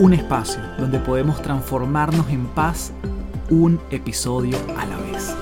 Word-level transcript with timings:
Un 0.00 0.14
espacio 0.14 0.62
donde 0.78 0.98
podemos 0.98 1.42
transformarnos 1.42 2.30
en 2.30 2.46
paz 2.46 2.90
un 3.50 3.78
episodio 3.90 4.56
a 4.78 4.86
la 4.86 4.96
vez. 4.96 5.36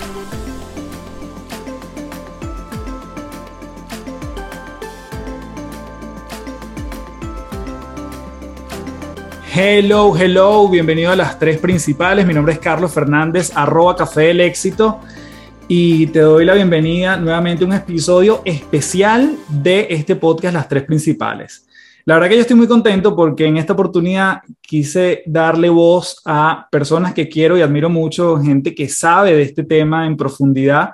Hello, 9.54 10.16
hello, 10.16 10.68
bienvenido 10.68 11.12
a 11.12 11.16
las 11.16 11.38
tres 11.38 11.58
principales. 11.58 12.26
Mi 12.26 12.34
nombre 12.34 12.54
es 12.54 12.58
Carlos 12.58 12.92
Fernández, 12.92 13.52
arroba 13.54 13.94
café 13.94 14.22
del 14.22 14.40
éxito 14.40 14.98
y 15.68 16.08
te 16.08 16.18
doy 16.18 16.44
la 16.44 16.54
bienvenida 16.54 17.16
nuevamente 17.16 17.62
a 17.62 17.66
un 17.68 17.74
episodio 17.74 18.42
especial 18.44 19.36
de 19.48 19.86
este 19.90 20.16
podcast 20.16 20.54
Las 20.54 20.68
Tres 20.68 20.82
Principales. 20.82 21.67
La 22.08 22.14
verdad 22.14 22.30
que 22.30 22.36
yo 22.36 22.40
estoy 22.40 22.56
muy 22.56 22.66
contento 22.66 23.14
porque 23.14 23.44
en 23.44 23.58
esta 23.58 23.74
oportunidad 23.74 24.38
quise 24.62 25.22
darle 25.26 25.68
voz 25.68 26.22
a 26.24 26.66
personas 26.72 27.12
que 27.12 27.28
quiero 27.28 27.58
y 27.58 27.60
admiro 27.60 27.90
mucho, 27.90 28.38
gente 28.38 28.74
que 28.74 28.88
sabe 28.88 29.34
de 29.34 29.42
este 29.42 29.62
tema 29.62 30.06
en 30.06 30.16
profundidad. 30.16 30.92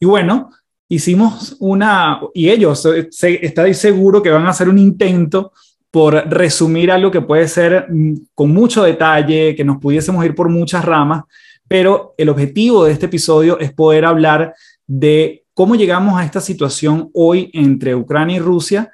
Y 0.00 0.06
bueno, 0.06 0.50
hicimos 0.88 1.56
una, 1.60 2.18
y 2.34 2.50
ellos, 2.50 2.84
estoy 2.84 3.74
seguro 3.74 4.20
que 4.20 4.30
van 4.30 4.44
a 4.44 4.50
hacer 4.50 4.68
un 4.68 4.78
intento 4.78 5.52
por 5.88 6.14
resumir 6.28 6.90
algo 6.90 7.12
que 7.12 7.20
puede 7.20 7.46
ser 7.46 7.86
mm, 7.88 8.14
con 8.34 8.50
mucho 8.50 8.82
detalle, 8.82 9.54
que 9.54 9.62
nos 9.62 9.78
pudiésemos 9.78 10.24
ir 10.24 10.34
por 10.34 10.48
muchas 10.48 10.84
ramas, 10.84 11.22
pero 11.68 12.12
el 12.18 12.28
objetivo 12.28 12.86
de 12.86 12.92
este 12.92 13.06
episodio 13.06 13.56
es 13.60 13.72
poder 13.72 14.04
hablar 14.04 14.52
de 14.84 15.44
cómo 15.54 15.76
llegamos 15.76 16.18
a 16.18 16.24
esta 16.24 16.40
situación 16.40 17.08
hoy 17.14 17.52
entre 17.52 17.94
Ucrania 17.94 18.38
y 18.38 18.40
Rusia 18.40 18.90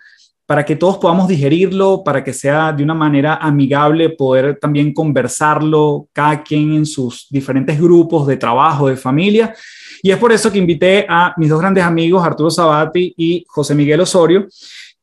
para 0.52 0.66
que 0.66 0.76
todos 0.76 0.98
podamos 0.98 1.28
digerirlo, 1.28 2.04
para 2.04 2.22
que 2.22 2.34
sea 2.34 2.74
de 2.74 2.84
una 2.84 2.92
manera 2.92 3.36
amigable, 3.36 4.10
poder 4.10 4.58
también 4.60 4.92
conversarlo, 4.92 6.08
cada 6.12 6.42
quien 6.42 6.74
en 6.74 6.84
sus 6.84 7.26
diferentes 7.30 7.80
grupos 7.80 8.26
de 8.26 8.36
trabajo, 8.36 8.88
de 8.88 8.96
familia. 8.98 9.54
Y 10.02 10.10
es 10.10 10.18
por 10.18 10.30
eso 10.30 10.52
que 10.52 10.58
invité 10.58 11.06
a 11.08 11.32
mis 11.38 11.48
dos 11.48 11.58
grandes 11.58 11.82
amigos, 11.82 12.22
Arturo 12.22 12.50
Sabati 12.50 13.14
y 13.16 13.46
José 13.48 13.74
Miguel 13.74 14.02
Osorio, 14.02 14.46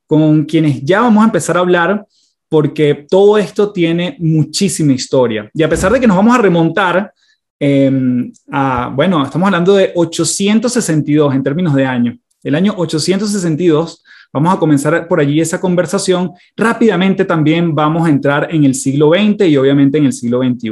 con 0.05 0.45
quienes 0.45 0.83
ya 0.83 1.02
vamos 1.02 1.23
a 1.23 1.25
empezar 1.25 1.58
a 1.58 1.61
hablar, 1.61 2.05
porque 2.47 3.08
todo 3.09 3.39
esto 3.39 3.72
tiene 3.72 4.17
muchísima 4.20 4.92
historia. 4.92 5.50
Y 5.52 5.64
a 5.64 5.70
pesar 5.70 5.92
de 5.92 6.00
que 6.00 6.05
nos 6.05 6.17
vamos 6.17 6.36
a 6.36 6.42
remontar 6.44 7.11
Em, 7.61 8.31
bueno, 8.94 9.25
estamos 9.25 9.47
hablando 9.47 9.75
de 9.75 9.92
862 9.94 11.36
en 11.36 11.44
términos 11.44 11.75
de 11.75 11.86
año. 11.86 12.17
El 12.42 12.55
año 12.55 12.73
862, 12.77 14.02
vamos 14.33 14.53
a 14.53 14.59
comenzar 14.59 15.08
por 15.08 15.19
allí 15.19 15.39
esa 15.39 15.59
conversación. 15.59 16.31
Rápidamente 16.55 17.25
también 17.25 17.73
vamos 17.73 18.08
a 18.08 18.09
entrar 18.09 18.47
en 18.53 18.63
el 18.63 18.75
siglo 18.75 19.11
XX 19.13 19.47
y 19.47 19.58
obviamente 19.58 19.97
en 19.97 20.05
el 20.05 20.13
siglo 20.13 20.41
XXI. 20.41 20.71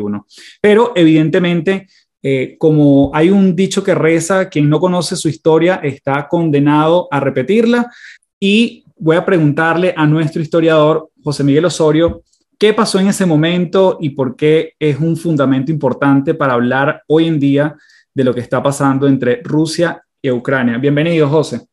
Pero 0.62 0.94
evidentemente, 0.96 1.88
eh, 2.22 2.56
como 2.58 3.12
hay 3.14 3.30
un 3.30 3.56
dicho 3.56 3.84
que 3.84 3.96
reza, 3.96 4.50
quien 4.50 4.70
no 4.70 4.80
conoce 4.80 5.16
su 5.16 5.30
historia 5.30 5.76
está 5.84 6.28
condenado 6.28 7.08
a 7.12 7.20
repetirla. 7.20 7.92
Y 8.40 8.84
voy 8.98 9.16
a 9.16 9.26
preguntarle 9.26 9.94
a 9.96 10.06
nuestro 10.06 10.42
historiador, 10.42 11.10
José 11.24 11.44
Miguel 11.44 11.66
Osorio, 11.66 12.24
¿Qué 12.60 12.74
pasó 12.74 13.00
en 13.00 13.08
ese 13.08 13.28
momento 13.28 14.00
y 14.02 14.10
por 14.10 14.36
qué 14.36 14.74
es 14.80 15.00
un 15.00 15.16
fundamento 15.16 15.72
importante 15.72 16.34
para 16.34 16.54
hablar 16.54 17.04
hoy 17.06 17.28
en 17.28 17.40
día 17.40 17.76
de 18.16 18.24
lo 18.24 18.34
que 18.34 18.42
está 18.42 18.64
pasando 18.64 19.08
entre 19.08 19.44
Rusia 19.44 20.02
y 20.20 20.32
Ucrania? 20.32 20.80
Bienvenido, 20.80 21.30
José. 21.30 21.68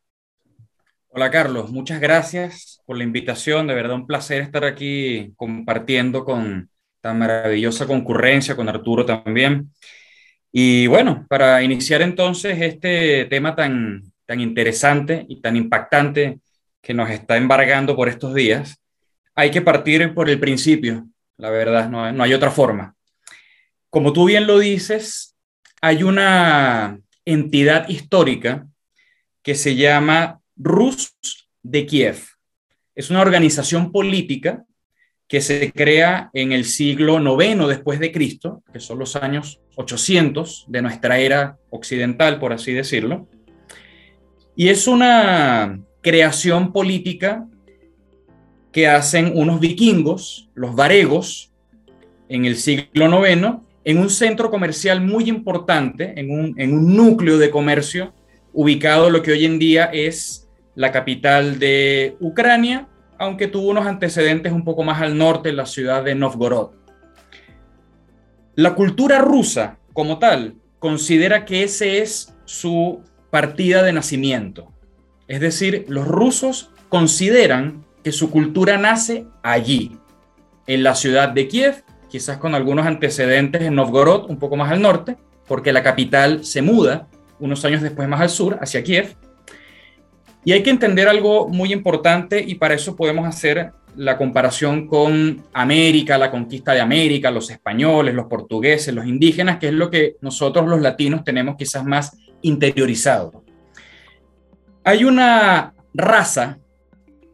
Hola, 1.17 1.31
Carlos. 1.31 1.71
Muchas 1.71 2.01
gracias 2.01 2.83
por 2.85 2.99
la 2.99 3.05
invitación. 3.05 3.69
De 3.69 3.75
verdad, 3.75 3.95
un 3.95 4.05
placer 4.05 4.43
estar 4.43 4.65
aquí 4.65 5.33
compartiendo 5.37 6.25
con 6.25 6.69
tan 7.01 7.21
maravillosa 7.21 7.87
concurrencia, 7.87 8.57
con 8.57 8.69
Arturo 8.69 9.07
también. 9.07 9.71
Y 10.51 10.89
bueno, 10.89 11.25
para 11.29 11.63
iniciar 11.63 12.03
entonces 12.03 12.61
este 12.61 13.27
tema 13.27 13.55
tan, 13.55 14.03
tan 14.27 14.41
interesante 14.41 15.25
y 15.29 15.41
tan 15.41 15.55
impactante 15.55 16.41
que 16.83 16.95
nos 16.95 17.09
está 17.11 17.37
embargando 17.37 17.95
por 17.95 18.09
estos 18.09 18.35
días, 18.35 18.83
hay 19.37 19.53
que 19.53 19.63
partir 19.63 20.15
por 20.15 20.29
el 20.29 20.41
principio, 20.41 21.07
la 21.37 21.51
verdad, 21.51 21.89
no, 21.89 22.11
no 22.11 22.25
hay 22.25 22.35
otra 22.35 22.51
forma. 22.51 22.97
Como 23.89 24.13
tú 24.13 24.25
bien 24.25 24.49
lo 24.49 24.59
dices, 24.59 25.37
hay 25.81 26.03
una 26.03 26.99
entidad 27.25 27.89
histórica 27.89 28.67
que 29.45 29.55
se 29.55 29.77
llama 29.77 30.41
Rus 30.57 31.15
de 31.63 31.87
Kiev. 31.87 32.19
Es 32.95 33.11
una 33.11 33.21
organización 33.21 33.91
política 33.91 34.65
que 35.27 35.41
se 35.41 35.73
crea 35.73 36.31
en 36.33 36.53
el 36.53 36.65
siglo 36.65 37.19
IX 37.19 37.67
después 37.67 37.99
de 37.99 38.13
Cristo, 38.13 38.63
que 38.73 38.81
son 38.81 38.99
los 38.99 39.17
años 39.17 39.61
800 39.77 40.67
de 40.69 40.83
nuestra 40.83 41.19
era 41.19 41.59
occidental, 41.71 42.39
por 42.39 42.53
así 42.53 42.73
decirlo. 42.73 43.29
Y 44.55 44.69
es 44.69 44.87
una 44.87 45.81
creación 46.03 46.73
política 46.73 47.49
que 48.71 48.87
hacen 48.87 49.33
unos 49.35 49.61
vikingos, 49.61 50.51
los 50.55 50.75
varegos, 50.75 51.53
en 52.29 52.45
el 52.45 52.57
siglo 52.57 53.27
IX, 53.27 53.59
en 53.85 53.99
un 53.99 54.11
centro 54.11 54.51
comercial 54.51 55.01
muy 55.01 55.29
importante, 55.29 56.19
en 56.19 56.31
un, 56.31 56.61
en 56.61 56.73
un 56.73 56.97
núcleo 56.97 57.39
de 57.39 57.51
comercio 57.51 58.15
ubicado 58.53 59.11
lo 59.11 59.23
que 59.23 59.33
hoy 59.33 59.45
en 59.45 59.59
día 59.59 59.87
es 59.87 60.44
la 60.75 60.93
capital 60.93 61.59
de 61.59 62.17
Ucrania, 62.21 62.89
aunque 63.19 63.47
tuvo 63.47 63.69
unos 63.69 63.87
antecedentes 63.87 64.53
un 64.53 64.65
poco 64.65 64.83
más 64.83 65.01
al 65.01 65.17
norte, 65.17 65.51
en 65.51 65.57
la 65.57 65.67
ciudad 65.67 66.03
de 66.03 66.15
Novgorod. 66.15 66.71
La 68.57 68.75
cultura 68.75 69.19
rusa, 69.19 69.79
como 69.93 70.19
tal, 70.19 70.55
considera 70.79 71.45
que 71.45 71.63
ese 71.63 72.03
es 72.03 72.35
su 72.45 73.01
partida 73.31 73.83
de 73.83 73.93
nacimiento. 73.93 74.73
Es 75.27 75.41
decir, 75.41 75.87
los 75.89 76.07
rusos 76.07 76.71
consideran 76.89 77.85
que 78.03 78.13
su 78.13 78.31
cultura 78.31 78.77
nace 78.79 79.27
allí, 79.43 79.99
en 80.67 80.83
la 80.83 80.95
ciudad 80.95 81.31
de 81.31 81.49
Kiev, 81.49 81.85
quizás 82.09 82.39
con 82.39 82.55
algunos 82.55 82.87
antecedentes 82.87 83.63
en 83.63 83.75
Novgorod, 83.75 84.31
un 84.31 84.39
poco 84.39 84.57
más 84.57 84.71
al 84.71 84.81
norte, 84.81 85.17
porque 85.47 85.73
la 85.73 85.83
capital 85.83 86.45
se 86.45 86.63
muda 86.63 87.09
unos 87.41 87.65
años 87.65 87.83
después 87.83 88.09
más 88.09 88.21
al 88.21 88.31
sur, 88.31 88.59
hacia 88.61 88.85
Kiev. 88.85 89.17
Y 90.45 90.53
hay 90.53 90.63
que 90.63 90.71
entender 90.71 91.09
algo 91.09 91.49
muy 91.49 91.73
importante 91.73 92.43
y 92.47 92.57
para 92.57 92.75
eso 92.75 92.97
podemos 92.97 93.27
hacer 93.27 93.73
la 93.97 94.19
comparación 94.19 94.87
con 94.87 95.45
América, 95.53 96.19
la 96.19 96.31
conquista 96.31 96.73
de 96.73 96.81
América, 96.81 97.31
los 97.31 97.51
españoles, 97.51 98.15
los 98.15 98.27
portugueses, 98.27 98.95
los 98.95 99.07
indígenas, 99.07 99.59
que 99.59 99.69
es 99.69 99.75
lo 99.75 99.91
que 99.91 100.17
nosotros 100.21 100.69
los 100.69 100.81
latinos 100.81 101.25
tenemos 101.25 101.57
quizás 101.57 101.85
más 101.85 102.17
interiorizado. 102.43 103.45
Hay 104.83 105.05
una 105.05 105.73
raza 105.95 106.59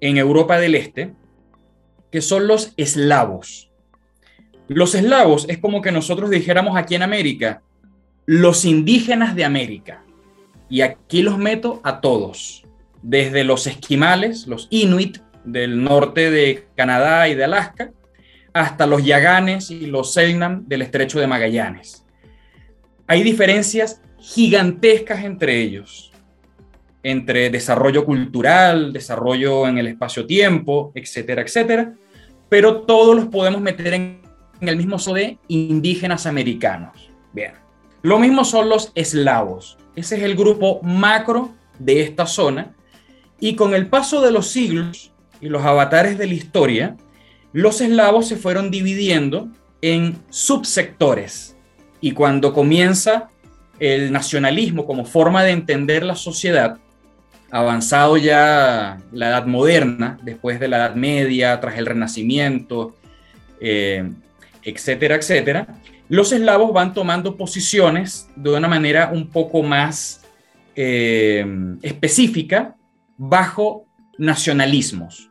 en 0.00 0.16
Europa 0.16 0.58
del 0.58 0.74
Este, 0.74 1.12
que 2.12 2.20
son 2.20 2.46
los 2.46 2.72
eslavos. 2.76 3.70
Los 4.68 4.94
eslavos 4.94 5.46
es 5.48 5.58
como 5.58 5.82
que 5.82 5.90
nosotros 5.90 6.30
dijéramos 6.30 6.76
aquí 6.76 6.94
en 6.94 7.02
América, 7.02 7.62
los 8.26 8.64
indígenas 8.64 9.34
de 9.34 9.44
América. 9.44 10.04
Y 10.68 10.82
aquí 10.82 11.22
los 11.22 11.38
meto 11.38 11.80
a 11.82 12.00
todos, 12.00 12.59
desde 13.02 13.44
los 13.44 13.66
esquimales, 13.66 14.46
los 14.46 14.68
inuit 14.70 15.18
del 15.44 15.82
norte 15.82 16.30
de 16.30 16.66
Canadá 16.76 17.28
y 17.28 17.34
de 17.34 17.44
Alaska, 17.44 17.92
hasta 18.52 18.86
los 18.86 19.04
yaganes 19.04 19.70
y 19.70 19.86
los 19.86 20.12
selknam 20.12 20.66
del 20.66 20.82
estrecho 20.82 21.20
de 21.20 21.26
Magallanes. 21.26 22.04
Hay 23.06 23.22
diferencias 23.22 24.02
gigantescas 24.18 25.24
entre 25.24 25.60
ellos 25.60 26.10
entre 27.02 27.50
desarrollo 27.50 28.04
cultural, 28.04 28.92
desarrollo 28.92 29.66
en 29.66 29.78
el 29.78 29.86
espacio-tiempo, 29.86 30.92
etcétera, 30.94 31.42
etcétera, 31.42 31.94
pero 32.48 32.82
todos 32.82 33.16
los 33.16 33.26
podemos 33.26 33.60
meter 33.60 33.94
en, 33.94 34.20
el 34.60 34.76
mismo 34.76 34.98
so 34.98 35.14
de 35.14 35.38
indígenas 35.48 36.26
americanos. 36.26 37.10
Bien, 37.32 37.52
lo 38.02 38.18
mismo 38.18 38.44
son 38.44 38.68
los 38.68 38.92
eslavos. 38.94 39.78
Ese 39.96 40.16
es 40.16 40.22
el 40.22 40.36
grupo 40.36 40.80
macro 40.82 41.54
de 41.78 42.02
esta 42.02 42.26
zona. 42.26 42.74
Y 43.40 43.56
con 43.56 43.74
el 43.74 43.88
paso 43.88 44.20
de 44.20 44.30
los 44.30 44.48
siglos 44.48 45.12
y 45.40 45.48
los 45.48 45.62
avatares 45.62 46.18
de 46.18 46.26
la 46.26 46.34
historia, 46.34 46.96
los 47.52 47.80
eslavos 47.80 48.28
se 48.28 48.36
fueron 48.36 48.70
dividiendo 48.70 49.48
en 49.80 50.18
subsectores. 50.28 51.56
Y 52.00 52.12
cuando 52.12 52.52
comienza 52.52 53.30
el 53.78 54.12
nacionalismo 54.12 54.84
como 54.84 55.06
forma 55.06 55.42
de 55.42 55.52
entender 55.52 56.04
la 56.04 56.14
sociedad, 56.14 56.78
avanzado 57.50 58.16
ya 58.18 58.98
la 59.10 59.28
edad 59.28 59.46
moderna, 59.46 60.18
después 60.22 60.60
de 60.60 60.68
la 60.68 60.76
Edad 60.76 60.94
Media, 60.94 61.58
tras 61.60 61.78
el 61.78 61.86
Renacimiento, 61.86 62.94
eh, 63.60 64.08
etcétera, 64.62 65.16
etcétera, 65.16 65.66
los 66.08 66.32
eslavos 66.32 66.72
van 66.72 66.92
tomando 66.92 67.36
posiciones 67.36 68.28
de 68.36 68.50
una 68.50 68.68
manera 68.68 69.10
un 69.12 69.28
poco 69.28 69.62
más 69.62 70.22
eh, 70.76 71.44
específica 71.82 72.76
bajo 73.20 73.86
nacionalismos. 74.16 75.30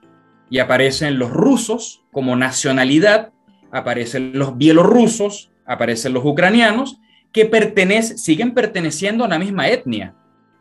Y 0.51 0.59
aparecen 0.59 1.17
los 1.17 1.31
rusos 1.31 2.03
como 2.11 2.35
nacionalidad, 2.35 3.33
aparecen 3.71 4.37
los 4.37 4.57
bielorrusos, 4.57 5.51
aparecen 5.65 6.13
los 6.13 6.23
ucranianos, 6.23 6.99
que 7.33 7.45
pertenecen, 7.45 8.19
siguen 8.19 8.53
perteneciendo 8.53 9.25
a 9.25 9.27
la 9.27 9.39
misma 9.39 9.69
etnia. 9.69 10.15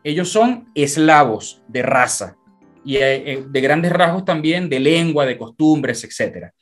Ellos 0.05 0.31
son 0.31 0.71
eslavos 0.75 1.63
de 1.69 1.83
raza 1.83 2.37
y 2.83 2.97
eh, 2.97 3.33
eh, 3.33 3.45
de 3.47 3.61
grandes 3.61 3.93
rasgos 3.93 4.25
también 4.25 4.71
de 4.71 4.81
lengua, 4.81 5.27
de 5.27 5.37
costumbres, 5.37 6.05
etc. 6.05 6.53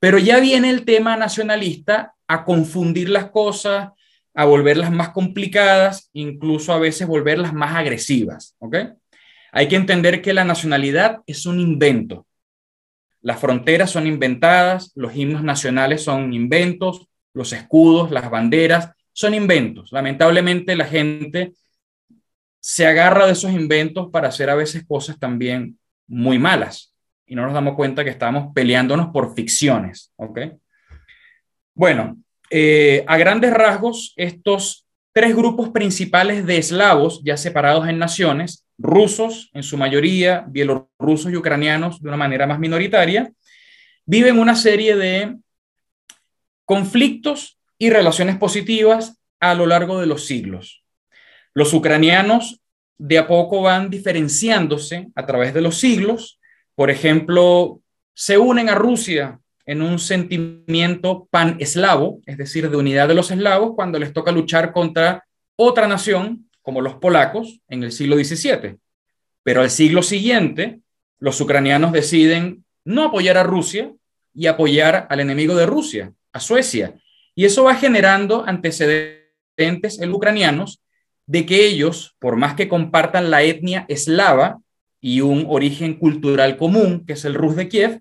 Pero 0.00 0.18
ya 0.18 0.40
viene 0.40 0.70
el 0.70 0.84
tema 0.84 1.16
nacionalista 1.16 2.14
a 2.26 2.44
confundir 2.44 3.10
las 3.10 3.30
cosas, 3.30 3.90
a 4.34 4.44
volverlas 4.44 4.90
más 4.90 5.10
complicadas, 5.10 6.10
incluso 6.12 6.72
a 6.72 6.78
veces 6.80 7.06
volverlas 7.06 7.52
más 7.52 7.76
agresivas. 7.76 8.56
¿ok? 8.58 8.76
Hay 9.52 9.68
que 9.68 9.76
entender 9.76 10.22
que 10.22 10.34
la 10.34 10.44
nacionalidad 10.44 11.22
es 11.26 11.46
un 11.46 11.60
invento. 11.60 12.26
Las 13.20 13.40
fronteras 13.40 13.90
son 13.90 14.06
inventadas, 14.06 14.92
los 14.94 15.16
himnos 15.16 15.42
nacionales 15.42 16.02
son 16.04 16.32
inventos, 16.32 17.08
los 17.32 17.52
escudos, 17.52 18.10
las 18.10 18.30
banderas 18.30 18.92
son 19.12 19.34
inventos. 19.34 19.92
Lamentablemente 19.92 20.76
la 20.76 20.84
gente 20.84 21.54
se 22.60 22.86
agarra 22.86 23.26
de 23.26 23.32
esos 23.32 23.52
inventos 23.52 24.10
para 24.10 24.28
hacer 24.28 24.50
a 24.50 24.54
veces 24.54 24.84
cosas 24.86 25.18
también 25.18 25.78
muy 26.06 26.38
malas 26.38 26.94
y 27.26 27.34
no 27.34 27.42
nos 27.42 27.54
damos 27.54 27.74
cuenta 27.74 28.04
que 28.04 28.10
estamos 28.10 28.52
peleándonos 28.54 29.08
por 29.08 29.34
ficciones. 29.34 30.12
¿ok? 30.16 30.38
Bueno, 31.74 32.16
eh, 32.50 33.04
a 33.06 33.16
grandes 33.16 33.52
rasgos, 33.52 34.14
estos 34.16 34.86
tres 35.12 35.34
grupos 35.34 35.70
principales 35.70 36.46
de 36.46 36.58
eslavos, 36.58 37.22
ya 37.24 37.36
separados 37.36 37.88
en 37.88 37.98
naciones, 37.98 38.65
rusos 38.78 39.50
en 39.54 39.62
su 39.62 39.76
mayoría, 39.76 40.44
bielorrusos 40.48 41.32
y 41.32 41.36
ucranianos 41.36 42.02
de 42.02 42.08
una 42.08 42.16
manera 42.16 42.46
más 42.46 42.58
minoritaria, 42.58 43.32
viven 44.04 44.38
una 44.38 44.54
serie 44.54 44.96
de 44.96 45.36
conflictos 46.64 47.58
y 47.78 47.90
relaciones 47.90 48.36
positivas 48.36 49.18
a 49.40 49.54
lo 49.54 49.66
largo 49.66 50.00
de 50.00 50.06
los 50.06 50.26
siglos. 50.26 50.82
Los 51.54 51.72
ucranianos 51.72 52.60
de 52.98 53.18
a 53.18 53.26
poco 53.26 53.62
van 53.62 53.90
diferenciándose 53.90 55.08
a 55.14 55.26
través 55.26 55.54
de 55.54 55.60
los 55.60 55.78
siglos. 55.78 56.40
Por 56.74 56.90
ejemplo, 56.90 57.80
se 58.14 58.38
unen 58.38 58.68
a 58.68 58.74
Rusia 58.74 59.38
en 59.66 59.82
un 59.82 59.98
sentimiento 59.98 61.28
pan-eslavo, 61.30 62.20
es 62.24 62.38
decir, 62.38 62.70
de 62.70 62.76
unidad 62.76 63.08
de 63.08 63.14
los 63.14 63.30
eslavos, 63.30 63.72
cuando 63.74 63.98
les 63.98 64.12
toca 64.12 64.32
luchar 64.32 64.72
contra 64.72 65.26
otra 65.56 65.88
nación, 65.88 66.45
como 66.66 66.80
los 66.80 66.94
polacos, 66.94 67.60
en 67.68 67.84
el 67.84 67.92
siglo 67.92 68.16
XVII. 68.16 68.78
Pero 69.44 69.60
al 69.60 69.70
siglo 69.70 70.02
siguiente, 70.02 70.80
los 71.20 71.40
ucranianos 71.40 71.92
deciden 71.92 72.64
no 72.84 73.04
apoyar 73.04 73.38
a 73.38 73.44
Rusia 73.44 73.92
y 74.34 74.48
apoyar 74.48 75.06
al 75.08 75.20
enemigo 75.20 75.54
de 75.54 75.64
Rusia, 75.64 76.12
a 76.32 76.40
Suecia. 76.40 76.94
Y 77.36 77.44
eso 77.44 77.62
va 77.62 77.76
generando 77.76 78.44
antecedentes 78.44 80.00
en 80.00 80.12
ucranianos 80.12 80.80
de 81.26 81.46
que 81.46 81.64
ellos, 81.64 82.16
por 82.18 82.34
más 82.34 82.56
que 82.56 82.66
compartan 82.66 83.30
la 83.30 83.44
etnia 83.44 83.84
eslava 83.88 84.58
y 85.00 85.20
un 85.20 85.46
origen 85.48 85.94
cultural 85.94 86.56
común, 86.56 87.04
que 87.06 87.12
es 87.12 87.24
el 87.24 87.34
Rus 87.34 87.54
de 87.54 87.68
Kiev, 87.68 88.00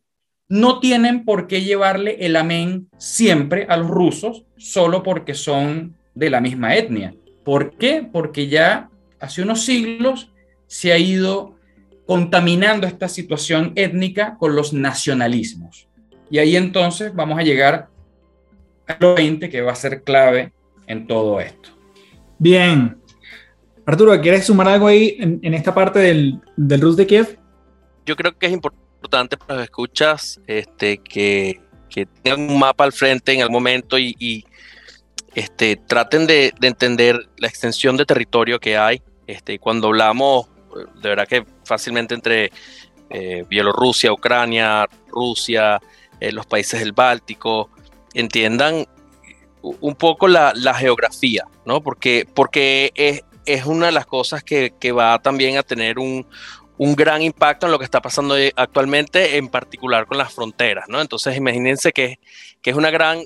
no 0.49 0.79
tienen 0.79 1.23
por 1.23 1.45
qué 1.45 1.61
llevarle 1.61 2.25
el 2.25 2.35
amén 2.35 2.89
siempre 2.97 3.67
a 3.69 3.77
los 3.77 3.89
rusos 3.89 4.43
solo 4.57 5.03
porque 5.03 5.35
son 5.35 5.95
de 6.15 6.31
la 6.31 6.41
misma 6.41 6.75
etnia. 6.75 7.13
¿Por 7.45 7.77
qué? 7.77 8.05
Porque 8.11 8.49
ya 8.49 8.89
hace 9.19 9.41
unos 9.41 9.63
siglos 9.63 10.33
se 10.67 10.91
ha 10.91 10.97
ido 10.97 11.55
contaminando 12.05 12.85
esta 12.85 13.07
situación 13.07 13.71
étnica 13.75 14.35
con 14.37 14.55
los 14.55 14.73
nacionalismos. 14.73 15.87
Y 16.29 16.39
ahí 16.39 16.57
entonces 16.57 17.13
vamos 17.15 17.39
a 17.39 17.43
llegar 17.43 17.87
a 18.87 18.97
lo 18.99 19.15
20 19.15 19.49
que 19.49 19.61
va 19.61 19.71
a 19.71 19.75
ser 19.75 20.03
clave 20.03 20.51
en 20.87 21.07
todo 21.07 21.39
esto. 21.39 21.69
Bien. 22.37 22.97
Arturo, 23.85 24.19
¿quieres 24.19 24.45
sumar 24.45 24.67
algo 24.67 24.87
ahí 24.87 25.15
en, 25.19 25.53
esta 25.53 25.73
parte 25.73 25.99
del, 25.99 26.41
del 26.57 26.81
Rus 26.81 26.97
de 26.97 27.05
Kiev? 27.05 27.37
Yo 28.05 28.15
creo 28.15 28.37
que 28.37 28.47
es 28.47 28.51
importante 28.51 29.37
para 29.37 29.55
los 29.55 29.63
escuchas 29.63 30.41
este, 30.47 30.97
que, 30.97 31.61
que, 31.89 32.07
tengan 32.23 32.49
un 32.49 32.59
mapa 32.59 32.83
al 32.83 32.91
frente 32.91 33.33
en 33.33 33.41
el 33.41 33.49
momento 33.49 33.97
y, 33.97 34.45
este, 35.35 35.75
traten 35.75 36.25
de, 36.27 36.53
entender 36.61 37.29
la 37.37 37.47
extensión 37.47 37.97
de 37.97 38.05
territorio 38.05 38.59
que 38.59 38.77
hay. 38.77 39.01
Este, 39.27 39.59
cuando 39.59 39.87
hablamos, 39.87 40.47
de 41.01 41.09
verdad 41.09 41.27
que 41.27 41.45
fácilmente 41.65 42.15
entre 42.15 42.51
eh, 43.09 43.43
Bielorrusia, 43.49 44.13
Ucrania, 44.13 44.87
Rusia, 45.09 45.81
eh, 46.19 46.31
los 46.31 46.45
países 46.45 46.79
del 46.79 46.93
Báltico, 46.93 47.69
entiendan 48.13 48.87
un 49.61 49.95
poco 49.95 50.27
la, 50.27 50.53
geografía, 50.75 51.45
¿no? 51.65 51.81
Porque, 51.81 52.27
porque 52.33 52.91
es, 52.95 53.23
es, 53.45 53.65
una 53.65 53.87
de 53.87 53.91
las 53.91 54.05
cosas 54.05 54.43
que, 54.43 54.73
que 54.79 54.91
va 54.91 55.19
también 55.19 55.57
a 55.57 55.63
tener 55.63 55.97
un, 55.97 56.25
un 56.77 56.95
gran 56.95 57.21
impacto 57.21 57.65
en 57.65 57.71
lo 57.71 57.79
que 57.79 57.85
está 57.85 58.01
pasando 58.01 58.35
actualmente, 58.55 59.37
en 59.37 59.47
particular 59.47 60.05
con 60.05 60.17
las 60.17 60.33
fronteras, 60.33 60.85
¿no? 60.87 61.01
Entonces, 61.01 61.35
imagínense 61.35 61.91
que, 61.91 62.19
que 62.61 62.69
es 62.69 62.75
una 62.75 62.91
gran, 62.91 63.23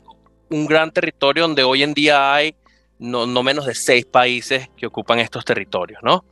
un 0.50 0.66
gran 0.66 0.92
territorio 0.92 1.44
donde 1.44 1.64
hoy 1.64 1.84
en 1.84 1.94
día 1.94 2.34
hay 2.34 2.56
no, 2.98 3.26
menos 3.44 3.66
de 3.66 3.76
seis 3.76 4.06
países 4.06 4.70
que 4.76 4.86
ocupan 4.86 5.20
estos 5.20 5.46
territorios, 5.46 6.02
¿no? 6.04 6.26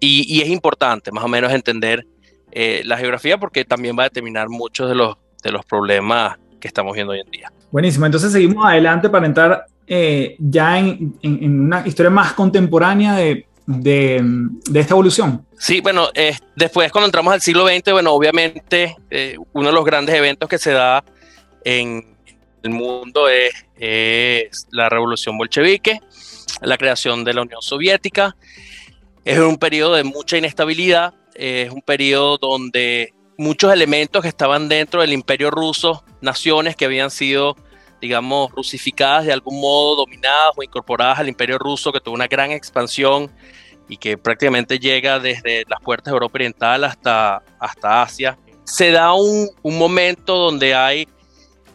Y, 0.00 0.40
es 0.40 0.48
importante 0.48 1.12
más 1.12 1.24
o 1.24 1.28
menos 1.28 1.52
entender 1.52 2.06
eh, 2.52 2.82
la 2.84 2.96
geografía 2.96 3.38
porque 3.38 3.64
también 3.64 3.96
va 3.98 4.04
a 4.04 4.08
determinar 4.08 4.48
muchos 4.48 4.88
de 4.88 4.94
los, 4.94 5.16
de 5.42 5.52
los 5.52 5.64
problemas 5.64 6.38
que 6.58 6.68
estamos 6.68 6.94
viendo 6.94 7.12
hoy 7.12 7.20
en 7.20 7.30
día. 7.30 7.52
Buenísimo, 7.70 8.06
entonces 8.06 8.32
seguimos 8.32 8.64
adelante 8.66 9.08
para 9.08 9.26
entrar 9.26 9.66
eh, 9.86 10.36
ya 10.38 10.78
en, 10.78 11.18
en, 11.22 11.60
una 11.60 11.86
historia 11.86 12.10
más 12.10 12.32
contemporánea 12.32 13.14
de 13.14 13.46
de, 13.78 14.24
esta 14.74 14.94
evolución? 14.94 15.46
Sí, 15.58 15.80
bueno, 15.80 16.08
después 16.56 16.90
cuando 16.90 17.06
entramos 17.06 17.32
al 17.32 17.40
siglo 17.40 17.66
XX, 17.66 17.92
bueno, 17.92 18.12
obviamente 18.12 18.96
eh, 19.10 19.36
uno 19.52 19.68
de 19.68 19.74
los 19.74 19.84
grandes 19.84 20.14
eventos 20.14 20.48
que 20.48 20.58
se 20.58 20.72
da 20.72 21.04
en 21.64 22.16
el 22.62 22.70
mundo 22.70 23.28
es, 23.28 24.66
la 24.70 24.88
revolución 24.88 25.36
bolchevique, 25.38 26.00
la 26.60 26.76
creación 26.76 27.24
de 27.24 27.34
la 27.34 27.42
Unión 27.42 27.62
Soviética. 27.62 28.36
Es 29.24 29.38
un 29.38 29.58
periodo 29.58 29.94
de 29.94 30.04
mucha 30.04 30.36
inestabilidad, 30.36 31.14
es 31.34 31.70
un 31.70 31.82
periodo 31.82 32.38
donde 32.38 33.14
muchos 33.38 33.72
elementos 33.72 34.22
que 34.22 34.28
estaban 34.28 34.68
dentro 34.68 35.00
del 35.00 35.12
imperio 35.12 35.50
ruso, 35.50 36.04
naciones 36.20 36.76
que 36.76 36.84
habían 36.84 37.10
sido 37.10 37.56
digamos, 38.00 38.50
rusificadas 38.52 39.26
de 39.26 39.32
algún 39.32 39.60
modo, 39.60 39.96
dominadas 39.96 40.52
o 40.56 40.62
incorporadas 40.62 41.18
al 41.18 41.28
imperio 41.28 41.58
ruso, 41.58 41.92
que 41.92 42.00
tuvo 42.00 42.14
una 42.14 42.26
gran 42.26 42.50
expansión 42.50 43.30
y 43.88 43.96
que 43.96 44.16
prácticamente 44.16 44.78
llega 44.78 45.18
desde 45.18 45.64
las 45.68 45.80
puertas 45.80 46.12
de 46.12 46.16
Europa 46.16 46.36
Oriental 46.36 46.84
hasta, 46.84 47.42
hasta 47.58 48.02
Asia. 48.02 48.38
Se 48.64 48.90
da 48.90 49.12
un, 49.12 49.50
un 49.62 49.78
momento 49.78 50.36
donde 50.36 50.74
hay, 50.74 51.08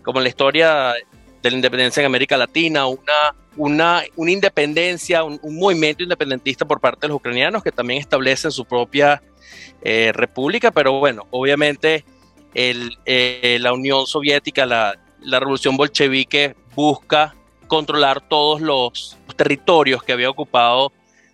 como 0.05 0.19
en 0.19 0.23
la 0.23 0.29
historia 0.29 0.93
de 1.41 1.49
la 1.49 1.55
independencia 1.55 2.01
en 2.01 2.05
América 2.05 2.37
Latina, 2.37 2.85
una, 2.85 3.35
una, 3.57 4.03
una 4.15 4.31
independencia, 4.31 5.23
un, 5.23 5.39
movimiento 5.43 6.03
independentista 6.03 6.65
por 6.65 6.79
parte 6.79 7.01
de 7.01 7.09
los 7.09 7.17
ucranianos 7.17 7.63
que 7.63 7.71
también 7.71 7.99
establecen 7.99 8.51
su 8.51 8.65
propia 8.65 9.21
eh, 9.81 10.11
república, 10.13 10.71
pero 10.71 10.99
bueno, 10.99 11.27
obviamente 11.31 12.05
el, 12.53 12.97
eh, 13.05 13.57
la 13.59 13.73
Unión 13.73 14.07
Soviética, 14.07 14.65
la, 14.65 14.97
la 15.21 15.39
revolución 15.39 15.75
bolchevique 15.75 16.55
busca 16.75 17.35
controlar 17.67 18.21
todos 18.27 18.61
los 18.61 19.17
territorios 19.35 20.03
que 20.03 20.13
había 20.13 20.29
ocupado 20.29 20.91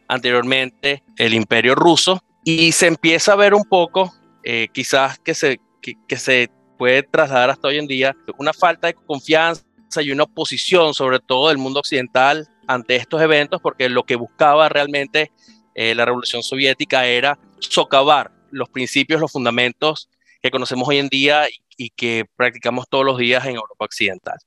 anteriormente 0.08 1.04
el 1.18 1.34
imperio 1.34 1.76
ruso 1.76 2.22
y 2.44 2.72
se 2.72 2.88
empieza 2.88 3.34
a 3.34 3.36
ver 3.36 3.54
un 3.54 3.64
poco, 3.64 4.14
eh, 4.44 4.68
quizás 4.74 5.20
que 5.20 5.34
se, 5.34 5.60
que, 5.82 6.18
se 6.18 6.50
puede 6.82 7.04
trasladar 7.04 7.52
hasta 7.52 7.68
hoy 7.68 7.78
en 7.78 7.86
día, 7.86 8.16
una 8.40 8.54
falta 8.54 8.88
de 8.88 8.96
confianza 8.96 9.62
y 10.02 10.10
una 10.10 10.24
oposición, 10.24 10.96
sobre 10.96 11.20
todo 11.20 11.50
del 11.50 11.60
mundo 11.60 11.80
occidental, 11.80 12.48
ante 12.66 12.96
estos 12.96 13.22
eventos, 13.22 13.62
porque 13.62 13.88
lo 13.88 14.02
que 14.04 14.16
buscaba 14.16 14.68
realmente 14.68 15.32
eh, 15.76 15.94
la 15.94 16.06
revolución 16.06 16.42
soviética 16.42 17.06
era 17.06 17.38
socavar 17.60 18.32
los 18.50 18.68
principios, 18.70 19.22
los 19.22 19.32
fundamentos 19.32 20.10
que 20.42 20.50
conocemos 20.50 20.88
hoy 20.88 20.98
en 20.98 21.10
día 21.10 21.44
y 21.78 21.92
que 21.92 22.26
practicamos 22.36 22.90
todos 22.90 23.06
los 23.06 23.20
días 23.20 23.46
en 23.46 23.58
Europa 23.58 23.86
Occidental. 23.86 24.40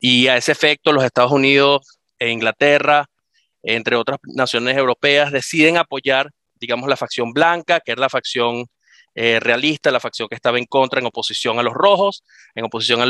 y 0.00 0.28
a 0.28 0.36
ese 0.36 0.52
efecto 0.52 0.92
los 0.92 1.02
Estados 1.02 1.32
Unidos 1.32 1.98
e 2.20 2.30
Inglaterra, 2.30 3.10
entre 3.64 3.96
otras 3.96 4.20
naciones 4.22 4.76
europeas, 4.76 5.32
deciden 5.32 5.76
apoyar, 5.76 6.30
digamos, 6.54 6.88
la 6.88 6.96
facción 6.96 7.32
blanca, 7.32 7.80
que 7.80 7.90
es 7.90 7.98
la 7.98 8.08
facción 8.08 8.66
eh, 9.14 9.40
realista, 9.40 9.90
la 9.90 10.00
facción 10.00 10.28
que 10.28 10.34
estaba 10.34 10.58
en 10.58 10.66
contra, 10.66 11.00
en 11.00 11.06
oposición 11.06 11.58
a 11.58 11.62
los 11.62 11.74
rojos, 11.74 12.22
en 12.54 12.64
oposición 12.64 13.00
a 13.00 13.04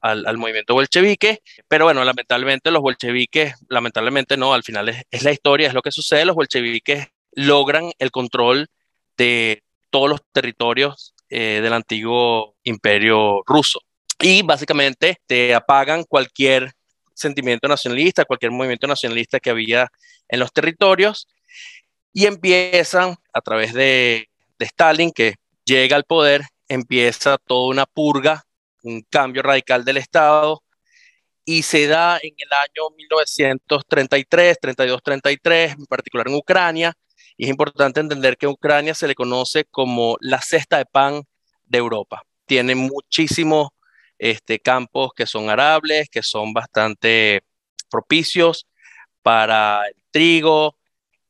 al, 0.00 0.26
al, 0.26 0.36
movimiento 0.36 0.74
bolchevique. 0.74 1.40
Pero 1.68 1.86
bueno, 1.86 2.04
lamentablemente 2.04 2.70
los 2.70 2.82
bolcheviques, 2.82 3.54
lamentablemente 3.68 4.36
no, 4.36 4.52
al 4.52 4.62
final 4.62 4.88
es, 4.88 5.22
la 5.22 5.32
historia, 5.32 5.68
es 5.68 5.74
lo 5.74 5.82
que 5.82 5.90
sucede, 5.90 6.24
los 6.24 6.36
bolcheviques 6.36 7.08
logran 7.32 7.92
el 7.98 8.10
control 8.10 8.68
de 9.16 9.62
todos 9.90 10.10
los 10.10 10.20
territorios 10.32 11.14
eh, 11.30 11.60
del 11.62 11.72
antiguo 11.72 12.56
imperio 12.64 13.42
ruso. 13.46 13.80
Y 14.20 14.42
básicamente 14.42 15.18
te 15.26 15.54
apagan 15.54 16.04
cualquier 16.04 16.72
sentimiento 17.14 17.68
nacionalista, 17.68 18.24
cualquier 18.24 18.52
movimiento 18.52 18.86
nacionalista 18.86 19.40
que 19.40 19.50
había 19.50 19.90
en 20.28 20.40
los 20.40 20.52
territorios 20.52 21.28
y 22.12 22.26
empiezan 22.26 23.16
a 23.32 23.40
través 23.40 23.72
de, 23.72 24.28
de 24.58 24.66
Stalin, 24.66 25.10
que 25.10 25.36
llega 25.64 25.96
al 25.96 26.04
poder, 26.04 26.42
empieza 26.68 27.38
toda 27.38 27.68
una 27.68 27.86
purga, 27.86 28.44
un 28.82 29.02
cambio 29.10 29.42
radical 29.42 29.84
del 29.84 29.96
Estado 29.96 30.62
y 31.44 31.62
se 31.62 31.86
da 31.86 32.18
en 32.22 32.34
el 32.36 32.52
año 32.52 32.90
1933, 32.96 34.58
32, 34.60 35.02
33, 35.02 35.72
en 35.72 35.86
particular 35.86 36.28
en 36.28 36.34
Ucrania. 36.34 36.94
Y 37.36 37.44
es 37.44 37.50
importante 37.50 38.00
entender 38.00 38.36
que 38.36 38.46
Ucrania 38.46 38.94
se 38.94 39.08
le 39.08 39.14
conoce 39.14 39.64
como 39.64 40.16
la 40.20 40.40
cesta 40.40 40.78
de 40.78 40.86
pan 40.86 41.22
de 41.64 41.78
Europa. 41.78 42.22
Tiene 42.46 42.74
muchísimos 42.74 43.68
este, 44.18 44.60
campos 44.60 45.12
que 45.14 45.26
son 45.26 45.50
arables, 45.50 46.08
que 46.08 46.22
son 46.22 46.52
bastante 46.52 47.42
propicios 47.90 48.66
para 49.22 49.86
el 49.88 49.96
trigo 50.10 50.78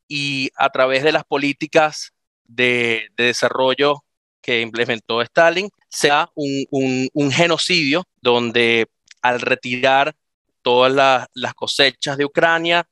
y 0.06 0.50
a 0.56 0.70
través 0.70 1.02
de 1.02 1.12
las 1.12 1.24
políticas 1.24 2.12
de, 2.44 3.08
de 3.16 3.24
desarrollo 3.24 4.03
que 4.44 4.60
implementó 4.60 5.22
Stalin, 5.22 5.70
sea 5.88 6.28
un, 6.34 7.08
un, 7.14 7.32
genocidio 7.32 8.04
donde 8.20 8.88
al 9.22 9.40
retirar 9.40 10.14
todas 10.60 11.26
las 11.32 11.54
cosechas 11.54 12.18
de 12.18 12.26
Ucrania 12.26 12.86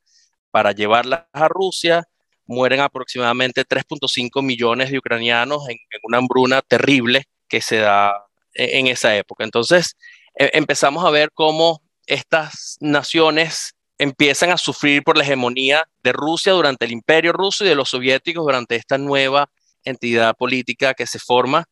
para 0.50 0.72
llevarlas 0.72 1.24
a 1.30 1.48
Rusia, 1.48 2.08
mueren 2.46 2.80
aproximadamente 2.80 3.66
3.5 3.66 4.42
millones 4.42 4.90
de 4.90 4.98
ucranianos 4.98 5.68
en, 5.68 5.76
una 6.04 6.18
hambruna 6.18 6.62
terrible 6.62 7.24
que 7.48 7.60
se 7.60 7.76
da 7.78 8.14
e, 8.54 8.78
en, 8.78 8.86
esa 8.86 9.14
época. 9.14 9.44
Entonces, 9.44 9.96
e, 10.38 10.50
empezamos 10.54 11.04
a 11.04 11.10
ver 11.10 11.32
cómo 11.34 11.82
estas 12.06 12.78
naciones 12.80 13.74
empiezan 13.98 14.50
a 14.50 14.56
sufrir 14.56 15.02
por 15.02 15.18
la 15.18 15.24
hegemonía 15.24 15.86
de 16.02 16.12
Rusia 16.12 16.52
durante 16.54 16.86
el 16.86 16.92
imperio 16.92 17.34
ruso 17.34 17.62
y 17.64 17.68
de 17.68 17.74
los 17.74 17.90
soviéticos 17.90 18.42
durante 18.42 18.76
esta 18.76 18.96
nueva 18.96 19.50
entidad 19.84 20.34
política 20.36 20.94
que 20.94 21.06
se 21.06 21.18
forma 21.18 21.64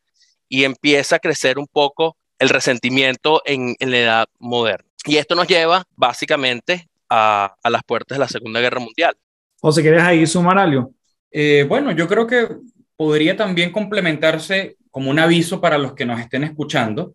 y 0.49 0.65
empieza 0.65 1.17
a 1.17 1.19
crecer 1.21 1.59
un 1.59 1.67
poco 1.67 2.17
el 2.39 2.49
resentimiento 2.49 3.43
en, 3.45 3.77
la 3.81 3.99
edad 3.99 4.27
moderna. 4.39 4.89
Y 5.05 5.17
esto 5.17 5.35
nos 5.35 5.47
lleva 5.47 5.85
básicamente 5.97 6.89
a, 7.09 7.55
las 7.65 7.83
puertas 7.85 8.17
de 8.17 8.21
la 8.21 8.29
Segunda 8.29 8.61
Guerra 8.61 8.81
Mundial. 8.81 9.15
José, 9.61 9.83
¿quieres 9.83 10.03
ahí 10.03 10.27
sumar 10.27 10.59
algo? 10.59 10.93
Eh, 11.31 11.65
bueno, 11.69 11.93
yo 11.93 12.09
creo 12.09 12.27
que 12.27 12.49
podría 12.97 13.37
también 13.37 13.71
complementarse 13.71 14.77
como 14.91 15.11
un 15.11 15.19
aviso 15.19 15.61
para 15.61 15.79
los 15.79 15.95
que 15.95 16.05
nos 16.05 16.21
estén 16.21 16.45
escuchando, 16.45 17.15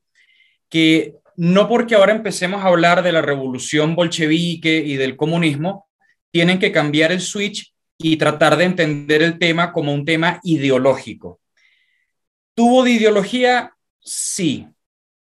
que 0.70 1.16
no 1.36 1.68
porque 1.68 1.96
ahora 1.96 2.14
empecemos 2.14 2.64
a 2.64 2.68
hablar 2.68 3.04
de 3.04 3.12
la 3.12 3.22
revolución 3.22 3.96
bolchevique 3.96 4.78
y 4.78 4.96
del 4.96 5.18
comunismo, 5.18 5.88
tienen 6.32 6.60
que 6.60 6.72
cambiar 6.72 7.12
el 7.12 7.22
switch 7.22 7.74
y 7.98 8.18
tratar 8.18 8.58
de 8.58 8.66
entender 8.66 9.22
el 9.22 9.40
tema 9.40 9.72
como 9.72 9.94
un 9.94 10.06
tema 10.06 10.40
ideológico. 10.44 11.40
¿Tuvo 12.54 12.84
de 12.84 12.92
ideología? 12.92 13.76
Sí, 14.00 14.68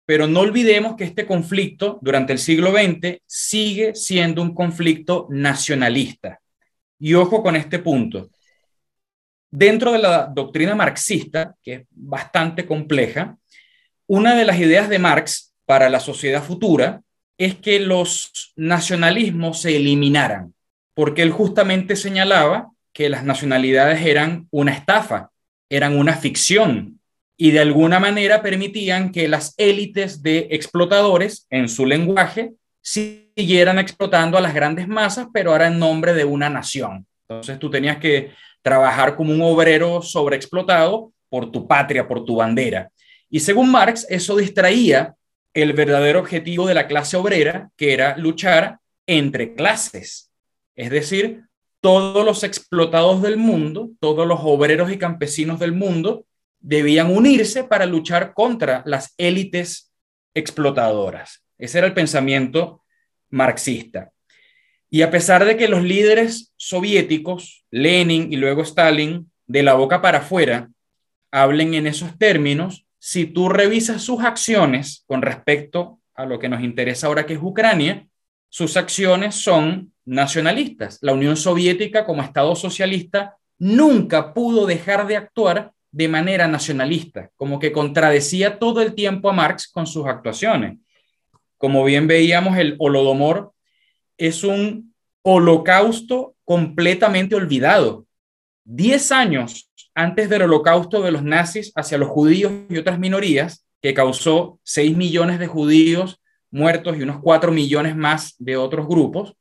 pero 0.06 0.28
no 0.28 0.42
olvidemos 0.42 0.96
que 0.96 1.04
este 1.04 1.26
conflicto 1.26 2.00
durante 2.02 2.34
el 2.34 2.40
siglo 2.40 2.72
XX 2.72 3.20
sigue 3.26 3.96
siendo 3.96 4.42
un 4.42 4.54
conflicto 4.54 5.28
nacionalista. 5.30 6.40
Y 7.00 7.14
ojo 7.14 7.42
con 7.42 7.56
este 7.56 7.80
punto. 7.80 8.30
Dentro 9.50 9.92
de 9.92 10.00
la 10.00 10.28
doctrina 10.28 10.76
marxista, 10.76 11.56
que 11.62 11.74
es 11.74 11.82
bastante 11.92 12.66
compleja, 12.66 13.38
una 14.08 14.36
de 14.36 14.46
las 14.46 14.60
ideas 14.60 14.90
de 14.90 15.00
Marx 15.00 15.54
para 15.66 15.90
la 15.90 16.00
sociedad 16.00 16.44
futura 16.44 17.02
es 17.38 17.56
que 17.56 17.80
los 17.80 18.54
nacionalismos 18.56 19.62
se 19.62 19.76
eliminaran 19.76 20.55
porque 20.96 21.22
él 21.22 21.32
justamente 21.32 21.96
señalaba 21.96 22.72
que 22.94 23.10
las 23.10 23.24
nacionalidades 23.24 24.04
eran 24.06 24.48
una 24.50 24.72
estafa, 24.72 25.30
eran 25.70 25.98
una 25.98 26.16
ficción 26.16 27.00
y 27.38 27.52
de 27.52 27.60
alguna 27.60 28.00
manera 28.00 28.42
permitían 28.42 29.12
que 29.12 29.28
las 29.28 29.54
élites 29.58 30.24
de 30.24 30.48
explotadores, 30.52 31.46
en 31.50 31.68
su 31.68 31.86
lenguaje, 31.86 32.54
siguieran 32.82 33.78
explotando 33.78 34.38
a 34.38 34.42
las 34.42 34.54
grandes 34.54 34.88
masas, 34.88 35.28
pero 35.34 35.52
ahora 35.52 35.68
en 35.68 35.78
nombre 35.78 36.14
de 36.14 36.24
una 36.24 36.50
nación. 36.50 37.06
Entonces 37.28 37.60
tú 37.60 37.70
tenías 37.70 37.98
que 37.98 38.32
trabajar 38.62 39.16
como 39.16 39.34
un 39.34 39.42
obrero 39.42 40.02
sobreexplotado 40.02 41.12
por 41.28 41.52
tu 41.52 41.68
patria, 41.68 42.08
por 42.08 42.24
tu 42.24 42.38
bandera. 42.38 42.90
Y 43.30 43.42
según 43.42 43.70
Marx, 43.70 44.06
eso 44.10 44.38
distraía 44.38 45.16
el 45.54 45.74
verdadero 45.74 46.20
objetivo 46.20 46.68
de 46.68 46.74
la 46.74 46.88
clase 46.88 47.18
obrera, 47.18 47.70
que 47.76 47.94
era 47.94 48.16
luchar 48.18 48.80
entre 49.08 49.56
clases. 49.56 50.32
Es 50.76 50.90
decir, 50.90 51.44
todos 51.82 52.26
los 52.26 52.44
explotados 52.44 53.22
del 53.22 53.38
mundo, 53.38 53.92
todos 54.00 54.28
los 54.28 54.40
obreros 54.44 54.92
y 54.92 54.98
campesinos 54.98 55.60
del 55.60 55.72
mundo 55.72 56.26
debían 56.60 57.16
unirse 57.16 57.64
para 57.64 57.86
luchar 57.86 58.34
contra 58.34 58.82
las 58.86 59.14
élites 59.18 59.94
explotadoras. 60.34 61.44
Ese 61.58 61.78
era 61.78 61.88
el 61.88 61.94
pensamiento 61.94 62.84
marxista. 63.30 64.12
Y 64.90 65.02
a 65.02 65.12
pesar 65.12 65.46
de 65.46 65.58
que 65.58 65.68
los 65.68 65.84
líderes 65.84 66.54
soviéticos, 66.58 67.66
Lenin 67.70 68.32
y 68.32 68.38
luego 68.38 68.64
Stalin, 68.64 69.32
de 69.46 69.64
la 69.64 69.74
boca 69.74 70.02
para 70.02 70.20
afuera, 70.20 70.70
hablen 71.32 71.74
en 71.74 71.86
esos 71.86 72.18
términos, 72.18 72.86
si 72.98 73.26
tú 73.26 73.50
revisas 73.50 74.02
sus 74.02 74.24
acciones 74.24 75.04
con 75.06 75.22
respecto 75.22 76.00
a 76.16 76.26
lo 76.26 76.40
que 76.40 76.50
nos 76.50 76.62
interesa 76.62 77.08
ahora 77.08 77.26
que 77.26 77.34
es 77.34 77.40
Ucrania, 77.42 78.08
sus 78.56 78.78
acciones 78.78 79.36
son 79.36 79.92
nacionalistas. 80.06 80.98
La 81.02 81.12
Unión 81.12 81.36
Soviética 81.36 82.06
como 82.06 82.24
Estado 82.24 82.56
socialista 82.56 83.36
nunca 83.60 84.34
pudo 84.34 84.66
dejar 84.66 85.08
de 85.08 85.18
actuar 85.18 85.74
de 85.92 86.08
manera 86.08 86.48
nacionalista, 86.48 87.32
como 87.36 87.60
que 87.60 87.74
contradecía 87.74 88.58
todo 88.58 88.82
el 88.82 88.96
tiempo 88.96 89.30
a 89.30 89.34
Marx 89.34 89.68
con 89.68 89.86
sus 89.86 90.08
actuaciones. 90.08 90.78
Como 91.58 91.84
bien 91.84 92.08
veíamos, 92.08 92.58
el 92.58 92.78
Holodomor 92.80 93.52
es 94.18 94.46
un 94.46 94.96
holocausto 95.22 96.36
completamente 96.46 97.36
olvidado. 97.36 98.06
Diez 98.64 99.12
años 99.12 99.70
antes 99.94 100.30
del 100.30 100.44
holocausto 100.44 101.02
de 101.02 101.12
los 101.12 101.24
nazis 101.24 101.74
hacia 101.76 101.98
los 101.98 102.08
judíos 102.08 102.54
y 102.70 102.78
otras 102.78 103.00
minorías, 103.00 103.66
que 103.82 103.94
causó 103.94 104.62
seis 104.64 104.96
millones 104.96 105.40
de 105.40 105.48
judíos 105.48 106.22
muertos 106.56 106.98
y 106.98 107.04
unos 107.04 107.20
cuatro 107.22 107.52
millones 107.52 107.96
más 107.96 108.36
de 108.40 108.58
otros 108.58 108.88
grupos, 108.88 109.36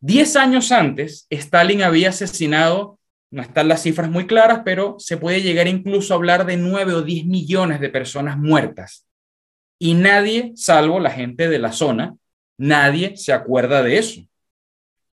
Diez 0.00 0.36
años 0.36 0.72
antes, 0.72 1.26
Stalin 1.30 1.82
había 1.82 2.10
asesinado, 2.10 3.00
no 3.30 3.42
están 3.42 3.66
las 3.66 3.82
cifras 3.82 4.10
muy 4.10 4.26
claras, 4.26 4.60
pero 4.64 4.96
se 4.98 5.16
puede 5.16 5.42
llegar 5.42 5.66
incluso 5.66 6.12
a 6.12 6.16
hablar 6.16 6.46
de 6.46 6.56
nueve 6.56 6.92
o 6.92 7.02
diez 7.02 7.26
millones 7.26 7.80
de 7.80 7.88
personas 7.88 8.36
muertas. 8.38 9.06
Y 9.80 9.94
nadie, 9.94 10.52
salvo 10.54 11.00
la 11.00 11.10
gente 11.10 11.48
de 11.48 11.58
la 11.58 11.72
zona, 11.72 12.14
nadie 12.56 13.16
se 13.16 13.32
acuerda 13.32 13.82
de 13.82 13.98
eso. 13.98 14.20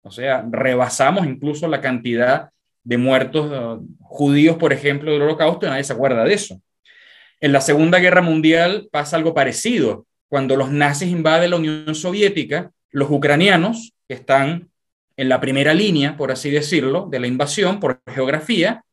O 0.03 0.11
sea, 0.11 0.47
rebasamos 0.51 1.27
incluso 1.27 1.69
la 1.69 1.81
cantidad 1.81 2.51
de 2.83 2.97
muertos 2.97 3.51
uh, 3.51 3.87
judíos, 4.01 4.57
por 4.57 4.73
ejemplo, 4.73 5.13
del 5.13 5.23
holocausto, 5.23 5.67
y 5.67 5.69
nadie 5.69 5.85
se 5.85 5.93
acuerda 5.93 6.25
de 6.25 6.33
eso. 6.33 6.63
En 7.41 7.53
la 7.53 7.61
Segunda 7.61 7.99
Guerra 7.99 8.23
Mundial 8.23 8.89
pasa 8.91 9.17
algo 9.17 9.35
parecido. 9.35 10.07
Cuando 10.29 10.57
los 10.57 10.71
nazis 10.71 11.09
invaden 11.09 11.51
la 11.51 11.57
Unión 11.57 11.95
Soviética, 11.95 12.71
los 12.91 13.11
ucranianos 13.11 13.93
que 14.07 14.15
están 14.15 14.71
en 15.17 15.29
la 15.29 15.41
primera 15.41 15.75
línea, 15.75 16.17
por 16.17 16.31
así 16.31 16.51
decirlo, 16.51 17.09
de 17.11 17.21
la 17.21 17.27
invasión 17.27 17.81
por 17.81 18.01
geografía, 18.07 18.85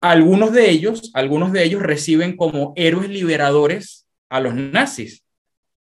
algunos 0.00 0.52
de 0.52 0.70
ellos, 0.70 1.10
algunos 1.12 1.52
de 1.52 1.64
ellos 1.64 1.82
reciben 1.82 2.36
como 2.36 2.72
héroes 2.76 3.10
liberadores 3.10 4.06
a 4.30 4.40
los 4.40 4.54
nazis. 4.54 5.22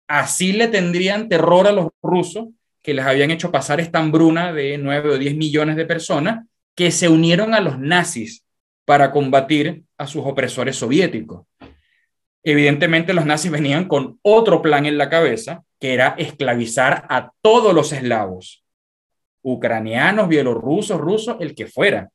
Así 0.09 0.53
le 0.53 0.69
tendrían 0.69 1.29
terror 1.29 1.67
a 1.67 1.73
los 1.73 1.89
rusos 2.03 2.47
que 2.83 2.95
les 2.95 3.05
habían 3.05 3.31
hecho 3.31 3.51
pasar 3.51 3.81
esta 3.81 3.99
hambruna 3.99 4.53
de 4.53 4.79
9 4.79 5.11
o 5.11 5.19
10 5.19 5.37
millones 5.37 5.77
de 5.77 5.85
personas 5.85 6.47
que 6.75 6.91
se 6.91 7.09
unieron 7.09 7.53
a 7.53 7.61
los 7.61 7.79
nazis 7.79 8.45
para 8.85 9.11
combatir 9.11 9.83
a 9.99 10.07
sus 10.07 10.25
opresores 10.25 10.77
soviéticos. 10.77 11.45
Evidentemente 12.49 13.13
los 13.13 13.27
nazis 13.27 13.51
venían 13.51 13.89
con 13.89 14.21
otro 14.23 14.63
plan 14.63 14.87
en 14.87 14.97
la 14.97 15.11
cabeza, 15.11 15.65
que 15.81 15.95
era 15.95 16.15
esclavizar 16.17 17.05
a 17.11 17.33
todos 17.41 17.75
los 17.75 17.93
eslavos, 17.93 18.65
ucranianos, 19.43 20.29
bielorrusos, 20.29 21.01
rusos, 21.01 21.39
el 21.41 21.57
que 21.57 21.67
fuera. 21.67 22.09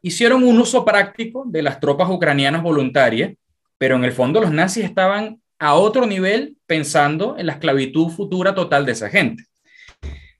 Hicieron 0.00 0.44
un 0.44 0.58
uso 0.58 0.82
práctico 0.82 1.44
de 1.46 1.60
las 1.60 1.78
tropas 1.78 2.08
ucranianas 2.08 2.62
voluntarias, 2.62 3.34
pero 3.76 3.96
en 3.96 4.04
el 4.04 4.12
fondo 4.12 4.40
los 4.40 4.50
nazis 4.50 4.86
estaban 4.86 5.42
a 5.58 5.74
otro 5.74 6.06
nivel 6.06 6.56
pensando 6.64 7.36
en 7.36 7.48
la 7.48 7.52
esclavitud 7.52 8.08
futura 8.08 8.54
total 8.54 8.86
de 8.86 8.92
esa 8.92 9.10
gente. 9.10 9.44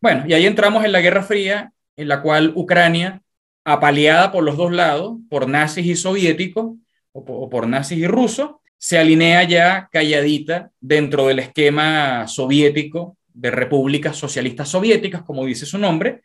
Bueno, 0.01 0.25
y 0.27 0.33
ahí 0.33 0.47
entramos 0.47 0.83
en 0.87 0.93
la 0.93 1.03
Guerra 1.03 1.23
Fría, 1.23 1.73
en 1.95 2.09
la 2.09 2.23
cual 2.23 2.55
Ucrania, 2.55 3.21
apaleada 3.65 4.33
por 4.33 4.45
los 4.45 4.57
dos 4.57 4.73
lados, 4.73 5.19
por 5.29 5.47
nazis 5.47 5.85
y 5.85 5.95
soviéticos, 5.95 6.77
o 7.13 7.51
por, 7.51 7.67
nazis 7.67 7.99
y 7.99 8.07
rusos, 8.07 8.53
se 8.79 8.97
alinea 8.97 9.43
ya 9.43 9.89
calladita 9.91 10.71
dentro 10.81 11.27
del 11.27 11.41
esquema 11.41 12.27
soviético 12.29 13.17
de 13.27 13.51
repúblicas 13.51 14.17
socialistas 14.17 14.69
soviéticas, 14.69 15.23
como 15.23 15.45
dice 15.45 15.67
su 15.67 15.79
nombre, 15.79 16.23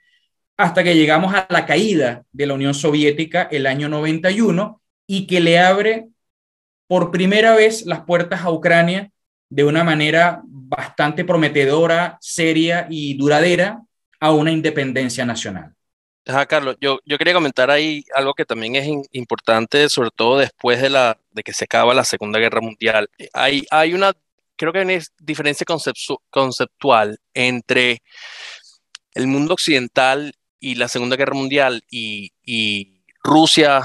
hasta 0.58 0.84
que 0.84 0.96
llegamos 0.96 1.34
a 1.34 1.48
la 1.50 1.66
caída 1.66 2.24
de 2.32 2.46
la 2.46 2.54
Unión 2.54 2.74
Soviética 2.74 3.48
el 3.52 3.66
año 3.66 3.90
91 3.90 4.82
y 5.08 5.28
que 5.28 5.40
le 5.40 5.60
abre 5.60 6.08
por 6.88 7.12
primera 7.12 7.56
vez 7.56 7.86
las 7.86 8.02
puertas 8.02 8.42
a 8.42 8.52
Ucrania 8.52 9.12
de 9.50 9.64
una 9.64 9.84
manera 9.84 10.42
bastante 10.44 11.26
prometedora, 11.26 12.18
seria 12.22 12.88
y 12.90 13.16
duradera 13.16 13.82
a 14.20 14.32
una 14.32 14.52
independencia 14.52 15.26
nacional. 15.26 15.74
Ajá, 16.26 16.46
Carlos, 16.46 16.78
yo, 16.80 17.00
yo 17.06 17.18
quería 17.18 17.34
comentar 17.34 17.70
ahí 17.70 18.06
algo 18.16 18.34
que 18.34 18.46
también 18.46 18.76
es 18.78 18.88
importante, 19.12 19.90
sobre 19.90 20.10
todo 20.16 20.38
después 20.38 20.82
de, 20.82 20.90
la, 20.90 21.20
de 21.32 21.44
que 21.44 21.52
se 21.52 21.66
acaba 21.66 21.94
la 21.94 22.06
Segunda 22.06 22.40
Guerra 22.40 22.62
Mundial. 22.62 23.10
Hay, 23.34 23.66
hay 23.72 23.94
una, 23.94 24.14
creo 24.56 24.72
que 24.72 24.80
hay 24.80 24.86
una 24.86 25.04
diferencia 25.20 25.66
conceptual 26.30 27.20
entre 27.34 28.02
el 29.16 29.28
mundo 29.28 29.54
occidental 29.54 30.34
y 30.62 30.76
la 30.76 30.88
Segunda 30.88 31.18
Guerra 31.18 31.34
Mundial 31.34 31.84
y, 31.90 32.32
y 32.42 33.04
Rusia 33.22 33.82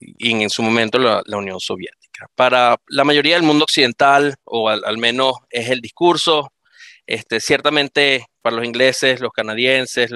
y 0.00 0.42
en, 0.42 0.50
su 0.50 0.62
momento 0.62 0.98
la, 0.98 1.22
Unión 1.36 1.60
Soviética. 1.60 2.26
Para 2.34 2.76
la 2.88 3.04
mayoría 3.04 3.34
del 3.34 3.44
mundo 3.44 3.64
occidental, 3.64 4.36
o 4.44 4.70
al, 4.70 4.82
al 4.86 4.96
menos 4.96 5.34
es 5.50 5.68
el 5.68 5.80
discurso, 5.82 6.52
este, 7.06 7.40
ciertamente 7.40 8.26
para 8.40 8.56
los 8.56 8.64
ingleses, 8.64 9.20
los 9.20 9.32
canadienses, 9.32 10.10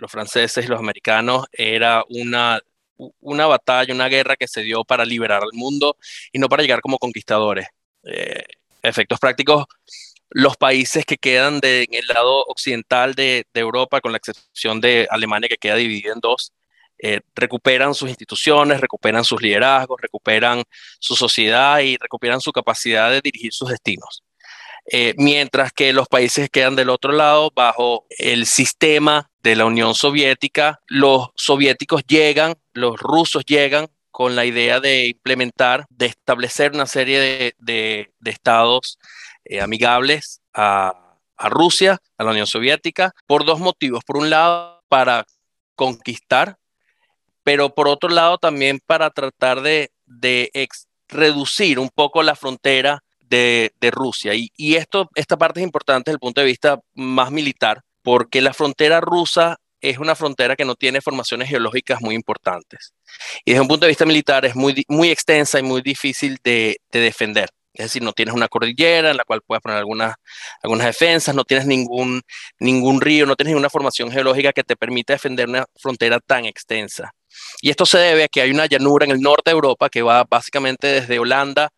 los 0.00 0.10
franceses 0.10 0.64
y 0.64 0.68
los 0.68 0.80
americanos, 0.80 1.46
era 1.52 2.04
una, 2.08 2.60
una 3.20 3.46
batalla, 3.46 3.94
una 3.94 4.08
guerra 4.08 4.36
que 4.36 4.48
se 4.48 4.62
dio 4.62 4.84
para 4.84 5.04
liberar 5.04 5.42
al 5.42 5.52
mundo 5.52 5.96
y 6.32 6.38
no 6.38 6.48
para 6.48 6.62
llegar 6.62 6.80
como 6.80 6.98
conquistadores. 6.98 7.68
Eh, 8.04 8.44
efectos 8.82 9.18
prácticos, 9.18 9.66
los 10.30 10.56
países 10.56 11.04
que 11.04 11.18
quedan 11.18 11.60
de, 11.60 11.82
en 11.82 11.94
el 11.94 12.06
lado 12.06 12.44
occidental 12.46 13.14
de, 13.14 13.44
Europa, 13.54 14.00
con 14.00 14.12
la 14.12 14.18
excepción 14.18 14.80
de 14.80 15.06
Alemania 15.10 15.48
que 15.48 15.56
queda 15.58 15.74
dividida 15.76 16.12
en 16.12 16.20
dos, 16.20 16.52
eh, 17.02 17.20
recuperan 17.34 17.94
sus 17.94 18.08
instituciones, 18.08 18.80
recuperan 18.80 19.24
sus 19.24 19.40
liderazgos, 19.40 20.00
recuperan 20.00 20.62
su 20.98 21.16
sociedad 21.16 21.80
y 21.80 21.96
recuperan 21.96 22.40
su 22.40 22.52
capacidad 22.52 23.10
de 23.10 23.20
dirigir 23.22 23.52
sus 23.52 23.70
destinos. 23.70 24.22
Eh, 24.92 25.14
mientras 25.16 25.72
que 25.72 25.92
los 25.92 26.08
países 26.08 26.48
quedan 26.50 26.76
del 26.76 26.90
otro 26.90 27.12
lado 27.12 27.50
bajo 27.54 28.06
el 28.18 28.46
sistema 28.46 29.29
de 29.42 29.56
la 29.56 29.64
Unión 29.64 29.94
Soviética. 29.94 30.80
Los 30.86 31.28
soviéticos 31.34 32.02
llegan, 32.06 32.54
los 32.72 32.98
rusos 32.98 33.44
llegan 33.44 33.88
con 34.10 34.36
la 34.36 34.44
idea 34.44 34.80
de 34.80 35.08
implementar, 35.08 35.86
de 35.88 36.06
establecer 36.06 36.72
una 36.72 36.86
serie 36.86 37.54
de, 37.58 38.10
estados 38.24 38.98
eh, 39.44 39.60
amigables 39.60 40.40
a, 40.52 40.96
Rusia, 41.38 41.98
a 42.18 42.24
la 42.24 42.32
Unión 42.32 42.46
Soviética, 42.46 43.14
por 43.26 43.46
dos 43.46 43.60
motivos. 43.60 44.04
Por 44.04 44.18
un 44.18 44.28
lado, 44.28 44.82
para 44.88 45.24
conquistar, 45.74 46.58
pero 47.42 47.74
por 47.74 47.88
otro 47.88 48.10
lado 48.10 48.36
también 48.36 48.80
para 48.84 49.08
tratar 49.08 49.62
de, 49.62 49.90
reducir 51.08 51.78
un 51.78 51.88
poco 51.88 52.22
la 52.22 52.34
frontera 52.34 53.02
de, 53.20 53.72
Rusia. 53.90 54.34
Y, 54.34 54.52
y, 54.56 54.74
esto, 54.74 55.08
esta 55.14 55.38
parte 55.38 55.60
es 55.60 55.64
importante 55.64 56.10
desde 56.10 56.16
el 56.16 56.20
punto 56.20 56.42
de 56.42 56.46
vista 56.46 56.80
más 56.92 57.30
militar, 57.30 57.82
porque 58.02 58.40
la 58.40 58.52
frontera 58.52 59.00
rusa 59.00 59.58
es 59.80 59.98
una 59.98 60.14
frontera 60.14 60.56
que 60.56 60.64
no 60.64 60.74
tiene 60.74 61.00
formaciones 61.00 61.48
geológicas 61.48 62.00
muy 62.00 62.14
importantes. 62.14 62.92
Y 63.44 63.52
desde 63.52 63.62
un 63.62 63.68
punto 63.68 63.86
de 63.86 63.90
vista 63.90 64.06
militar 64.06 64.44
es 64.44 64.54
muy, 64.54 64.84
muy 64.88 65.10
extensa 65.10 65.58
y 65.58 65.62
muy 65.62 65.80
difícil 65.82 66.38
de, 66.44 66.80
defender. 66.92 67.48
Es 67.72 67.86
decir, 67.86 68.02
no 68.02 68.12
tienes 68.12 68.34
una 68.34 68.48
cordillera 68.48 69.10
en 69.10 69.16
la 69.16 69.24
cual 69.24 69.42
puedas 69.42 69.62
poner 69.62 69.78
algunas, 69.78 70.16
algunas 70.62 70.86
defensas, 70.86 71.34
no 71.34 71.44
tienes 71.44 71.66
ningún, 71.66 72.20
ningún 72.58 73.00
río, 73.00 73.26
no 73.26 73.36
tienes 73.36 73.52
ninguna 73.52 73.70
formación 73.70 74.10
geológica 74.10 74.52
que 74.52 74.64
te 74.64 74.76
permita 74.76 75.14
defender 75.14 75.48
una 75.48 75.64
frontera 75.76 76.18
tan 76.20 76.44
extensa. 76.44 77.12
Y 77.62 77.70
esto 77.70 77.86
se 77.86 77.98
debe 77.98 78.24
a 78.24 78.28
que 78.28 78.42
hay 78.42 78.50
una 78.50 78.66
llanura 78.66 79.06
en 79.06 79.12
el 79.12 79.20
norte 79.20 79.50
de 79.50 79.52
Europa 79.52 79.88
que 79.88 80.02
va 80.02 80.24
básicamente 80.28 80.88
desde 80.88 81.18
Holanda 81.18 81.70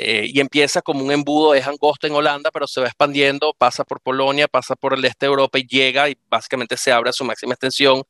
eh, 0.00 0.30
y 0.32 0.38
empieza 0.38 0.80
como 0.80 1.04
un 1.04 1.10
embudo, 1.10 1.54
es 1.54 1.66
angosto 1.66 2.06
en 2.06 2.14
Holanda, 2.14 2.52
pero 2.52 2.68
se 2.68 2.80
va 2.80 2.86
expandiendo, 2.86 3.52
pasa 3.58 3.82
por 3.82 4.00
Polonia, 4.00 4.46
pasa 4.46 4.76
por 4.76 4.94
el 4.94 5.04
este 5.04 5.26
de 5.26 5.30
Europa 5.30 5.58
y 5.58 5.66
llega 5.66 6.08
y 6.08 6.16
básicamente 6.28 6.76
se 6.76 6.92
abre 6.92 7.10
a 7.10 7.12
su 7.12 7.24
máxima 7.24 7.54
extensión, 7.54 8.04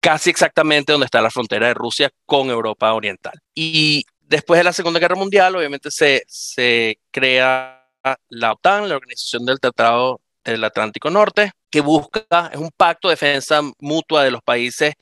casi 0.00 0.30
exactamente 0.30 0.90
donde 0.90 1.04
está 1.04 1.20
la 1.20 1.30
frontera 1.30 1.68
de 1.68 1.74
Rusia 1.74 2.10
con 2.26 2.50
Europa 2.50 2.92
Oriental. 2.92 3.40
Y 3.54 4.06
después 4.20 4.58
de 4.58 4.64
la 4.64 4.72
Segunda 4.72 4.98
Guerra 4.98 5.14
Mundial, 5.14 5.54
obviamente 5.54 5.92
se, 5.92 6.24
se 6.26 6.98
crea 7.12 7.86
la 8.28 8.52
OTAN, 8.52 8.88
la 8.88 8.96
Organización 8.96 9.46
del 9.46 9.60
Tratado 9.60 10.20
del 10.42 10.64
Atlántico 10.64 11.10
Norte, 11.10 11.52
que 11.70 11.80
busca, 11.80 12.50
es 12.52 12.58
un 12.58 12.70
pacto 12.76 13.06
de 13.06 13.12
defensa 13.12 13.62
mutua 13.78 14.24
de 14.24 14.32
los 14.32 14.42
países 14.42 14.94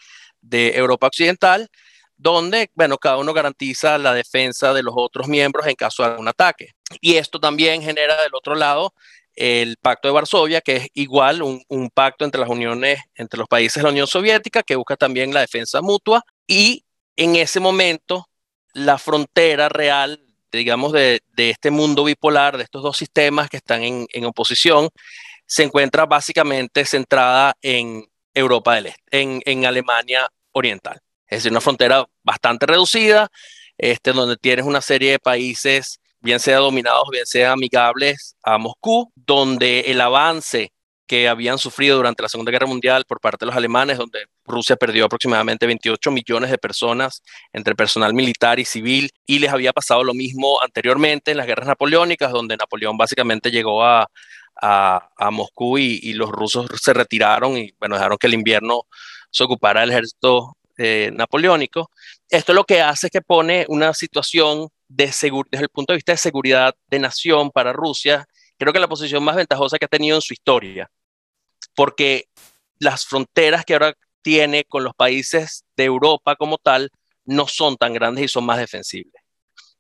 de 0.42 0.76
Europa 0.76 1.06
Occidental, 1.06 1.70
donde, 2.16 2.70
bueno, 2.74 2.98
cada 2.98 3.18
uno 3.18 3.32
garantiza 3.32 3.98
la 3.98 4.14
defensa 4.14 4.72
de 4.72 4.82
los 4.82 4.94
otros 4.96 5.28
miembros 5.28 5.66
en 5.66 5.74
caso 5.74 6.02
de 6.02 6.10
algún 6.10 6.28
ataque. 6.28 6.70
Y 7.00 7.16
esto 7.16 7.40
también 7.40 7.82
genera 7.82 8.20
del 8.22 8.34
otro 8.34 8.54
lado 8.54 8.94
el 9.34 9.76
Pacto 9.76 10.08
de 10.08 10.14
Varsovia, 10.14 10.62
que 10.62 10.76
es 10.76 10.88
igual 10.94 11.42
un, 11.42 11.90
pacto 11.94 12.24
entre 12.24 12.40
las 12.40 12.48
uniones, 12.48 13.00
entre 13.14 13.38
los 13.38 13.48
países 13.48 13.74
de 13.74 13.82
la 13.82 13.90
Unión 13.90 14.06
Soviética, 14.06 14.62
que 14.62 14.76
busca 14.76 14.96
también 14.96 15.32
la 15.34 15.40
defensa 15.40 15.82
mutua. 15.82 16.22
Y 16.46 16.84
en 17.16 17.36
ese 17.36 17.60
momento, 17.60 18.28
la 18.72 18.98
frontera 18.98 19.68
real, 19.68 20.24
digamos, 20.50 20.92
de, 20.92 21.20
este 21.36 21.70
mundo 21.70 22.04
bipolar, 22.04 22.56
de 22.56 22.64
estos 22.64 22.82
dos 22.82 22.96
sistemas 22.96 23.50
que 23.50 23.58
están 23.58 23.82
en, 23.82 24.24
oposición, 24.24 24.88
se 25.46 25.64
encuentra 25.64 26.06
básicamente 26.06 26.86
centrada 26.86 27.54
en 27.60 28.06
Europa 28.32 28.74
del 28.74 28.86
Este, 28.86 29.42
en 29.44 29.66
Alemania 29.66 30.26
Oriental. 30.52 31.00
Es 31.28 31.38
decir, 31.38 31.52
una 31.52 31.60
frontera 31.60 32.06
bastante 32.22 32.66
reducida, 32.66 33.28
este, 33.78 34.12
donde 34.12 34.36
tienes 34.36 34.64
una 34.64 34.80
serie 34.80 35.12
de 35.12 35.18
países, 35.18 36.00
bien 36.20 36.40
sea 36.40 36.58
dominados, 36.58 37.08
bien 37.10 37.26
sea 37.26 37.52
amigables 37.52 38.36
a 38.42 38.58
Moscú, 38.58 39.12
donde 39.14 39.80
el 39.80 40.00
avance 40.00 40.72
que 41.06 41.28
habían 41.28 41.58
sufrido 41.58 41.96
durante 41.96 42.22
la 42.22 42.28
Segunda 42.28 42.50
Guerra 42.50 42.66
Mundial 42.66 43.04
por 43.06 43.20
parte 43.20 43.44
de 43.44 43.46
los 43.46 43.56
alemanes, 43.56 43.98
donde 43.98 44.26
Rusia 44.44 44.76
perdió 44.76 45.04
aproximadamente 45.04 45.66
28 45.66 46.10
millones 46.10 46.50
de 46.50 46.58
personas 46.58 47.22
entre 47.52 47.76
personal 47.76 48.12
militar 48.12 48.58
y 48.58 48.64
civil, 48.64 49.10
y 49.24 49.38
les 49.38 49.52
había 49.52 49.72
pasado 49.72 50.02
lo 50.02 50.14
mismo 50.14 50.60
anteriormente 50.62 51.30
en 51.30 51.36
las 51.36 51.46
guerras 51.46 51.68
napoleónicas, 51.68 52.32
donde 52.32 52.56
Napoleón 52.56 52.96
básicamente 52.96 53.50
llegó 53.50 53.84
a, 53.84 54.08
a, 54.56 55.30
Moscú 55.30 55.78
y, 55.78 56.00
y, 56.02 56.14
los 56.14 56.30
rusos 56.30 56.66
se 56.80 56.92
retiraron 56.92 57.56
y 57.56 57.72
bueno, 57.78 57.96
dejaron 57.96 58.18
que 58.18 58.26
el 58.26 58.34
invierno 58.34 58.82
se 59.30 59.44
ocupara 59.44 59.82
el 59.82 59.90
ejército 59.90 60.56
eh, 60.78 61.10
napoleónico. 61.12 61.90
Esto 62.28 62.52
lo 62.52 62.64
que 62.64 62.80
hace 62.80 63.06
es 63.06 63.10
que 63.10 63.22
pone 63.22 63.64
una 63.68 63.94
situación 63.94 64.68
de 64.88 65.06
desde 65.06 65.64
el 65.64 65.68
punto 65.68 65.92
de 65.92 65.96
vista 65.96 66.12
de 66.12 66.18
seguridad 66.18 66.74
de 66.88 66.98
nación 66.98 67.50
para 67.50 67.72
Rusia, 67.72 68.26
creo 68.58 68.72
que 68.72 68.78
la 68.78 68.88
posición 68.88 69.22
más 69.24 69.36
ventajosa 69.36 69.78
que 69.78 69.84
ha 69.84 69.88
tenido 69.88 70.16
en 70.16 70.22
su 70.22 70.32
historia, 70.32 70.90
porque 71.74 72.28
las 72.78 73.04
fronteras 73.04 73.64
que 73.64 73.74
ahora 73.74 73.94
tiene 74.22 74.64
con 74.64 74.84
los 74.84 74.94
países 74.94 75.64
de 75.76 75.84
Europa 75.84 76.36
como 76.36 76.58
tal 76.58 76.90
no 77.24 77.48
son 77.48 77.76
tan 77.76 77.92
grandes 77.92 78.24
y 78.24 78.28
son 78.28 78.44
más 78.44 78.58
defensibles. 78.58 79.22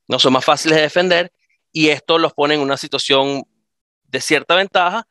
No 0.08 0.18
son 0.18 0.32
más 0.32 0.44
fáciles 0.44 0.76
de 0.76 0.82
defender 0.82 1.32
y 1.72 1.88
esto 1.88 2.18
los 2.18 2.32
pone 2.32 2.54
en 2.54 2.60
una 2.60 2.76
situación 2.76 3.44
de 4.04 4.20
cierta 4.20 4.54
ventaja, 4.54 5.06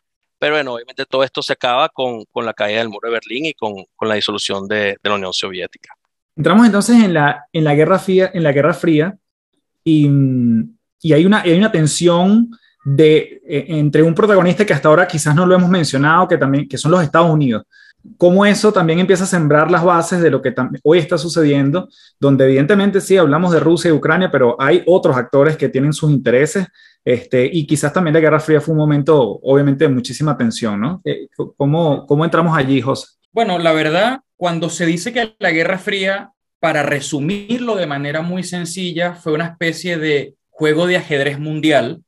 pero 0.46 0.58
bueno, 0.58 0.74
obviamente 0.76 1.08
todo 1.08 1.24
esto 1.24 1.42
se 1.42 1.54
acaba 1.54 1.90
con, 1.90 2.24
con 2.26 2.46
la 2.46 2.54
caída 2.54 2.78
del 2.78 2.90
muro 2.90 3.10
de 3.10 3.14
Berlín 3.14 3.46
y 3.46 3.56
con, 3.56 3.74
con 3.96 4.08
la 4.08 4.14
disolución 4.14 4.68
de, 4.68 4.96
de, 5.02 5.10
la 5.10 5.16
Unión 5.16 5.34
Soviética. 5.34 5.96
Entramos 6.36 6.68
entonces 6.68 7.04
en 7.04 7.16
la, 7.16 7.48
en 7.52 7.64
la, 7.64 7.74
Guerra, 7.74 7.98
Fría, 7.98 8.30
en 8.32 8.44
la 8.44 8.52
Guerra 8.52 8.76
Fría 8.76 9.18
y, 9.84 10.08
y 11.02 11.14
hay, 11.14 11.26
una, 11.26 11.42
hay 11.42 11.58
una 11.58 11.72
tensión 11.72 12.52
de, 12.86 13.42
eh, 13.48 13.66
entre 13.70 14.04
un 14.04 14.14
protagonista 14.14 14.64
que 14.68 14.74
hasta 14.74 14.88
ahora 14.88 15.08
quizás 15.08 15.34
no 15.34 15.48
lo 15.48 15.56
hemos 15.56 15.72
mencionado, 15.72 16.28
que, 16.28 16.38
también, 16.38 16.68
que 16.68 16.78
son 16.78 16.92
los 16.92 17.02
Estados 17.02 17.32
Unidos. 17.32 17.64
cómo 18.16 18.46
eso 18.46 18.72
también 18.72 19.00
empieza 19.00 19.24
a 19.24 19.28
sembrar 19.28 19.72
las 19.72 19.84
bases 19.84 20.22
de 20.22 20.30
lo 20.30 20.44
que 20.44 20.54
hoy 20.84 21.00
está 21.00 21.18
sucediendo, 21.18 21.90
donde 22.20 22.46
evidentemente 22.46 23.02
sí 23.02 23.18
hablamos 23.18 23.52
de 23.52 23.60
Rusia 23.60 23.90
y 23.90 23.94
Ucrania, 23.94 24.30
pero 24.30 24.56
hay 24.60 24.84
otros 24.86 25.18
actores 25.18 25.58
que 25.58 25.70
tienen 25.70 25.92
sus 25.92 26.12
intereses 26.12 26.68
este, 27.06 27.48
y 27.54 27.68
quizás 27.68 27.94
también 27.94 28.16
la 28.16 28.20
Guerra 28.20 28.40
Fría 28.40 28.60
fue 28.60 28.72
un 28.72 28.80
momento, 28.80 29.40
obviamente, 29.44 29.86
de 29.86 29.94
muchísima 29.94 30.36
tensión, 30.36 30.82
¿no? 30.82 31.02
Eh, 31.06 31.28
¿Cómo, 31.56 32.08
cómo 32.08 32.26
entramos 32.26 32.58
allí, 32.58 32.82
José? 32.82 33.10
Bueno, 33.32 33.60
la 33.60 33.74
verdad, 33.74 34.22
cuando 34.36 34.70
se 34.70 34.88
dice 34.88 35.14
que 35.14 35.36
la 35.38 35.52
Guerra 35.52 35.78
Fría, 35.78 36.32
para 36.60 36.82
resumirlo 36.82 37.76
de 37.76 37.86
manera 37.86 38.24
muy 38.24 38.44
sencilla, 38.44 39.14
fue 39.14 39.34
una 39.34 39.46
especie 39.46 40.00
de 40.00 40.34
juego 40.50 40.88
de 40.88 40.98
ajedrez 40.98 41.38
mundial, 41.38 42.02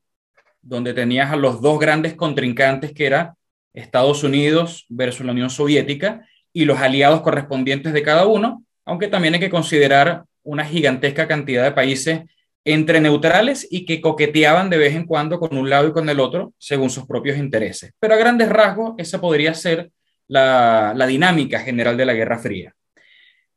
donde 0.63 0.95
tenías 0.95 1.31
a 1.31 1.35
los 1.35 1.61
dos 1.61 1.79
grandes 1.79 2.15
contrincantes 2.15 2.91
que 2.91 3.05
era 3.05 3.35
Estados 3.73 4.23
Unidos 4.23 4.87
versus 4.89 5.25
la 5.25 5.33
Unión 5.33 5.51
Soviética 5.51 6.25
y 6.51 6.65
los 6.65 6.79
aliados 6.79 7.21
correspondientes 7.21 7.93
de 7.93 8.01
cada 8.01 8.25
uno, 8.25 8.63
aunque 8.83 9.07
también 9.07 9.35
hay 9.35 9.39
que 9.39 9.51
considerar 9.51 10.23
una 10.41 10.65
gigantesca 10.65 11.27
cantidad 11.27 11.63
de 11.63 11.71
países 11.71 12.21
entre 12.69 12.99
neutrales 12.99 13.65
y 13.71 13.85
que 13.85 14.01
coqueteaban 14.01 14.69
de 14.69 14.77
vez 14.77 14.93
en 14.93 15.05
cuando 15.05 15.39
con 15.39 15.55
un 15.55 15.69
lado 15.69 15.87
y 15.87 15.93
con 15.93 16.09
el 16.09 16.19
otro 16.19 16.53
según 16.57 16.89
sus 16.89 17.07
propios 17.07 17.37
intereses. 17.37 17.93
Pero 17.97 18.13
a 18.13 18.17
grandes 18.17 18.49
rasgos, 18.49 18.93
esa 18.97 19.21
podría 19.21 19.53
ser 19.53 19.89
la, 20.27 20.93
dinámica 21.07 21.61
general 21.61 21.95
de 21.95 22.05
la 22.05 22.13
Guerra 22.13 22.37
Fría. 22.37 22.75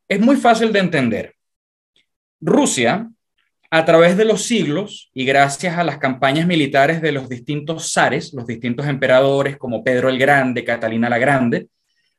Es 0.06 0.20
muy 0.20 0.36
fácil 0.36 0.72
de 0.72 0.78
entender. 0.78 1.34
Rusia 2.40 3.10
a 3.72 3.84
través 3.84 4.16
de 4.16 4.24
los 4.24 4.44
siglos 4.44 5.10
y 5.12 5.24
gracias 5.24 5.76
a 5.76 5.82
las 5.82 5.98
campañas 5.98 6.46
militares 6.46 7.02
de 7.02 7.10
los 7.10 7.28
distintos 7.28 7.92
zares, 7.92 8.32
los 8.32 8.46
distintos 8.46 8.86
emperadores 8.86 9.56
como 9.56 9.82
Pedro 9.82 10.08
el 10.08 10.18
Grande, 10.18 10.62
Catalina 10.62 11.08
la 11.08 11.18
Grande, 11.18 11.66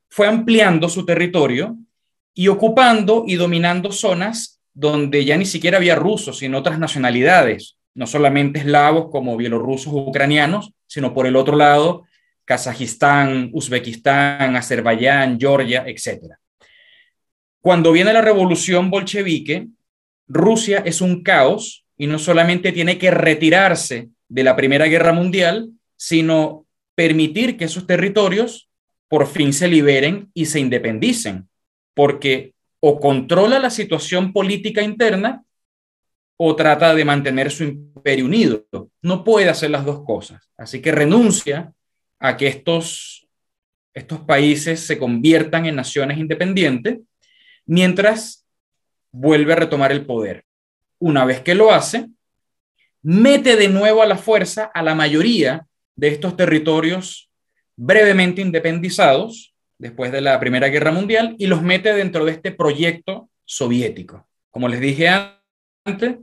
fue 0.10 0.28
ampliando 0.28 0.90
su 0.90 1.06
territorio 1.06 1.78
y 2.34 2.50
ocupando 2.50 3.24
y 3.26 3.36
dominando 3.36 3.94
zonas 3.94 4.61
donde 4.74 5.26
ya 5.26 5.38
ni 5.38 5.46
siquiera 5.46 5.78
había 5.78 5.96
rusos, 5.96 6.38
sino 6.40 6.60
otras 6.60 6.80
nacionalidades, 6.80 7.78
no 7.94 8.08
solamente 8.08 8.60
eslavos 8.60 9.10
como 9.12 9.38
bielorrusos 9.38 9.94
ucranianos, 9.94 10.72
sino 10.88 11.14
por 11.14 11.28
el 11.28 11.36
otro 11.36 11.56
lado, 11.56 12.06
Kazajistán, 12.46 13.50
Uzbekistán, 13.54 14.56
Azerbaiyán, 14.56 15.40
Georgia, 15.40 15.84
etc. 15.88 16.36
Cuando 17.62 17.92
viene 17.92 18.14
la 18.14 18.22
revolución 18.22 18.90
bolchevique, 18.90 19.68
Rusia 20.28 20.82
es 20.86 21.02
un 21.02 21.24
caos 21.24 21.86
y 21.98 22.08
no 22.08 22.18
solamente 22.18 22.72
tiene 22.72 22.98
que 22.98 23.12
retirarse 23.12 24.10
de 24.28 24.44
la 24.44 24.56
Primera 24.56 24.86
Guerra 24.86 25.14
Mundial, 25.14 25.70
sino 25.96 26.66
permitir 26.96 27.58
que 27.58 27.66
esos 27.66 27.86
territorios 27.86 28.70
por 29.08 29.28
fin 29.28 29.54
se 29.54 29.68
liberen 29.68 30.32
y 30.34 30.46
se 30.46 30.60
independicen, 30.60 31.50
porque 31.94 32.54
o 32.82 33.00
controla 33.00 33.60
la 33.60 33.70
situación 33.70 34.34
política 34.34 34.82
interna 34.82 35.46
o 36.36 36.56
trata 36.56 36.96
de 36.96 37.06
mantener 37.06 37.52
su 37.52 37.64
imperio 37.64 38.26
unido. 38.26 38.66
No 39.02 39.24
puede 39.24 39.48
hacer 39.48 39.70
las 39.70 39.86
dos 39.86 40.04
cosas. 40.04 40.50
Así 40.58 40.82
que 40.82 40.92
renuncia 40.92 41.72
a 42.20 42.36
que 42.36 42.48
estos, 42.48 43.28
estos 43.94 44.22
países 44.22 44.80
se 44.80 44.98
conviertan 44.98 45.68
en 45.68 45.76
naciones 45.76 46.18
independientes, 46.18 47.00
mientras 47.68 48.46
vuelve 49.12 49.54
a 49.54 49.58
retomar 49.58 49.92
el 49.92 50.06
poder. 50.06 50.44
Una 50.98 51.26
vez 51.26 51.42
que 51.42 51.54
lo 51.54 51.72
hace, 51.72 52.08
mete 53.04 53.56
de 53.56 53.70
nuevo 53.70 54.02
a 54.02 54.08
la 54.08 54.18
fuerza 54.18 54.72
a 54.74 54.82
la 54.82 54.96
mayoría 54.96 55.68
de 55.96 56.08
estos 56.08 56.36
territorios 56.36 57.30
brevemente 57.76 58.42
independizados 58.42 59.51
después 59.82 60.12
de 60.12 60.22
la 60.22 60.40
Primera 60.40 60.68
Guerra 60.70 60.92
Mundial 60.92 61.36
y 61.40 61.48
los 61.48 61.64
mete 61.64 61.94
dentro 61.94 62.24
de 62.24 62.34
este 62.34 62.52
proyecto 62.52 63.30
soviético. 63.46 64.28
Como 64.52 64.68
les 64.68 64.80
dije 64.80 65.10
antes, 65.84 66.18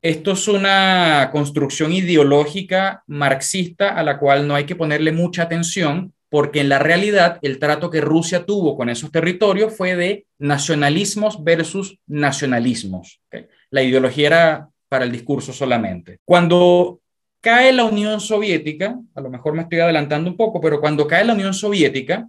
esto 0.00 0.32
es 0.32 0.46
una 0.46 1.30
construcción 1.32 1.92
ideológica 1.92 3.02
marxista 3.08 3.88
a 3.88 4.04
la 4.04 4.20
cual 4.20 4.46
no 4.46 4.54
hay 4.54 4.64
que 4.64 4.76
ponerle 4.76 5.10
mucha 5.10 5.42
atención 5.42 6.12
porque 6.28 6.60
en 6.60 6.68
la 6.68 6.78
realidad 6.78 7.38
el 7.42 7.58
trato 7.58 7.90
que 7.90 8.00
Rusia 8.00 8.46
tuvo 8.46 8.76
con 8.76 8.88
esos 8.88 9.10
territorios 9.10 9.76
fue 9.76 9.96
de 9.96 10.26
nacionalismos 10.38 11.42
versus 11.42 11.98
nacionalismos. 12.06 13.20
La 13.70 13.82
ideología 13.82 14.26
era 14.28 14.68
para 14.88 15.04
el 15.04 15.12
discurso 15.12 15.52
solamente. 15.52 16.18
Cuando 16.24 17.00
cae 17.40 17.72
la 17.72 17.84
Unión 17.84 18.20
Soviética, 18.20 18.96
a 19.14 19.20
lo 19.20 19.30
mejor 19.30 19.54
me 19.54 19.62
estoy 19.62 19.80
adelantando 19.80 20.30
un 20.30 20.36
poco, 20.36 20.60
pero 20.60 20.80
cuando 20.80 21.08
cae 21.08 21.24
la 21.24 21.34
Unión 21.34 21.54
Soviética, 21.54 22.28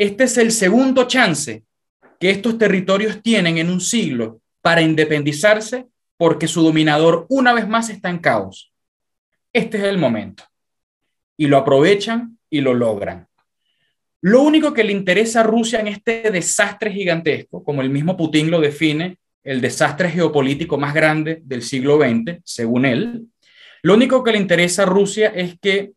este 0.00 0.24
es 0.24 0.38
el 0.38 0.50
segundo 0.50 1.06
chance 1.06 1.62
que 2.18 2.30
estos 2.30 2.56
territorios 2.56 3.20
tienen 3.22 3.58
en 3.58 3.68
un 3.68 3.82
siglo 3.82 4.40
para 4.62 4.80
independizarse 4.80 5.88
porque 6.16 6.48
su 6.48 6.62
dominador 6.62 7.26
una 7.28 7.52
vez 7.52 7.68
más 7.68 7.90
está 7.90 8.08
en 8.08 8.16
caos. 8.16 8.72
Este 9.52 9.76
es 9.76 9.84
el 9.84 9.98
momento. 9.98 10.44
Y 11.36 11.48
lo 11.48 11.58
aprovechan 11.58 12.38
y 12.48 12.62
lo 12.62 12.72
logran. 12.72 13.28
Lo 14.22 14.40
único 14.40 14.72
que 14.72 14.84
le 14.84 14.92
interesa 14.92 15.40
a 15.40 15.42
Rusia 15.42 15.80
en 15.80 15.88
este 15.88 16.30
desastre 16.30 16.90
gigantesco, 16.90 17.62
como 17.62 17.82
el 17.82 17.90
mismo 17.90 18.16
Putin 18.16 18.50
lo 18.50 18.58
define, 18.58 19.18
el 19.44 19.60
desastre 19.60 20.08
geopolítico 20.08 20.78
más 20.78 20.94
grande 20.94 21.42
del 21.44 21.60
siglo 21.60 21.98
XX, 21.98 22.38
según 22.42 22.86
él, 22.86 23.26
lo 23.82 23.92
único 23.92 24.24
que 24.24 24.32
le 24.32 24.38
interesa 24.38 24.84
a 24.84 24.86
Rusia 24.86 25.28
es 25.28 25.58
que 25.60 25.92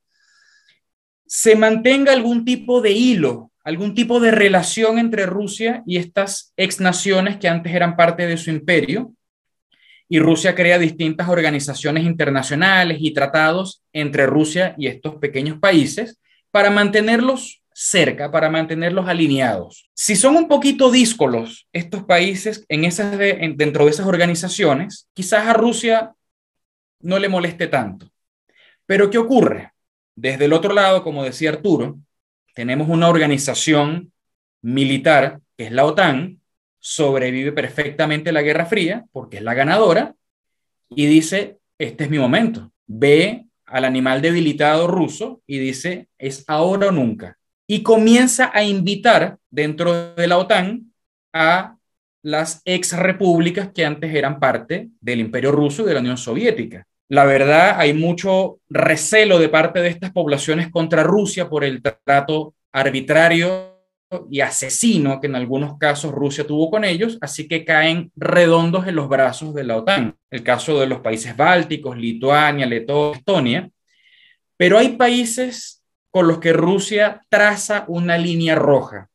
se 1.26 1.56
mantenga 1.56 2.12
algún 2.12 2.44
tipo 2.44 2.82
de 2.82 2.92
hilo, 2.92 3.53
algún 3.64 3.96
tipo 3.96 4.20
de 4.20 4.32
relación 4.32 5.00
entre 5.00 5.26
Rusia 5.26 5.84
y 5.86 5.98
estas 5.98 6.54
ex 6.58 6.80
naciones 6.80 7.38
que 7.38 7.48
antes 7.48 7.74
eran 7.74 7.96
parte 7.96 8.28
de 8.28 8.38
su 8.38 8.50
imperio. 8.50 9.14
Y 10.10 10.20
Rusia 10.20 10.54
crea 10.54 10.78
distintas 10.78 11.30
organizaciones 11.30 12.04
internacionales 12.04 12.98
y 13.00 13.14
tratados 13.14 13.82
entre 13.94 14.26
Rusia 14.26 14.76
y 14.78 14.88
estos 14.88 15.16
pequeños 15.16 15.60
países 15.60 16.20
para 16.52 16.70
mantenerlos 16.70 17.64
cerca, 17.74 18.32
para 18.32 18.50
mantenerlos 18.50 19.08
alineados. 19.08 19.90
Si 19.94 20.16
son 20.16 20.36
un 20.36 20.48
poquito 20.48 20.92
díscolos 20.92 21.68
estos 21.74 22.04
países 22.04 22.66
en 22.70 22.84
esas 22.84 23.18
dentro 23.18 23.86
de 23.86 23.92
esas 23.92 24.06
organizaciones, 24.06 25.08
quizás 25.14 25.48
a 25.48 25.54
Rusia 25.54 26.14
no 27.00 27.18
le 27.18 27.30
moleste 27.30 27.68
tanto. 27.68 28.08
Pero 28.86 29.10
¿qué 29.10 29.18
ocurre? 29.18 29.72
Desde 30.16 30.46
el 30.46 30.54
otro 30.54 30.74
lado, 30.74 31.04
como 31.04 31.24
decía 31.24 31.50
Arturo, 31.50 31.98
tenemos 32.54 32.90
una 32.90 33.10
organización 33.10 34.12
militar, 34.62 35.42
que 35.58 35.66
es 35.66 35.72
la 35.72 35.86
OTAN, 35.86 36.40
sobrevive 36.80 37.52
perfectamente 37.52 38.32
la 38.32 38.42
Guerra 38.42 38.66
Fría, 38.66 39.06
porque 39.12 39.38
es 39.38 39.44
la 39.44 39.54
ganadora, 39.54 40.16
y 40.90 41.06
dice, 41.06 41.60
este 41.78 42.06
es 42.06 42.10
mi 42.10 42.20
momento. 42.20 42.72
Ve 42.86 43.46
al 43.66 43.86
animal 43.86 44.22
debilitado 44.22 44.88
ruso 44.88 45.42
y 45.48 45.58
dice, 45.60 46.08
es 46.18 46.44
ahora 46.48 46.88
o 46.88 46.92
nunca. 46.92 47.38
Y 47.68 47.82
comienza 47.82 48.52
a 48.54 48.64
invitar 48.64 49.38
dentro 49.50 50.14
de 50.14 50.28
la 50.28 50.38
OTAN 50.38 50.94
a 51.32 51.78
las 52.22 52.62
ex 52.66 52.98
repúblicas 52.98 53.72
que 53.74 53.86
antes 53.86 54.14
eran 54.14 54.40
parte 54.40 54.90
del 55.02 55.20
imperio 55.20 55.52
ruso 55.52 55.84
y 55.84 55.86
de 55.86 55.94
la 55.94 56.00
Unión 56.00 56.18
Soviética. 56.18 56.86
La 57.14 57.26
verdad, 57.26 57.76
hay 57.78 57.94
mucho 57.94 58.58
recelo 58.72 59.38
de 59.38 59.48
parte 59.48 59.84
de 59.84 59.90
estas 59.90 60.12
poblaciones 60.12 60.72
contra 60.72 61.04
Rusia 61.04 61.48
por 61.48 61.64
el 61.64 61.80
trato 61.84 62.56
arbitrario 62.72 63.84
y 64.32 64.40
asesino 64.40 65.22
que 65.22 65.28
en 65.28 65.36
algunos 65.36 65.78
casos 65.78 66.12
Rusia 66.12 66.48
tuvo 66.48 66.72
con 66.72 66.84
ellos, 66.84 67.20
así 67.22 67.48
que 67.48 67.64
caen 67.64 68.12
redondos 68.16 68.88
en 68.88 68.96
los 68.96 69.08
brazos 69.08 69.54
de 69.54 69.64
la 69.64 69.78
OTAN. 69.78 70.16
El 70.32 70.42
caso 70.42 70.80
de 70.80 70.88
los 70.88 71.02
países 71.02 71.38
bálticos, 71.38 71.96
Lituania, 71.96 72.66
Letonia, 72.66 73.20
Estonia. 73.20 73.70
Pero 74.58 74.80
hay 74.80 74.98
países 74.98 75.84
con 76.10 76.28
los 76.28 76.40
que 76.40 76.52
Rusia 76.52 77.22
traza 77.30 77.86
una 77.90 78.18
línea 78.18 78.56
roja. 78.56 79.08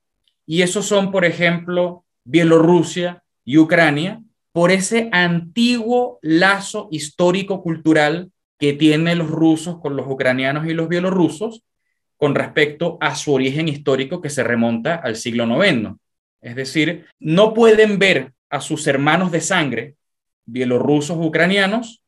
Y 0.46 0.62
esos 0.62 0.86
son, 0.86 1.10
por 1.10 1.24
ejemplo, 1.24 2.04
Bielorrusia 2.22 3.24
y 3.44 3.58
Ucrania, 3.58 4.22
por 4.52 4.70
ese 4.70 5.08
antiguo 5.12 6.18
lazo 6.22 6.88
histórico-cultural 6.90 8.30
que 8.58 8.72
tienen 8.72 9.18
los 9.18 9.30
rusos 9.30 9.78
con 9.80 9.96
los 9.96 10.06
ucranianos 10.08 10.66
y 10.66 10.74
los 10.74 10.88
bielorrusos, 10.88 11.62
con 12.16 12.34
respecto 12.34 12.98
a 13.00 13.14
su 13.14 13.32
origen 13.32 13.68
histórico 13.68 14.20
que 14.20 14.30
se 14.30 14.42
remonta 14.42 14.96
al 14.96 15.16
siglo 15.16 15.44
IX. 15.64 15.90
Es 16.40 16.56
decir, 16.56 17.06
no 17.20 17.54
pueden 17.54 17.98
ver 17.98 18.32
a 18.50 18.60
sus 18.60 18.86
hermanos 18.86 19.30
de 19.30 19.40
sangre, 19.40 19.94
bielorrusos, 20.44 21.16
ucranianos, 21.18 22.02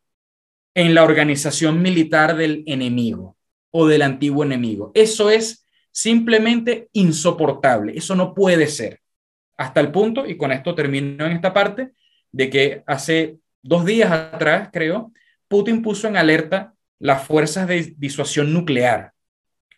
en 0.74 0.94
la 0.94 1.04
organización 1.04 1.82
militar 1.82 2.36
del 2.36 2.62
enemigo 2.66 3.36
o 3.70 3.86
del 3.86 4.02
antiguo 4.02 4.44
enemigo. 4.44 4.90
Eso 4.94 5.30
es 5.30 5.64
simplemente 5.92 6.88
insoportable. 6.92 7.96
Eso 7.96 8.14
no 8.14 8.34
puede 8.34 8.66
ser. 8.66 9.00
Hasta 9.56 9.80
el 9.80 9.90
punto, 9.90 10.26
y 10.26 10.36
con 10.36 10.52
esto 10.52 10.74
termino 10.74 11.26
en 11.26 11.32
esta 11.32 11.52
parte, 11.52 11.92
de 12.32 12.50
que 12.50 12.82
hace 12.86 13.36
dos 13.62 13.84
días 13.84 14.10
atrás, 14.10 14.70
creo, 14.72 15.12
Putin 15.48 15.82
puso 15.82 16.08
en 16.08 16.16
alerta 16.16 16.74
las 16.98 17.26
fuerzas 17.26 17.66
de 17.66 17.94
disuasión 17.96 18.52
nuclear 18.52 19.12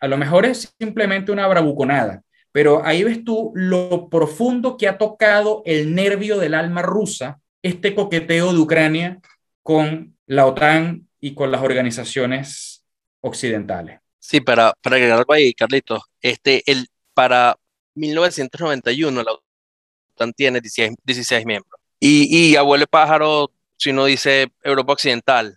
a 0.02 0.08
lo 0.08 0.18
mejor 0.18 0.44
es 0.44 0.74
simplemente 0.78 1.30
una 1.30 1.46
bravuconada, 1.46 2.22
Pero 2.50 2.84
ahí 2.84 3.04
ves 3.04 3.24
tú 3.24 3.52
lo 3.54 4.08
profundo 4.10 4.76
que 4.76 4.88
ha 4.88 4.98
tocado 4.98 5.62
el 5.64 5.94
nervio 5.94 6.38
del 6.38 6.54
alma 6.54 6.82
rusa 6.82 7.40
este 7.62 7.94
coqueteo 7.94 8.52
de 8.52 8.58
Ucrania 8.58 9.20
con 9.62 10.18
la 10.26 10.44
OTAN 10.46 11.08
y 11.20 11.34
con 11.34 11.52
las 11.52 11.62
organizaciones 11.62 12.84
occidentales. 13.20 14.00
Sí, 14.18 14.40
para, 14.40 14.74
agregar 14.82 15.18
algo 15.18 15.32
ahí, 15.32 15.54
Carlitos, 15.54 16.02
este, 16.20 16.62
el, 16.66 16.88
para 17.14 17.56
1991 17.94 19.22
la 19.22 19.32
OTAN 20.14 20.32
tiene 20.32 20.60
16, 20.60 21.46
miembros. 21.46 21.80
Y, 22.04 22.50
y 22.50 22.56
abuelo 22.56 22.84
pájaro, 22.88 23.52
si 23.76 23.90
uno 23.90 24.06
dice 24.06 24.48
Europa 24.64 24.94
Occidental, 24.94 25.56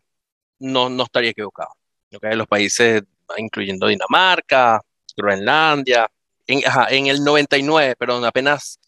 no, 0.59 0.89
no 0.89 1.05
estaría 1.05 1.31
equivocado. 1.31 1.71
¿okay? 2.15 2.35
Los 2.35 2.45
países, 2.45 3.01
incluyendo 3.35 3.87
Dinamarca, 3.87 4.79
Groenlandia, 5.17 6.07
en, 6.45 6.61
en 6.89 7.07
el 7.07 7.23
99, 7.23 7.95
perdón, 7.95 8.25
apenas 8.25 8.79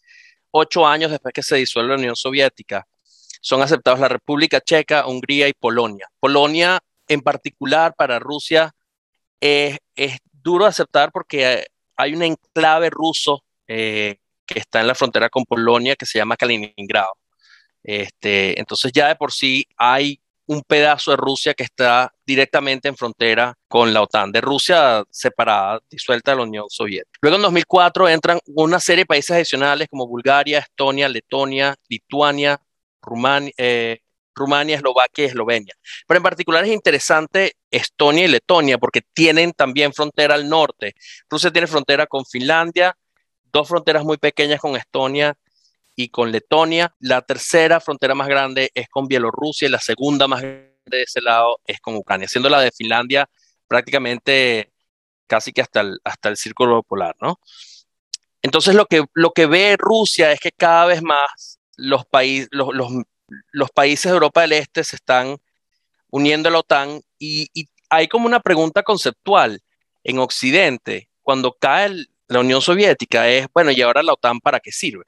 ocho 0.51 0.85
años 0.85 1.09
después 1.09 1.33
que 1.33 1.41
se 1.41 1.55
disuelve 1.55 1.89
la 1.89 1.95
Unión 1.95 2.15
Soviética, 2.15 2.85
son 3.41 3.63
aceptados 3.63 3.99
la 3.99 4.09
República 4.09 4.61
Checa, 4.61 5.07
Hungría 5.07 5.47
y 5.47 5.53
Polonia. 5.53 6.07
Polonia 6.19 6.79
en 7.07 7.21
particular 7.21 7.95
para 7.97 8.19
Rusia 8.19 8.71
es, 9.39 9.79
es 9.95 10.19
duro 10.31 10.67
aceptar 10.67 11.11
porque 11.11 11.65
hay 11.95 12.13
un 12.13 12.21
enclave 12.21 12.91
ruso 12.91 13.43
eh, 13.67 14.17
que 14.45 14.59
está 14.59 14.79
en 14.79 14.85
la 14.85 14.93
frontera 14.93 15.27
con 15.31 15.43
Polonia 15.43 15.95
que 15.95 16.05
se 16.05 16.19
llama 16.19 16.37
Kaliningrado. 16.37 17.13
Este, 17.83 18.59
entonces 18.59 18.91
ya 18.91 19.07
de 19.07 19.15
por 19.15 19.31
sí 19.31 19.67
hay 19.77 20.19
un 20.47 20.61
pedazo 20.61 21.11
de 21.11 21.17
Rusia 21.17 21.53
que 21.53 21.63
está 21.63 22.11
directamente 22.25 22.87
en 22.87 22.95
frontera 22.95 23.53
con 23.67 23.93
la 23.93 24.01
OTAN, 24.01 24.31
de 24.31 24.41
Rusia 24.41 25.03
separada, 25.09 25.79
disuelta 25.89 26.31
de 26.31 26.37
la 26.37 26.43
Unión 26.43 26.65
Soviética. 26.69 27.19
Luego 27.21 27.35
en 27.35 27.43
2004 27.43 28.09
entran 28.09 28.39
una 28.47 28.79
serie 28.79 29.03
de 29.03 29.07
países 29.07 29.31
adicionales 29.31 29.89
como 29.89 30.07
Bulgaria, 30.07 30.59
Estonia, 30.59 31.09
Letonia, 31.09 31.75
Lituania, 31.89 32.59
Rumania, 33.01 33.51
eh, 33.57 33.99
Rumania, 34.33 34.77
Eslovaquia 34.77 35.25
y 35.25 35.27
Eslovenia. 35.27 35.73
Pero 36.07 36.17
en 36.17 36.23
particular 36.23 36.63
es 36.63 36.71
interesante 36.71 37.57
Estonia 37.69 38.25
y 38.25 38.27
Letonia 38.29 38.77
porque 38.77 39.01
tienen 39.13 39.51
también 39.51 39.93
frontera 39.93 40.35
al 40.35 40.47
norte. 40.47 40.93
Rusia 41.29 41.51
tiene 41.51 41.67
frontera 41.67 42.07
con 42.07 42.25
Finlandia, 42.25 42.95
dos 43.51 43.67
fronteras 43.67 44.03
muy 44.05 44.17
pequeñas 44.17 44.61
con 44.61 44.77
Estonia 44.77 45.35
y 45.97 46.09
con 46.09 46.31
Letonia. 46.31 46.95
La 46.99 47.21
tercera 47.21 47.81
frontera 47.81 48.15
más 48.15 48.29
grande 48.29 48.71
es 48.73 48.87
con 48.87 49.07
Bielorrusia 49.07 49.67
y 49.67 49.71
la 49.71 49.81
segunda 49.81 50.27
más 50.27 50.41
grande 50.41 50.71
de 50.85 51.01
ese 51.01 51.19
lado 51.19 51.59
es 51.65 51.81
con 51.81 51.97
Ucrania, 51.97 52.29
siendo 52.29 52.47
la 52.47 52.61
de 52.61 52.71
Finlandia 52.71 53.29
prácticamente 53.67 54.71
casi 55.25 55.51
que 55.51 55.61
hasta 55.61 55.81
el, 55.81 55.99
hasta 56.05 56.29
el 56.29 56.37
círculo 56.37 56.83
polar, 56.83 57.15
¿no? 57.19 57.39
Entonces 58.41 58.75
lo 58.75 58.85
que, 58.85 59.03
lo 59.13 59.31
que 59.31 59.47
ve 59.47 59.75
Rusia 59.77 60.31
es 60.31 60.39
que 60.39 60.51
cada 60.51 60.85
vez 60.85 61.01
más 61.01 61.59
los, 61.75 62.05
países 62.05 62.47
los, 62.51 62.69
los, 63.51 63.71
países 63.71 64.09
de 64.09 64.15
Europa 64.15 64.41
del 64.41 64.53
Este 64.53 64.83
se 64.83 64.95
están 64.95 65.37
uniendo 66.09 66.47
a 66.47 66.51
la 66.53 66.59
OTAN 66.59 67.01
y, 67.19 67.49
hay 67.89 68.07
como 68.09 68.25
una 68.25 68.41
pregunta 68.41 68.83
conceptual 68.83 69.61
en 70.03 70.19
Occidente, 70.19 71.09
cuando 71.21 71.53
cae 71.53 72.05
la 72.27 72.39
Unión 72.41 72.61
Soviética, 72.61 73.29
es, 73.29 73.47
bueno, 73.53 73.71
¿y 73.71 73.81
ahora 73.81 74.03
la 74.03 74.11
OTAN 74.11 74.41
para 74.41 74.59
qué 74.59 74.73
sirve? 74.73 75.05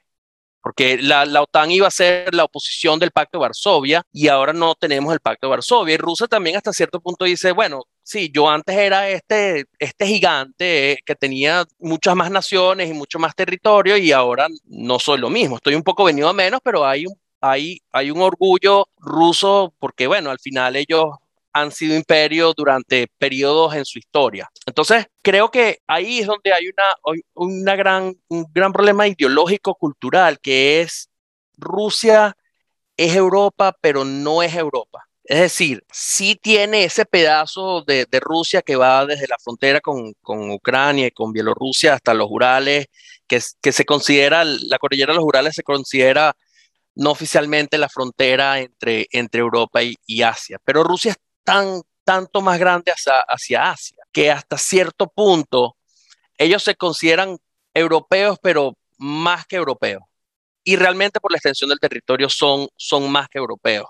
Porque 0.62 0.98
la, 0.98 1.24
la, 1.24 1.42
OTAN 1.42 1.70
iba 1.70 1.86
a 1.86 1.90
ser 1.90 2.34
la 2.34 2.44
oposición 2.44 2.98
del 2.98 3.12
Pacto 3.12 3.38
de 3.38 3.42
Varsovia 3.42 4.02
y 4.12 4.28
ahora 4.28 4.52
no 4.52 4.74
tenemos 4.74 5.12
el 5.12 5.20
Pacto 5.20 5.46
de 5.46 5.50
Varsovia. 5.52 5.94
Y 5.94 5.98
Rusia 5.98 6.26
también 6.26 6.56
hasta 6.56 6.72
cierto 6.72 7.00
punto 7.00 7.24
dice, 7.24 7.52
bueno, 7.52 7.84
sí, 8.02 8.30
yo 8.32 8.48
antes 8.48 8.76
era 8.76 9.08
este, 9.08 9.64
este 9.78 10.06
gigante 10.06 10.98
que 11.06 11.14
tenía 11.14 11.64
muchas 11.78 12.14
más 12.16 12.30
naciones 12.30 12.90
y 12.90 12.92
mucho 12.92 13.18
más 13.18 13.34
territorio 13.34 13.96
y 13.96 14.12
ahora 14.12 14.48
no 14.64 14.98
soy 14.98 15.18
lo 15.18 15.30
mismo. 15.30 15.56
Estoy 15.56 15.74
un 15.74 15.82
poco 15.82 16.04
venido 16.04 16.28
a 16.28 16.32
menos, 16.32 16.60
pero 16.62 16.84
hay 16.84 17.06
un, 17.06 17.14
hay, 17.40 17.78
hay 17.92 18.10
un 18.10 18.20
orgullo 18.20 18.88
ruso 18.98 19.74
porque, 19.78 20.06
bueno, 20.06 20.30
al 20.30 20.38
final 20.40 20.76
ellos 20.76 21.04
han 21.52 21.72
sido 21.72 21.96
imperio 21.96 22.52
durante 22.56 23.08
periodos 23.18 23.74
en 23.74 23.84
su 23.84 23.98
historia. 23.98 24.50
Entonces, 24.66 25.06
creo 25.22 25.50
que 25.50 25.78
ahí 25.86 26.20
es 26.20 26.26
donde 26.26 26.52
hay 26.52 26.68
una, 26.68 27.18
una 27.34 27.76
gran, 27.76 28.14
un 28.28 28.46
gran 28.52 28.72
problema 28.72 29.08
ideológico 29.08 29.74
cultural, 29.74 30.38
que 30.40 30.80
es 30.82 31.08
Rusia 31.56 32.36
es 32.96 33.16
Europa, 33.16 33.74
pero 33.80 34.04
no 34.04 34.42
es 34.42 34.54
Europa. 34.54 35.04
Es 35.24 35.40
decir, 35.40 35.84
sí 35.92 36.36
tiene 36.36 36.84
ese 36.84 37.06
pedazo 37.06 37.82
de, 37.82 38.06
Rusia 38.20 38.62
que 38.62 38.76
va 38.76 39.06
desde 39.06 39.28
la 39.28 39.36
frontera 39.42 39.80
con, 39.80 40.12
Ucrania 40.52 41.06
y 41.06 41.10
con 41.10 41.32
Bielorrusia 41.32 41.94
hasta 41.94 42.14
los 42.14 42.28
Urales, 42.30 42.86
que, 43.26 43.40
que 43.62 43.72
se 43.72 43.84
considera, 43.84 44.44
la 44.44 44.78
cordillera 44.78 45.12
de 45.12 45.16
los 45.16 45.24
Urales 45.24 45.54
se 45.54 45.62
considera 45.62 46.34
no 46.94 47.12
oficialmente 47.12 47.78
la 47.78 47.88
frontera 47.88 48.60
entre, 48.60 49.06
entre 49.12 49.40
Europa 49.40 49.82
y, 49.82 49.94
y 50.06 50.22
Asia. 50.22 50.58
Pero 50.64 50.84
Rusia 50.84 51.14
tan, 51.50 51.82
tanto 52.04 52.40
más 52.40 52.58
grande 52.60 52.92
hacia, 52.92 53.20
hacia 53.22 53.70
Asia, 53.72 53.98
que 54.12 54.30
hasta 54.30 54.56
cierto 54.56 55.08
punto 55.08 55.76
ellos 56.38 56.62
se 56.62 56.76
consideran 56.76 57.38
europeos, 57.74 58.38
pero 58.40 58.76
más 58.98 59.46
que 59.46 59.56
europeos. 59.56 60.02
Y 60.62 60.76
realmente 60.76 61.18
por 61.18 61.32
la 61.32 61.38
extensión 61.38 61.70
del 61.70 61.80
territorio 61.80 62.28
son, 62.28 62.68
son 62.76 63.10
más 63.10 63.28
que 63.28 63.38
europeos. 63.38 63.88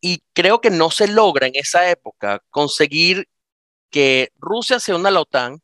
Y 0.00 0.22
creo 0.32 0.60
que 0.60 0.70
no 0.70 0.90
se 0.90 1.06
logra 1.06 1.46
en 1.46 1.54
esa 1.54 1.88
época 1.88 2.42
conseguir 2.50 3.28
que 3.90 4.30
Rusia 4.38 4.80
se 4.80 4.94
una 4.94 5.10
la 5.10 5.20
OTAN, 5.20 5.60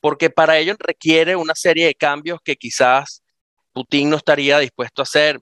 porque 0.00 0.30
para 0.30 0.58
ello 0.58 0.74
requiere 0.78 1.34
una 1.34 1.54
serie 1.54 1.86
de 1.86 1.94
cambios 1.94 2.38
que 2.44 2.56
quizás 2.56 3.22
Putin 3.72 4.10
no 4.10 4.16
estaría 4.16 4.58
dispuesto 4.58 5.02
a 5.02 5.04
hacer. 5.04 5.40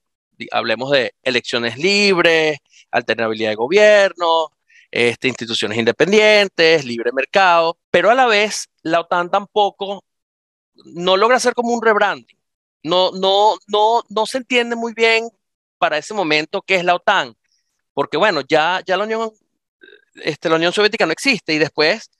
Hablemos 0.53 0.90
de 0.90 1.12
elecciones 1.22 1.77
libres, 1.77 2.59
alternabilidad 2.95 3.51
de 3.51 3.57
gobierno, 3.57 4.53
este, 4.91 5.29
instituciones 5.29 5.77
independientes, 5.77 6.85
libre 6.85 7.11
mercado, 7.13 7.77
pero 7.91 8.11
a 8.11 8.15
la 8.15 8.27
vez 8.27 8.69
la 8.83 9.01
OTAN 9.01 9.31
tampoco 9.31 10.05
no 10.85 11.17
logra 11.17 11.37
hacer 11.37 11.55
como 11.55 11.75
un 11.75 11.83
rebranding. 11.83 12.39
No, 12.85 13.11
no, 13.13 13.57
no, 13.67 14.03
no 14.09 14.27
se 14.27 14.39
entiende 14.39 14.77
muy 14.77 14.93
bien 14.95 15.29
para 15.79 15.99
ese 15.99 16.15
momento 16.15 16.63
qué 16.63 16.77
es 16.77 16.85
la 16.85 16.95
OTAN, 16.95 17.35
porque 17.93 18.17
bueno, 18.17 18.43
ya, 18.49 18.83
ya 18.87 18.97
la, 18.97 19.05
Unión, 19.05 19.33
este, 20.15 20.49
la 20.49 20.57
Unión 20.57 20.73
Soviética 20.73 21.07
no 21.07 21.13
existe 21.13 21.53
y 21.55 21.59
después 21.59 22.11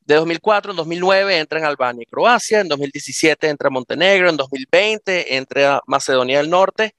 de 0.00 0.14
2004 0.14 0.70
en 0.70 0.76
2009 0.76 1.38
entran 1.38 1.64
Albania 1.64 2.02
y 2.02 2.06
Croacia, 2.06 2.60
en 2.60 2.68
2017 2.68 3.48
entra 3.48 3.70
Montenegro, 3.70 4.30
en 4.30 4.36
2020 4.36 5.36
entra 5.36 5.80
Macedonia 5.86 6.38
del 6.38 6.50
Norte 6.50 6.94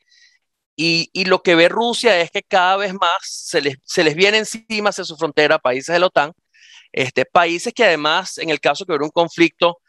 y, 0.76 1.26
lo 1.26 1.42
que 1.42 1.56
ve 1.56 1.70
Rusia 1.70 2.20
es 2.20 2.32
que 2.32 2.44
cada 2.44 2.78
vez 2.78 2.94
más 2.94 3.18
se 3.22 3.62
les, 3.62 3.78
se 3.84 4.04
les 4.04 4.16
viene 4.16 4.40
encima 4.40 4.90
hacia 4.90 5.06
su 5.06 5.16
frontera 5.16 5.58
países 5.60 5.94
de 5.94 6.00
la 6.00 6.08
OTAN, 6.08 6.34
este, 6.92 7.26
países 7.26 7.74
que 7.74 7.86
además, 7.86 8.38
en 8.38 8.50
el 8.50 8.60
caso 8.60 8.86
que 8.86 8.92
hubiera 8.92 9.06
un 9.06 9.12
conflicto, 9.12 9.80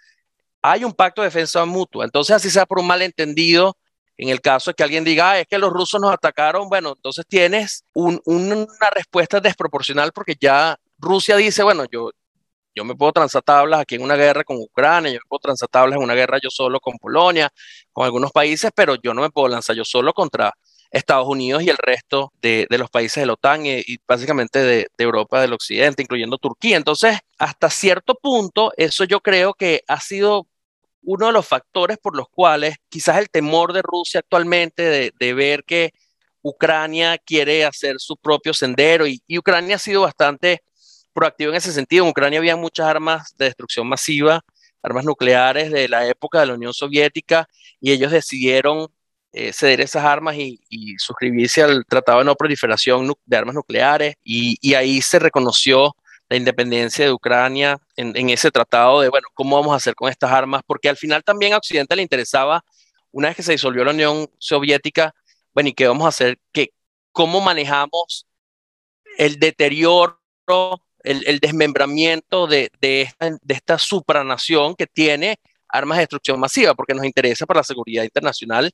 hay 0.62 0.84
un 0.84 0.92
pacto 0.92 1.22
de 1.22 1.28
defensa 1.28 1.64
mutua. 1.64 2.04
Entonces, 2.04 2.36
así 2.36 2.50
sea 2.50 2.66
por 2.66 2.78
un 2.80 2.86
malentendido, 2.86 3.76
en 4.16 4.28
el 4.30 4.40
caso 4.40 4.70
de 4.70 4.74
que 4.74 4.82
alguien 4.82 5.04
diga, 5.04 5.32
ah, 5.32 5.40
es 5.40 5.46
que 5.46 5.58
los 5.58 5.70
rusos 5.72 6.00
nos 6.00 6.12
atacaron, 6.12 6.68
bueno, 6.68 6.94
entonces 6.96 7.24
tienes 7.28 7.84
una 7.94 8.90
respuesta 8.94 9.40
desproporcional 9.40 10.12
porque 10.12 10.34
ya 10.40 10.76
Rusia 10.98 11.36
dice, 11.36 11.62
bueno, 11.62 11.84
yo, 11.90 12.10
yo 12.74 12.84
me 12.84 12.94
puedo 12.94 13.12
transar 13.12 13.42
tablas 13.42 13.80
aquí 13.80 13.96
en 13.96 14.02
una 14.02 14.16
guerra 14.16 14.42
con 14.44 14.56
Ucrania, 14.58 15.12
yo 15.12 15.18
me 15.18 15.28
puedo 15.28 15.40
transar 15.40 15.68
tablas 15.68 15.98
en 15.98 16.02
una 16.02 16.14
guerra 16.14 16.38
yo 16.42 16.50
solo 16.50 16.80
con 16.80 16.96
Polonia, 16.98 17.50
con 17.92 18.04
algunos 18.04 18.32
países, 18.32 18.70
pero 18.74 18.94
yo 18.96 19.12
no 19.14 19.22
me 19.22 19.30
puedo 19.30 19.48
lanzar 19.48 19.76
yo 19.76 19.84
solo 19.84 20.12
contra 20.14 20.52
Estados 20.90 21.26
Unidos 21.28 21.62
y 21.62 21.70
el 21.70 21.76
resto 21.76 22.32
de, 22.40 22.66
los 22.70 22.90
países 22.90 23.22
de 23.22 23.26
la 23.26 23.34
OTAN 23.34 23.66
y, 23.66 23.98
básicamente 24.06 24.58
de, 24.60 24.88
Europa 24.98 25.40
del 25.40 25.52
Occidente, 25.52 26.02
incluyendo 26.02 26.38
Turquía. 26.38 26.76
Entonces, 26.76 27.18
hasta 27.38 27.70
cierto 27.70 28.14
punto, 28.14 28.72
eso 28.76 29.04
yo 29.04 29.20
creo 29.20 29.54
que 29.54 29.82
ha 29.88 30.00
sido 30.00 30.46
uno 31.02 31.26
de 31.26 31.32
los 31.32 31.46
factores 31.46 31.98
por 31.98 32.16
los 32.16 32.28
cuales 32.28 32.76
quizás 32.88 33.18
el 33.18 33.30
temor 33.30 33.72
de 33.72 33.82
Rusia 33.82 34.20
actualmente 34.20 35.12
de, 35.18 35.34
ver 35.34 35.64
que 35.64 35.92
Ucrania 36.42 37.18
quiere 37.18 37.64
hacer 37.64 37.96
su 37.98 38.16
propio 38.16 38.54
sendero 38.54 39.06
y, 39.06 39.22
y 39.26 39.38
Ucrania 39.38 39.76
ha 39.76 39.78
sido 39.78 40.02
bastante 40.02 40.62
proactivo 41.12 41.50
en 41.50 41.56
ese 41.56 41.72
sentido. 41.72 42.04
En 42.04 42.10
Ucrania 42.10 42.38
había 42.38 42.56
muchas 42.56 42.86
armas 42.86 43.34
de 43.36 43.46
destrucción 43.46 43.88
masiva, 43.88 44.44
armas 44.82 45.04
nucleares 45.04 45.70
de 45.70 45.88
la 45.88 46.06
época 46.06 46.40
de 46.40 46.46
la 46.46 46.54
Unión 46.54 46.74
Soviética 46.74 47.48
y 47.80 47.92
ellos 47.92 48.12
decidieron 48.12 48.88
eh, 49.38 49.52
ceder 49.52 49.82
esas 49.82 50.02
armas 50.02 50.34
y, 50.38 50.58
suscribirse 50.96 51.62
al 51.62 51.84
Tratado 51.84 52.20
de 52.20 52.24
No 52.24 52.36
Proliferación 52.36 53.12
de 53.26 53.36
Armas 53.36 53.54
Nucleares 53.54 54.14
y, 54.24 54.72
ahí 54.72 55.02
se 55.02 55.18
reconoció 55.18 55.94
la 56.30 56.38
independencia 56.38 57.04
de 57.04 57.12
Ucrania 57.12 57.78
en, 57.96 58.30
ese 58.30 58.50
tratado 58.50 59.02
de, 59.02 59.10
bueno, 59.10 59.28
¿cómo 59.34 59.56
vamos 59.56 59.74
a 59.74 59.76
hacer 59.76 59.94
con 59.94 60.10
estas 60.10 60.30
armas? 60.30 60.62
Porque 60.66 60.88
al 60.88 60.96
final 60.96 61.22
también 61.22 61.52
a 61.52 61.58
Occidente 61.58 61.94
le 61.94 62.00
interesaba, 62.00 62.64
una 63.12 63.28
vez 63.28 63.36
que 63.36 63.42
se 63.42 63.52
disolvió 63.52 63.84
la 63.84 63.90
Unión 63.90 64.26
Soviética, 64.38 65.14
bueno, 65.52 65.68
¿y 65.68 65.74
qué 65.74 65.86
vamos 65.86 66.06
a 66.06 66.08
hacer? 66.08 66.38
¿Qué, 66.50 66.70
¿Cómo 67.12 67.42
manejamos 67.42 68.26
el 69.18 69.38
deterioro, 69.38 70.18
el, 71.00 71.40
desmembramiento 71.40 72.46
de, 72.46 72.70
de, 72.80 73.02
esta, 73.02 73.36
de 73.42 73.54
esta 73.54 73.78
supranación 73.78 74.74
que 74.74 74.86
tiene 74.86 75.38
armas 75.68 75.98
de 75.98 76.04
destrucción 76.04 76.40
masiva, 76.40 76.74
porque 76.74 76.94
nos 76.94 77.04
interesa 77.04 77.44
para 77.44 77.60
la 77.60 77.64
seguridad 77.64 78.02
internacional 78.02 78.72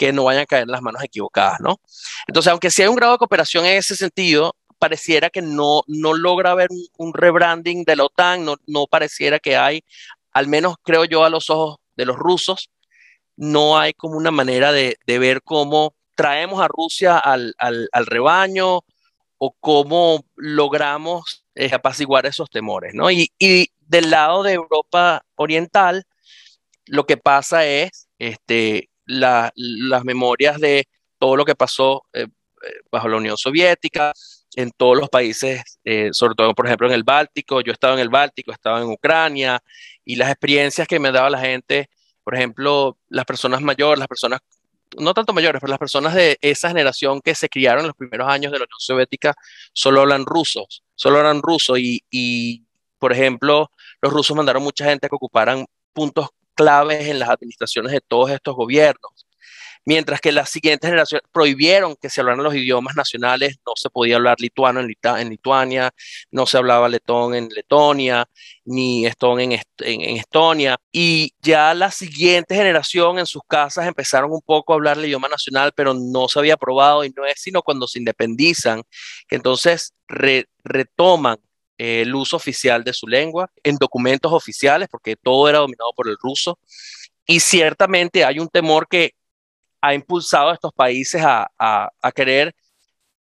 que 0.00 0.14
no 0.14 0.24
vayan 0.24 0.44
a 0.44 0.46
caer 0.46 0.62
en 0.62 0.70
las 0.70 0.80
manos 0.80 1.04
equivocadas, 1.04 1.60
¿no? 1.60 1.78
Entonces, 2.26 2.50
aunque 2.50 2.70
sí 2.70 2.80
hay 2.80 2.88
un 2.88 2.96
grado 2.96 3.12
de 3.12 3.18
cooperación 3.18 3.66
en 3.66 3.76
ese 3.76 3.94
sentido, 3.94 4.56
pareciera 4.78 5.28
que 5.28 5.42
no, 5.42 5.82
no 5.88 6.14
logra 6.14 6.52
haber 6.52 6.70
un, 6.96 7.12
rebranding 7.12 7.84
de 7.84 7.96
la 7.96 8.04
OTAN, 8.04 8.46
no, 8.46 8.56
no 8.66 8.86
pareciera 8.86 9.38
que 9.38 9.58
hay, 9.58 9.84
al 10.32 10.48
menos 10.48 10.76
creo 10.82 11.04
yo 11.04 11.22
a 11.22 11.28
los 11.28 11.50
ojos 11.50 11.76
de 11.96 12.06
los 12.06 12.16
rusos, 12.16 12.70
no 13.36 13.78
hay 13.78 13.92
como 13.92 14.16
una 14.16 14.30
manera 14.30 14.72
de, 14.72 14.96
de 15.06 15.18
ver 15.18 15.42
cómo 15.42 15.94
traemos 16.16 16.62
a 16.62 16.68
Rusia 16.68 17.18
al, 17.18 17.54
al, 17.58 17.90
al 17.92 18.06
rebaño 18.06 18.80
o 19.36 19.54
cómo 19.60 20.24
logramos 20.34 21.44
eh, 21.54 21.74
apaciguar 21.74 22.24
esos 22.24 22.48
temores, 22.48 22.94
¿no? 22.94 23.10
Y, 23.10 23.30
y, 23.38 23.68
del 23.80 24.08
lado 24.10 24.44
de 24.44 24.54
Europa 24.54 25.26
Oriental, 25.34 26.04
lo 26.86 27.04
que 27.06 27.16
pasa 27.16 27.66
es 27.66 28.08
este, 28.18 28.89
las 29.10 30.04
memorias 30.04 30.58
de 30.60 30.86
todo 31.18 31.36
lo 31.36 31.44
que 31.44 31.54
pasó 31.54 32.06
eh, 32.12 32.26
eh, 32.62 32.72
bajo 32.90 33.08
la 33.08 33.16
Unión 33.16 33.36
Soviética, 33.36 34.12
en 34.56 34.70
todos 34.72 34.96
los 34.98 35.08
países, 35.08 35.62
eh, 35.84 36.10
sobre 36.12 36.34
todo, 36.34 36.54
por 36.54 36.66
ejemplo, 36.66 36.88
en 36.88 36.94
el 36.94 37.04
Báltico. 37.04 37.60
Yo 37.60 37.70
he 37.70 37.74
estado 37.74 37.94
en 37.94 38.00
el 38.00 38.08
Báltico, 38.08 38.50
he 38.50 38.54
estado 38.54 38.78
en 38.78 38.88
Ucrania, 38.88 39.60
y 40.04 40.16
las 40.16 40.30
experiencias 40.30 40.88
que 40.88 40.98
me 40.98 41.12
daba 41.12 41.30
la 41.30 41.38
gente, 41.38 41.88
por 42.24 42.34
ejemplo, 42.34 42.98
las 43.08 43.24
personas 43.24 43.60
mayores, 43.62 43.98
las 43.98 44.08
personas, 44.08 44.40
no 44.98 45.14
tanto 45.14 45.32
mayores, 45.32 45.60
pero 45.60 45.70
las 45.70 45.78
personas 45.78 46.14
de 46.14 46.36
esa 46.40 46.68
generación 46.68 47.20
que 47.20 47.34
se 47.34 47.48
criaron 47.48 47.82
en 47.82 47.88
los 47.88 47.96
primeros 47.96 48.28
años 48.28 48.50
de 48.50 48.58
la 48.58 48.64
Unión 48.64 48.78
Soviética, 48.78 49.34
solo 49.72 50.00
hablan 50.00 50.26
rusos, 50.26 50.82
solo 50.94 51.18
hablan 51.18 51.42
ruso, 51.42 51.76
y, 51.76 52.02
y 52.10 52.64
por 52.98 53.12
ejemplo, 53.12 53.70
los 54.02 54.12
rusos 54.12 54.36
mandaron 54.36 54.62
mucha 54.62 54.84
gente 54.84 55.06
a 55.06 55.08
que 55.08 55.16
ocuparan 55.16 55.64
puntos 55.92 56.28
claves 56.60 57.08
en 57.08 57.18
las 57.18 57.30
administraciones 57.30 57.90
de 57.90 58.02
todos 58.02 58.30
estos 58.30 58.54
gobiernos. 58.54 59.26
Mientras 59.86 60.20
que 60.20 60.30
las 60.30 60.50
siguientes 60.50 60.86
generaciones 60.88 61.26
prohibieron 61.32 61.96
que 61.96 62.10
se 62.10 62.20
hablaran 62.20 62.44
los 62.44 62.54
idiomas 62.54 62.94
nacionales, 62.96 63.56
no 63.66 63.72
se 63.76 63.88
podía 63.88 64.16
hablar 64.16 64.38
lituano 64.38 64.78
en, 64.80 64.86
Lituania, 65.30 65.90
no 66.30 66.44
se 66.44 66.58
hablaba 66.58 66.86
letón 66.90 67.34
en 67.34 67.48
Letonia, 67.48 68.28
ni 68.66 69.06
estón 69.06 69.40
en, 69.40 69.52
en, 69.52 70.16
Estonia. 70.18 70.76
Y 70.92 71.32
ya 71.40 71.72
la 71.72 71.90
siguiente 71.90 72.54
generación 72.54 73.18
en 73.18 73.26
sus 73.26 73.42
casas 73.48 73.86
empezaron 73.86 74.30
un 74.30 74.42
poco 74.42 74.74
a 74.74 74.76
hablar 74.76 74.98
el 74.98 75.06
idioma 75.06 75.28
nacional, 75.28 75.72
pero 75.74 75.94
no 75.94 76.28
se 76.28 76.38
había 76.38 76.54
aprobado 76.54 77.02
y 77.02 77.10
no 77.16 77.24
es 77.24 77.40
sino 77.40 77.62
cuando 77.62 77.88
se 77.88 78.00
independizan 78.00 78.82
que 79.26 79.36
entonces 79.36 79.94
retoman 80.62 81.38
el 81.80 82.14
uso 82.14 82.36
oficial 82.36 82.84
de 82.84 82.92
su 82.92 83.06
lengua 83.08 83.50
en 83.62 83.76
documentos 83.76 84.30
oficiales, 84.32 84.86
porque 84.90 85.16
todo 85.16 85.48
era 85.48 85.60
dominado 85.60 85.92
por 85.96 86.08
el 86.08 86.16
ruso. 86.20 86.58
Y 87.26 87.40
ciertamente 87.40 88.22
hay 88.22 88.38
un 88.38 88.48
temor 88.48 88.86
que 88.86 89.14
ha 89.80 89.94
impulsado 89.94 90.50
a 90.50 90.54
estos 90.54 90.74
países 90.74 91.22
a, 91.24 91.50
a, 91.58 92.12
querer 92.12 92.54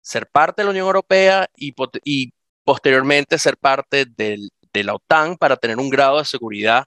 ser 0.01 0.25
parte 0.27 0.61
de 0.61 0.65
la 0.65 0.71
Unión 0.71 0.87
Europea 0.87 1.47
y, 1.55 1.75
y 2.03 2.33
posteriormente 2.63 3.37
ser 3.37 3.55
parte 3.55 4.05
del, 4.05 4.49
de 4.73 4.83
la 4.83 4.95
OTAN 4.95 5.37
para 5.37 5.55
tener 5.55 5.77
un 5.77 5.91
grado 5.91 6.17
de 6.17 6.25
seguridad 6.25 6.85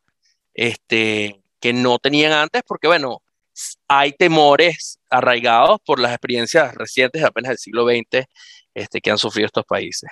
este, 0.55 1.41
que 1.61 1.73
no 1.73 2.01
tenían 2.01 2.33
antes, 2.33 2.63
porque 2.67 2.89
bueno, 2.89 3.23
hay 3.87 4.13
temores 4.13 4.99
arraigados 5.11 5.79
por 5.85 6.01
las 6.01 6.11
experiencias 6.11 6.75
recientes 6.75 7.23
apenas 7.23 7.51
del 7.51 7.59
siglo 7.59 7.87
XX 7.87 8.27
este, 8.75 9.01
que 9.01 9.11
han 9.13 9.19
sufrido 9.19 9.47
estos 9.47 9.65
países. 9.65 10.11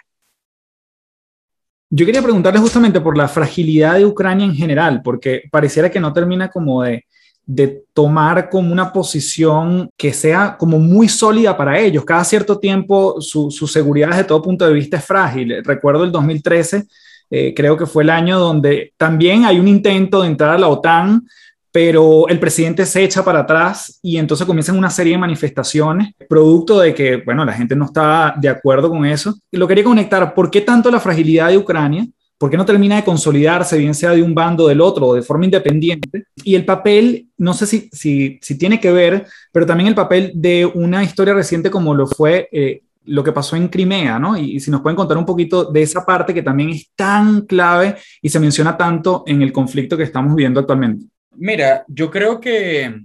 Yo 1.92 2.07
quería 2.07 2.22
preguntarle 2.22 2.61
justamente 2.61 3.00
por 3.00 3.16
la 3.16 3.26
fragilidad 3.26 3.96
de 3.96 4.07
Ucrania 4.07 4.46
en 4.46 4.55
general, 4.55 5.03
porque 5.03 5.42
pareciera 5.50 5.90
que 5.90 5.98
no 5.98 6.12
termina 6.12 6.48
como 6.48 6.85
de, 6.85 7.05
de 7.44 7.83
tomar 7.92 8.48
como 8.48 8.72
una 8.72 8.92
posición 8.92 9.90
que 9.96 10.12
sea 10.12 10.57
como 10.57 10.79
muy 10.79 11.09
sólida 11.09 11.57
para 11.57 11.81
ellos. 11.81 12.05
Cada 12.05 12.22
cierto 12.22 12.61
tiempo 12.61 13.20
su, 13.20 13.50
su 13.50 13.66
seguridad 13.66 14.11
desde 14.11 14.22
todo 14.22 14.40
punto 14.40 14.64
de 14.64 14.72
vista 14.72 14.98
es 14.98 15.05
frágil. 15.05 15.64
Recuerdo 15.64 16.05
el 16.05 16.12
2013, 16.12 16.87
eh, 17.29 17.55
creo 17.57 17.76
que 17.76 17.87
fue 17.87 18.05
el 18.05 18.11
año 18.11 18.38
donde 18.38 18.92
también 18.96 19.44
hay 19.44 19.59
un 19.59 19.66
intento 19.66 20.22
de 20.22 20.29
entrar 20.29 20.50
a 20.55 20.59
la 20.59 20.68
OTAN, 20.68 21.26
pero 21.73 22.29
el 22.29 22.41
presidente 22.41 22.85
se 22.85 23.05
echa 23.05 23.25
para 23.25 23.41
atrás 23.41 23.99
y 24.03 24.17
entonces 24.17 24.47
comienzan 24.47 24.77
una 24.77 24.91
serie 24.91 25.13
de 25.13 25.19
manifestaciones, 25.19 26.15
producto 26.29 26.81
de 26.81 26.95
que, 26.95 27.19
bueno, 27.19 27.45
la 27.45 27.53
gente 27.53 27.77
no 27.77 27.85
estaba 27.85 28.35
de 28.37 28.49
acuerdo 28.49 28.91
con 28.91 29.07
eso. 29.07 29.37
Lo 29.53 29.69
quería 29.69 29.85
conectar, 29.85 30.35
¿por 30.35 30.51
qué 30.51 30.63
tanto 30.63 30.91
la 30.91 31.01
fragilidad 31.01 31.49
de 31.49 31.59
Ucrania? 31.59 32.07
¿Por 32.39 32.51
qué 32.51 32.57
no 32.57 32.65
termina 32.65 32.97
de 32.97 33.05
consolidarse, 33.05 33.77
bien 33.77 33.95
sea 33.95 34.13
de 34.13 34.23
un 34.23 34.35
bando 34.35 34.65
o 34.65 34.69
del 34.69 34.81
otro, 34.81 35.09
o 35.09 35.15
de 35.15 35.23
forma 35.23 35.45
independiente? 35.45 36.25
Y 36.43 36.55
el 36.55 36.65
papel, 36.65 37.29
no 37.37 37.53
sé 37.53 37.67
si, 37.67 37.91
si, 37.93 38.39
si 38.41 38.57
tiene 38.57 38.81
que 38.81 38.91
ver, 38.91 39.27
pero 39.53 39.67
también 39.67 39.89
el 39.89 39.95
papel 39.95 40.33
de 40.35 40.65
una 40.65 41.05
historia 41.05 41.35
reciente 41.35 41.71
como 41.71 41.95
lo 41.95 42.07
fue 42.07 42.49
eh, 42.51 42.83
lo 43.05 43.23
que 43.23 43.33
pasó 43.33 43.57
en 43.57 43.69
Crimea, 43.69 44.19
¿no? 44.19 44.39
Y, 44.39 44.57
y, 44.57 44.61
si 44.61 44.71
nos 44.71 44.81
pueden 44.81 44.97
contar 44.97 45.19
un 45.19 45.27
poquito 45.27 45.67
de 45.67 45.83
esa 45.83 46.05
parte 46.05 46.33
que 46.33 46.43
también 46.43 46.71
es 46.71 46.91
tan 46.97 47.43
clave 47.43 47.97
y 48.23 48.31
se 48.31 48.41
menciona 48.41 48.75
tanto 48.75 49.23
en 49.27 49.43
el 49.43 49.53
conflicto 49.53 49.97
que 49.97 50.05
estamos 50.05 50.35
viviendo 50.35 50.61
actualmente. 50.61 51.07
Mira, 51.33 51.85
yo 51.88 52.11
creo 52.11 52.40
que 52.40 53.01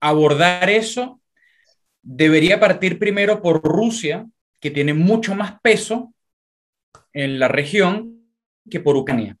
abordar 0.00 0.70
eso 0.70 1.20
debería 2.02 2.58
partir 2.60 2.98
primero 2.98 3.42
por 3.42 3.62
Rusia, 3.62 4.26
que 4.60 4.70
tiene 4.70 4.94
mucho 4.94 5.34
más 5.34 5.60
peso 5.60 6.14
en 7.12 7.38
la 7.38 7.48
región 7.48 8.24
que 8.70 8.80
por 8.80 8.96
Ucrania. 8.96 9.36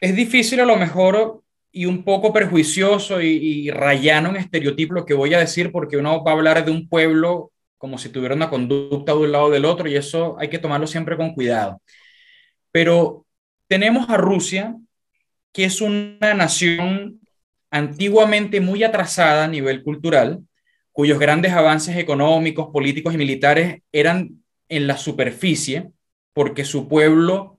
Es 0.00 0.14
difícil 0.14 0.60
a 0.60 0.64
lo 0.66 0.76
mejor 0.76 1.42
y 1.70 1.86
un 1.86 2.04
poco 2.04 2.32
perjuicioso 2.32 3.20
y, 3.22 3.28
y 3.28 3.70
rayano 3.70 4.30
en 4.30 4.36
estereotipo 4.36 4.94
lo 4.94 5.06
que 5.06 5.14
voy 5.14 5.32
a 5.34 5.38
decir 5.38 5.72
porque 5.72 5.96
uno 5.96 6.22
va 6.22 6.32
a 6.32 6.34
hablar 6.34 6.64
de 6.64 6.70
un 6.70 6.88
pueblo 6.88 7.52
como 7.78 7.98
si 7.98 8.10
tuviera 8.10 8.34
una 8.34 8.50
conducta 8.50 9.12
de 9.12 9.18
un 9.18 9.32
lado 9.32 9.50
del 9.50 9.64
otro 9.64 9.88
y 9.88 9.96
eso 9.96 10.36
hay 10.38 10.48
que 10.48 10.60
tomarlo 10.60 10.86
siempre 10.86 11.16
con 11.16 11.34
cuidado. 11.34 11.80
Pero 12.70 13.26
tenemos 13.66 14.08
a 14.08 14.16
Rusia, 14.16 14.76
que 15.52 15.64
es 15.64 15.80
una 15.80 16.34
nación 16.34 17.20
antiguamente 17.70 18.60
muy 18.60 18.84
atrasada 18.84 19.44
a 19.44 19.48
nivel 19.48 19.82
cultural, 19.82 20.40
cuyos 20.92 21.18
grandes 21.18 21.52
avances 21.52 21.96
económicos, 21.96 22.68
políticos 22.72 23.14
y 23.14 23.18
militares 23.18 23.82
eran 23.92 24.42
en 24.68 24.86
la 24.86 24.96
superficie, 24.96 25.90
porque 26.34 26.64
su 26.64 26.88
pueblo 26.88 27.58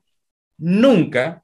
nunca 0.58 1.43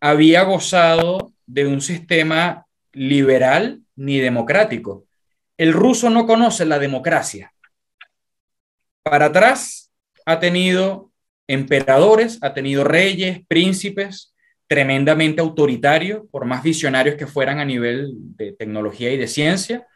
había 0.00 0.42
gozado 0.42 1.32
de 1.46 1.66
un 1.66 1.80
sistema 1.80 2.66
liberal 2.92 3.82
ni 3.94 4.18
democrático. 4.18 5.04
El 5.56 5.72
ruso 5.72 6.10
no 6.10 6.26
conoce 6.26 6.64
la 6.66 6.78
democracia. 6.78 7.52
Para 9.02 9.26
atrás 9.26 9.90
ha 10.26 10.40
tenido 10.40 11.12
emperadores, 11.46 12.38
ha 12.42 12.52
tenido 12.54 12.84
reyes, 12.84 13.40
príncipes, 13.46 14.34
tremendamente 14.66 15.40
autoritarios, 15.40 16.22
por 16.30 16.44
más 16.44 16.62
visionarios 16.62 17.16
que 17.16 17.26
fueran 17.26 17.58
a 17.58 17.64
nivel 17.64 18.12
de 18.36 18.52
tecnología 18.52 19.12
y 19.12 19.16
de 19.16 19.28
ciencia, 19.28 19.86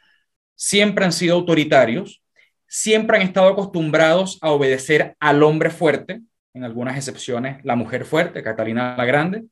siempre 0.54 1.04
han 1.04 1.12
sido 1.12 1.34
autoritarios, 1.34 2.22
siempre 2.66 3.16
han 3.16 3.22
estado 3.22 3.48
acostumbrados 3.48 4.38
a 4.42 4.50
obedecer 4.50 5.16
al 5.18 5.42
hombre 5.42 5.70
fuerte, 5.70 6.20
en 6.54 6.64
algunas 6.64 6.96
excepciones 6.96 7.64
la 7.64 7.76
mujer 7.76 8.04
fuerte, 8.04 8.42
Catalina 8.42 8.96
la 8.96 9.04
Grande. 9.04 9.44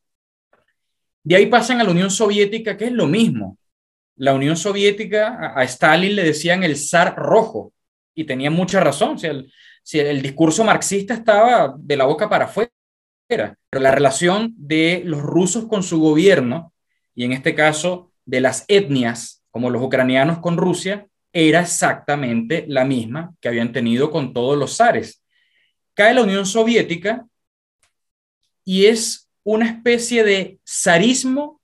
De 1.22 1.37
ahí 1.37 1.46
pasan 1.46 1.81
a 1.81 1.85
la 1.85 1.90
Unión 1.90 2.11
Soviética, 2.11 2.76
que 2.76 2.87
es 2.87 2.92
lo 2.92 3.07
mismo. 3.07 3.59
La 4.16 4.35
Unión 4.35 4.57
Soviética, 4.57 5.52
a, 5.54 5.62
Stalin 5.64 6.14
le 6.16 6.24
decían 6.24 6.62
el 6.62 6.76
zar 6.76 7.16
rojo, 7.16 7.72
y 8.14 8.24
tenía 8.24 8.50
mucha 8.50 8.81
razón. 8.81 9.18
Si 9.18 9.26
el, 9.26 9.52
el 9.92 10.22
discurso 10.22 10.64
marxista 10.64 11.14
estaba 11.14 11.74
de 11.78 11.96
la 11.96 12.04
boca 12.04 12.28
para 12.28 12.46
afuera, 12.46 12.70
pero 13.29 13.55
la 13.71 13.91
relación 13.93 14.55
de 14.57 15.03
los 15.05 15.21
rusos 15.21 15.67
con 15.67 15.83
su 15.83 16.01
gobierno, 16.01 16.73
y 17.14 17.25
en 17.25 17.33
este 17.33 17.55
caso 17.55 18.11
de 18.25 18.41
las 18.41 18.64
etnias, 18.69 19.45
como 19.51 19.71
los 19.71 19.83
ucranianos 19.83 20.38
con 20.38 20.57
Rusia, 20.57 21.07
era 21.33 21.61
exactamente 21.61 22.64
la 22.68 22.85
misma 22.85 23.35
que 23.41 23.49
habían 23.49 23.72
tenido 23.72 24.11
con 24.11 24.33
todos 24.33 24.59
los 24.59 24.76
zares. 24.76 25.22
Cae 25.95 26.14
la 26.14 26.22
Unión 26.22 26.47
Soviética 26.47 27.26
y 28.64 28.87
es 28.87 29.29
una 29.45 29.66
especie 29.66 30.24
de 30.24 30.59
zarismo 30.66 31.61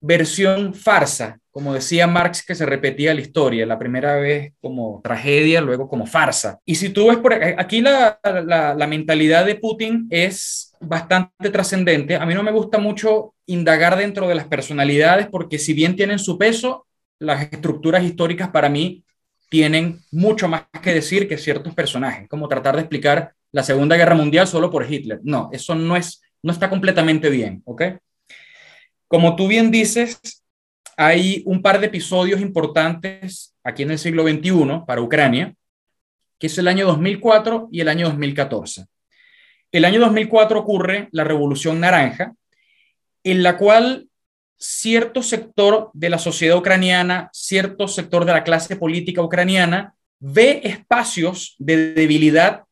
versión 0.00 0.74
farsa, 0.74 1.40
como 1.52 1.74
decía 1.74 2.06
Marx 2.06 2.44
que 2.44 2.54
se 2.54 2.66
repetía 2.66 3.14
la 3.14 3.20
historia, 3.20 3.66
la 3.66 3.78
primera 3.78 4.16
vez 4.16 4.54
como 4.60 5.00
tragedia, 5.04 5.60
luego 5.60 5.86
como 5.88 6.06
farsa. 6.06 6.58
Y 6.64 6.74
si 6.74 6.88
tú 6.88 7.08
ves 7.08 7.18
por 7.18 7.34
aquí 7.34 7.82
la, 7.82 8.18
la, 8.24 8.74
la 8.74 8.86
mentalidad 8.86 9.44
de 9.44 9.56
Putin 9.56 10.08
es 10.10 10.74
bastante 10.80 11.50
trascendente. 11.50 12.16
A 12.16 12.26
mí 12.26 12.34
no 12.34 12.42
me 12.42 12.52
gusta 12.52 12.78
mucho 12.78 13.34
indagar 13.46 13.96
dentro 13.96 14.26
de 14.26 14.34
las 14.34 14.46
personalidades 14.46 15.28
porque 15.28 15.58
si 15.58 15.74
bien 15.74 15.94
tienen 15.94 16.18
su 16.18 16.38
peso, 16.38 16.86
las 17.18 17.42
estructuras 17.42 18.02
históricas 18.02 18.48
para 18.48 18.68
mí 18.68 19.04
tienen 19.48 20.00
mucho 20.10 20.48
más 20.48 20.64
que 20.82 20.94
decir 20.94 21.28
que 21.28 21.36
ciertos 21.36 21.74
personajes, 21.74 22.26
como 22.28 22.48
tratar 22.48 22.74
de 22.74 22.80
explicar 22.80 23.34
la 23.52 23.62
Segunda 23.62 23.96
Guerra 23.96 24.14
Mundial 24.14 24.46
solo 24.46 24.70
por 24.70 24.90
Hitler. 24.90 25.20
No, 25.22 25.50
eso 25.52 25.74
no, 25.74 25.96
es, 25.96 26.22
no 26.42 26.50
está 26.50 26.70
completamente 26.70 27.28
bien, 27.28 27.62
¿ok? 27.66 27.82
Como 29.06 29.36
tú 29.36 29.46
bien 29.46 29.70
dices, 29.70 30.41
hay 30.96 31.42
un 31.46 31.62
par 31.62 31.80
de 31.80 31.86
episodios 31.86 32.40
importantes 32.40 33.54
aquí 33.64 33.82
en 33.82 33.92
el 33.92 33.98
siglo 33.98 34.24
XXI 34.24 34.82
para 34.86 35.00
Ucrania, 35.00 35.54
que 36.38 36.46
es 36.48 36.58
el 36.58 36.68
año 36.68 36.86
2004 36.86 37.68
y 37.70 37.80
el 37.80 37.88
año 37.88 38.06
2014. 38.06 38.86
El 39.70 39.84
año 39.84 40.00
2004 40.00 40.58
ocurre 40.58 41.08
la 41.12 41.24
Revolución 41.24 41.80
Naranja, 41.80 42.34
en 43.24 43.42
la 43.42 43.56
cual 43.56 44.08
cierto 44.58 45.22
sector 45.22 45.90
de 45.94 46.10
la 46.10 46.18
sociedad 46.18 46.56
ucraniana, 46.56 47.30
cierto 47.32 47.88
sector 47.88 48.24
de 48.24 48.32
la 48.32 48.44
clase 48.44 48.76
política 48.76 49.22
ucraniana, 49.22 49.94
ve 50.20 50.60
espacios 50.64 51.56
de 51.58 51.94
debilidad 51.94 52.64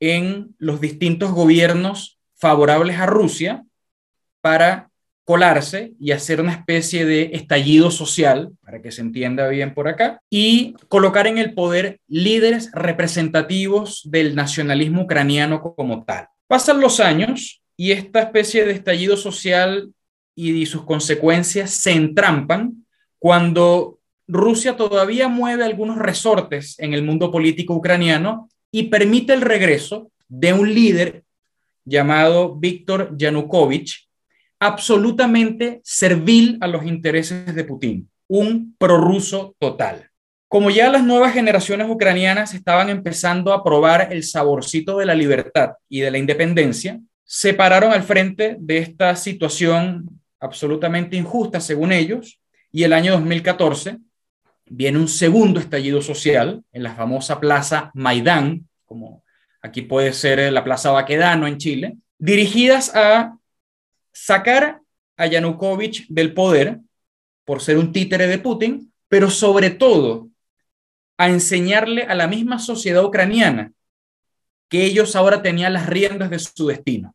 en 0.00 0.54
los 0.58 0.80
distintos 0.80 1.32
gobiernos 1.32 2.18
favorables 2.34 2.98
a 2.98 3.06
Rusia 3.06 3.64
para 4.40 4.90
colarse 5.24 5.92
y 5.98 6.12
hacer 6.12 6.40
una 6.40 6.52
especie 6.52 7.04
de 7.06 7.30
estallido 7.32 7.90
social, 7.90 8.52
para 8.62 8.82
que 8.82 8.92
se 8.92 9.00
entienda 9.00 9.48
bien 9.48 9.74
por 9.74 9.88
acá, 9.88 10.20
y 10.30 10.74
colocar 10.88 11.26
en 11.26 11.38
el 11.38 11.54
poder 11.54 12.00
líderes 12.08 12.70
representativos 12.72 14.02
del 14.04 14.34
nacionalismo 14.34 15.02
ucraniano 15.02 15.62
como 15.62 16.04
tal. 16.04 16.28
Pasan 16.46 16.80
los 16.80 17.00
años 17.00 17.62
y 17.76 17.92
esta 17.92 18.20
especie 18.20 18.64
de 18.64 18.72
estallido 18.72 19.16
social 19.16 19.92
y 20.36 20.66
sus 20.66 20.84
consecuencias 20.84 21.70
se 21.70 21.92
entrampan 21.92 22.84
cuando 23.18 23.98
Rusia 24.26 24.76
todavía 24.76 25.28
mueve 25.28 25.64
algunos 25.64 25.98
resortes 25.98 26.78
en 26.78 26.92
el 26.94 27.02
mundo 27.02 27.30
político 27.30 27.74
ucraniano 27.74 28.48
y 28.70 28.84
permite 28.84 29.32
el 29.32 29.40
regreso 29.40 30.10
de 30.28 30.52
un 30.52 30.72
líder 30.74 31.24
llamado 31.84 32.56
Víctor 32.56 33.14
Yanukovych, 33.16 34.03
absolutamente 34.64 35.82
servil 35.84 36.56
a 36.62 36.66
los 36.66 36.86
intereses 36.86 37.54
de 37.54 37.64
Putin, 37.64 38.08
un 38.26 38.74
prorruso 38.78 39.54
total. 39.58 40.08
Como 40.48 40.70
ya 40.70 40.90
las 40.90 41.04
nuevas 41.04 41.34
generaciones 41.34 41.86
ucranianas 41.90 42.54
estaban 42.54 42.88
empezando 42.88 43.52
a 43.52 43.62
probar 43.62 44.10
el 44.10 44.22
saborcito 44.22 44.96
de 44.96 45.04
la 45.04 45.14
libertad 45.14 45.72
y 45.86 46.00
de 46.00 46.10
la 46.10 46.16
independencia, 46.16 46.98
se 47.24 47.52
pararon 47.52 47.92
al 47.92 48.04
frente 48.04 48.56
de 48.58 48.78
esta 48.78 49.14
situación 49.16 50.08
absolutamente 50.40 51.16
injusta, 51.16 51.60
según 51.60 51.92
ellos, 51.92 52.40
y 52.72 52.84
el 52.84 52.94
año 52.94 53.12
2014 53.12 53.98
viene 54.64 54.98
un 54.98 55.08
segundo 55.08 55.60
estallido 55.60 56.00
social 56.00 56.62
en 56.72 56.82
la 56.82 56.94
famosa 56.94 57.38
plaza 57.38 57.90
Maidán, 57.92 58.66
como 58.86 59.24
aquí 59.60 59.82
puede 59.82 60.14
ser 60.14 60.50
la 60.50 60.64
plaza 60.64 60.90
Baquedano 60.90 61.46
en 61.46 61.58
Chile, 61.58 61.96
dirigidas 62.18 62.94
a 62.94 63.36
sacar 64.14 64.80
a 65.16 65.26
Yanukovych 65.26 66.06
del 66.08 66.32
poder 66.32 66.80
por 67.44 67.60
ser 67.60 67.76
un 67.76 67.92
títere 67.92 68.26
de 68.26 68.38
Putin, 68.38 68.92
pero 69.08 69.28
sobre 69.28 69.70
todo 69.70 70.28
a 71.18 71.28
enseñarle 71.28 72.04
a 72.04 72.14
la 72.14 72.26
misma 72.26 72.58
sociedad 72.58 73.04
ucraniana 73.04 73.72
que 74.68 74.84
ellos 74.84 75.14
ahora 75.14 75.42
tenían 75.42 75.74
las 75.74 75.86
riendas 75.86 76.30
de 76.30 76.38
su 76.38 76.66
destino, 76.66 77.14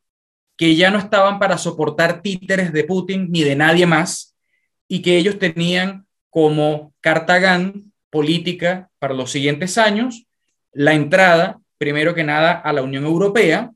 que 0.55 0.75
ya 0.75 0.91
no 0.91 0.99
estaban 0.99 1.39
para 1.39 1.57
soportar 1.57 2.21
títeres 2.21 2.71
de 2.71 2.83
Putin 2.83 3.27
ni 3.31 3.43
de 3.43 3.55
nadie 3.55 3.85
más, 3.85 4.35
y 4.87 5.01
que 5.01 5.17
ellos 5.17 5.39
tenían 5.39 6.05
como 6.29 6.93
cartagán 7.01 7.91
política 8.09 8.89
para 8.99 9.13
los 9.13 9.31
siguientes 9.31 9.77
años 9.77 10.25
la 10.71 10.93
entrada, 10.93 11.59
primero 11.77 12.13
que 12.13 12.23
nada, 12.23 12.53
a 12.53 12.71
la 12.73 12.81
Unión 12.81 13.05
Europea, 13.05 13.71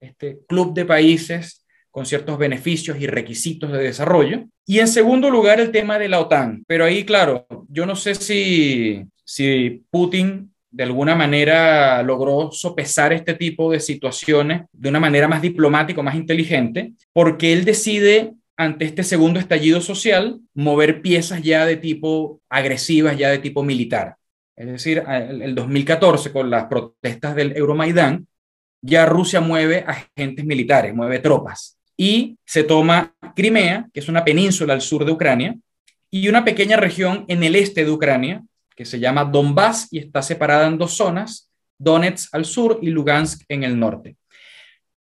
este 0.00 0.40
club 0.46 0.74
de 0.74 0.84
países 0.84 1.59
con 1.90 2.06
ciertos 2.06 2.38
beneficios 2.38 3.00
y 3.00 3.06
requisitos 3.06 3.72
de 3.72 3.78
desarrollo. 3.78 4.44
Y 4.66 4.78
en 4.78 4.88
segundo 4.88 5.30
lugar, 5.30 5.60
el 5.60 5.72
tema 5.72 5.98
de 5.98 6.08
la 6.08 6.20
OTAN. 6.20 6.64
Pero 6.66 6.84
ahí, 6.84 7.04
claro, 7.04 7.46
yo 7.68 7.86
no 7.86 7.96
sé 7.96 8.14
si, 8.14 9.04
si 9.24 9.82
Putin 9.90 10.52
de 10.70 10.84
alguna 10.84 11.16
manera 11.16 12.00
logró 12.04 12.52
sopesar 12.52 13.12
este 13.12 13.34
tipo 13.34 13.72
de 13.72 13.80
situaciones 13.80 14.62
de 14.72 14.88
una 14.88 15.00
manera 15.00 15.26
más 15.26 15.42
diplomática, 15.42 16.00
más 16.00 16.14
inteligente, 16.14 16.92
porque 17.12 17.52
él 17.52 17.64
decide 17.64 18.34
ante 18.56 18.84
este 18.84 19.02
segundo 19.02 19.40
estallido 19.40 19.80
social 19.80 20.38
mover 20.54 21.02
piezas 21.02 21.42
ya 21.42 21.66
de 21.66 21.76
tipo 21.76 22.40
agresivas, 22.48 23.18
ya 23.18 23.30
de 23.30 23.38
tipo 23.38 23.64
militar. 23.64 24.16
Es 24.54 24.66
decir, 24.66 25.02
el 25.08 25.54
2014 25.54 26.30
con 26.30 26.50
las 26.50 26.66
protestas 26.66 27.34
del 27.34 27.56
Euromaidán, 27.56 28.28
ya 28.82 29.06
Rusia 29.06 29.40
mueve 29.40 29.84
agentes 29.86 30.44
militares, 30.44 30.94
mueve 30.94 31.18
tropas 31.18 31.79
y 32.00 32.38
se 32.46 32.64
toma 32.64 33.14
Crimea, 33.36 33.86
que 33.92 34.00
es 34.00 34.08
una 34.08 34.24
península 34.24 34.72
al 34.72 34.80
sur 34.80 35.04
de 35.04 35.12
Ucrania, 35.12 35.54
y 36.10 36.28
una 36.28 36.46
pequeña 36.46 36.78
región 36.78 37.26
en 37.28 37.44
el 37.44 37.54
este 37.54 37.84
de 37.84 37.90
Ucrania, 37.90 38.42
que 38.74 38.86
se 38.86 38.98
llama 38.98 39.26
Donbass 39.26 39.86
y 39.90 39.98
está 39.98 40.22
separada 40.22 40.66
en 40.66 40.78
dos 40.78 40.94
zonas, 40.94 41.50
Donetsk 41.76 42.34
al 42.34 42.46
sur 42.46 42.78
y 42.80 42.88
Lugansk 42.88 43.42
en 43.48 43.64
el 43.64 43.78
norte. 43.78 44.16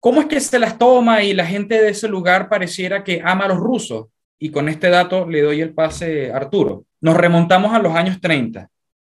¿Cómo 0.01 0.19
es 0.19 0.27
que 0.27 0.41
se 0.41 0.59
las 0.59 0.77
toma 0.77 1.23
y 1.23 1.31
la 1.31 1.45
gente 1.45 1.81
de 1.81 1.91
ese 1.91 2.09
lugar 2.09 2.49
pareciera 2.49 3.05
que 3.05 3.21
ama 3.23 3.45
a 3.45 3.47
los 3.47 3.59
rusos? 3.59 4.07
Y 4.37 4.49
con 4.49 4.67
este 4.67 4.89
dato 4.89 5.25
le 5.25 5.41
doy 5.43 5.61
el 5.61 5.73
pase 5.73 6.29
a 6.29 6.35
Arturo. 6.35 6.83
Nos 6.99 7.15
remontamos 7.15 7.73
a 7.73 7.79
los 7.79 7.95
años 7.95 8.19
30. 8.19 8.67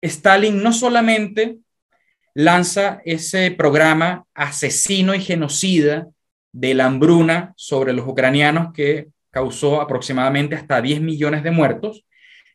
Stalin 0.01 0.63
no 0.63 0.71
solamente 0.71 1.57
lanza 2.33 3.01
ese 3.03 3.51
programa 3.51 4.23
asesino 4.33 5.13
y 5.13 5.19
genocida 5.19 6.07
de 6.55 6.73
la 6.73 6.85
hambruna 6.85 7.53
sobre 7.57 7.91
los 7.91 8.07
ucranianos 8.07 8.71
que 8.71 9.09
causó 9.29 9.81
aproximadamente 9.81 10.55
hasta 10.55 10.81
10 10.81 11.01
millones 11.01 11.43
de 11.43 11.51
muertos, 11.51 12.05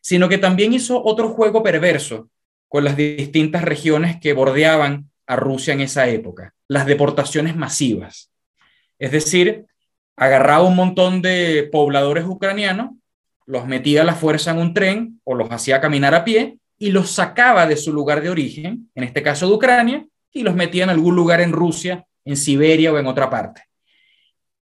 sino 0.01 0.27
que 0.27 0.39
también 0.39 0.73
hizo 0.73 1.03
otro 1.03 1.29
juego 1.29 1.61
perverso 1.61 2.27
con 2.67 2.83
las 2.83 2.97
distintas 2.97 3.61
regiones 3.61 4.19
que 4.19 4.33
bordeaban 4.33 5.11
a 5.27 5.35
Rusia 5.35 5.75
en 5.75 5.81
esa 5.81 6.07
época, 6.07 6.55
las 6.67 6.87
deportaciones 6.87 7.55
masivas. 7.55 8.31
Es 8.97 9.11
decir, 9.11 9.65
agarraba 10.15 10.63
un 10.63 10.75
montón 10.75 11.21
de 11.21 11.69
pobladores 11.71 12.25
ucranianos, 12.25 12.93
los 13.45 13.67
metía 13.67 14.01
a 14.01 14.05
la 14.05 14.15
fuerza 14.15 14.49
en 14.49 14.57
un 14.57 14.73
tren 14.73 15.21
o 15.23 15.35
los 15.35 15.51
hacía 15.51 15.79
caminar 15.79 16.15
a 16.15 16.23
pie 16.23 16.57
y 16.79 16.89
los 16.89 17.11
sacaba 17.11 17.67
de 17.67 17.77
su 17.77 17.93
lugar 17.93 18.21
de 18.23 18.31
origen, 18.31 18.89
en 18.95 19.03
este 19.03 19.21
caso 19.21 19.47
de 19.47 19.53
Ucrania, 19.53 20.07
y 20.31 20.41
los 20.41 20.55
metía 20.55 20.85
en 20.85 20.89
algún 20.89 21.15
lugar 21.15 21.39
en 21.39 21.51
Rusia, 21.51 22.07
en 22.25 22.35
Siberia 22.35 22.91
o 22.91 22.97
en 22.97 23.05
otra 23.05 23.29
parte. 23.29 23.61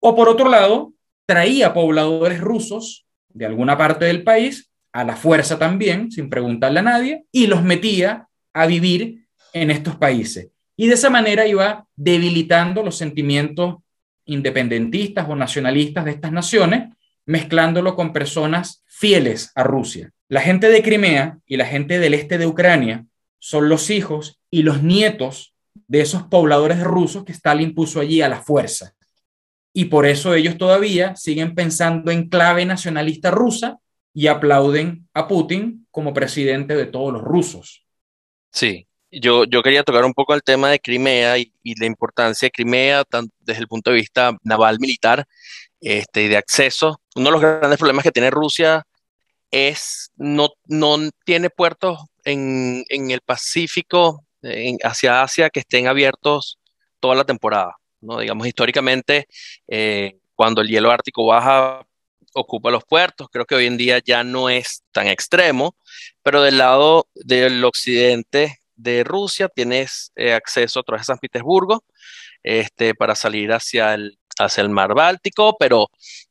O 0.00 0.14
por 0.14 0.28
otro 0.28 0.48
lado, 0.48 0.92
traía 1.26 1.74
pobladores 1.74 2.40
rusos 2.40 3.06
de 3.28 3.46
alguna 3.46 3.76
parte 3.76 4.06
del 4.06 4.22
país, 4.22 4.70
a 4.92 5.04
la 5.04 5.16
fuerza 5.16 5.58
también, 5.58 6.10
sin 6.10 6.30
preguntarle 6.30 6.80
a 6.80 6.82
nadie, 6.82 7.24
y 7.30 7.46
los 7.46 7.62
metía 7.62 8.28
a 8.54 8.66
vivir 8.66 9.26
en 9.52 9.70
estos 9.70 9.96
países. 9.96 10.48
Y 10.76 10.86
de 10.86 10.94
esa 10.94 11.10
manera 11.10 11.46
iba 11.46 11.86
debilitando 11.96 12.82
los 12.82 12.96
sentimientos 12.96 13.76
independentistas 14.24 15.28
o 15.28 15.36
nacionalistas 15.36 16.04
de 16.04 16.12
estas 16.12 16.32
naciones, 16.32 16.94
mezclándolo 17.26 17.94
con 17.94 18.12
personas 18.12 18.82
fieles 18.86 19.52
a 19.54 19.62
Rusia. 19.62 20.10
La 20.28 20.40
gente 20.40 20.68
de 20.68 20.82
Crimea 20.82 21.38
y 21.46 21.56
la 21.56 21.66
gente 21.66 21.98
del 21.98 22.14
este 22.14 22.38
de 22.38 22.46
Ucrania 22.46 23.04
son 23.38 23.68
los 23.68 23.90
hijos 23.90 24.40
y 24.50 24.62
los 24.62 24.82
nietos 24.82 25.54
de 25.86 26.00
esos 26.00 26.22
pobladores 26.24 26.82
rusos 26.82 27.24
que 27.24 27.32
Stalin 27.32 27.74
puso 27.74 28.00
allí 28.00 28.22
a 28.22 28.28
la 28.28 28.40
fuerza 28.40 28.94
y 29.78 29.84
por 29.84 30.06
eso 30.06 30.34
ellos 30.34 30.58
todavía 30.58 31.14
siguen 31.14 31.54
pensando 31.54 32.10
en 32.10 32.28
clave 32.28 32.64
nacionalista 32.64 33.30
rusa 33.30 33.78
y 34.12 34.26
aplauden 34.26 35.06
a 35.14 35.28
Putin 35.28 35.86
como 35.92 36.12
presidente 36.12 36.74
de 36.74 36.86
todos 36.86 37.12
los 37.12 37.22
rusos. 37.22 37.86
Sí, 38.50 38.88
yo, 39.08 39.44
yo 39.44 39.62
quería 39.62 39.84
tocar 39.84 40.04
un 40.04 40.14
poco 40.14 40.34
el 40.34 40.42
tema 40.42 40.68
de 40.68 40.80
Crimea 40.80 41.38
y, 41.38 41.52
la 41.78 41.86
importancia 41.86 42.46
de 42.46 42.50
Crimea 42.50 43.04
desde 43.38 43.60
el 43.60 43.68
punto 43.68 43.92
de 43.92 43.98
vista 43.98 44.36
naval 44.42 44.80
militar 44.80 45.28
este, 45.80 46.28
de 46.28 46.36
acceso. 46.36 47.00
Uno 47.14 47.26
de 47.26 47.32
los 47.34 47.40
grandes 47.40 47.78
problemas 47.78 48.02
que 48.02 48.10
tiene 48.10 48.32
Rusia 48.32 48.84
es 49.52 50.10
no, 50.16 50.48
no 50.66 50.98
tiene 51.24 51.50
puertos 51.50 52.00
en, 52.24 52.84
en 52.88 53.12
el 53.12 53.20
Pacífico, 53.20 54.24
hacia 54.82 55.22
Asia, 55.22 55.50
que 55.50 55.60
estén 55.60 55.86
abiertos 55.86 56.58
toda 56.98 57.14
la 57.14 57.22
temporada. 57.22 57.76
¿No? 58.00 58.18
Digamos, 58.18 58.46
históricamente, 58.46 59.26
eh, 59.66 60.18
cuando 60.34 60.60
el 60.60 60.68
hielo 60.68 60.90
ártico 60.90 61.26
baja, 61.26 61.84
ocupa 62.34 62.70
los 62.70 62.84
puertos. 62.84 63.28
Creo 63.30 63.44
que 63.44 63.54
hoy 63.54 63.66
en 63.66 63.76
día 63.76 64.00
ya 64.04 64.24
no 64.24 64.48
es 64.48 64.82
tan 64.92 65.06
extremo, 65.08 65.76
pero 66.22 66.42
del 66.42 66.58
lado 66.58 67.08
del 67.14 67.64
occidente 67.64 68.58
de 68.76 69.04
Rusia 69.04 69.48
tienes 69.48 70.12
eh, 70.16 70.32
acceso 70.32 70.80
a 70.80 70.82
través 70.82 71.02
de 71.02 71.12
San 71.12 71.18
Petersburgo 71.18 71.84
este, 72.42 72.94
para 72.94 73.14
salir 73.14 73.52
hacia 73.52 73.94
el, 73.94 74.18
hacia 74.38 74.62
el 74.62 74.70
mar 74.70 74.94
Báltico, 74.94 75.56
pero 75.58 75.88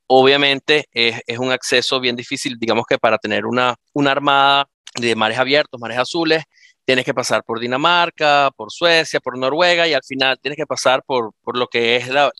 obviamente 0.07 0.85
es, 0.91 1.21
es, 1.27 1.37
un 1.39 1.51
acceso 1.51 1.99
bien 1.99 2.15
difícil, 2.15 2.57
digamos 2.57 2.85
que 2.87 2.97
para 2.97 3.17
tener 3.17 3.45
una, 3.45 3.75
una 3.93 4.11
armada 4.11 4.69
de 4.95 5.15
mares 5.15 5.37
abiertos, 5.37 5.79
mares 5.79 5.97
azules, 5.97 6.43
tienes 6.87 7.03
que 7.03 7.13
pasar 7.13 7.43
por 7.43 7.59
Dinamarca, 7.59 8.49
por 8.55 8.71
Suecia, 8.71 9.19
por 9.19 9.37
Noruega 9.37 9.85
y 9.89 9.93
al 9.93 10.03
final 10.05 10.39
tienes 10.39 10.55
que 10.55 10.65
pasar 10.65 11.03
por, 11.03 11.33
lo 11.53 11.67
que 11.67 11.97
es 11.97 12.07
la, 12.07 12.31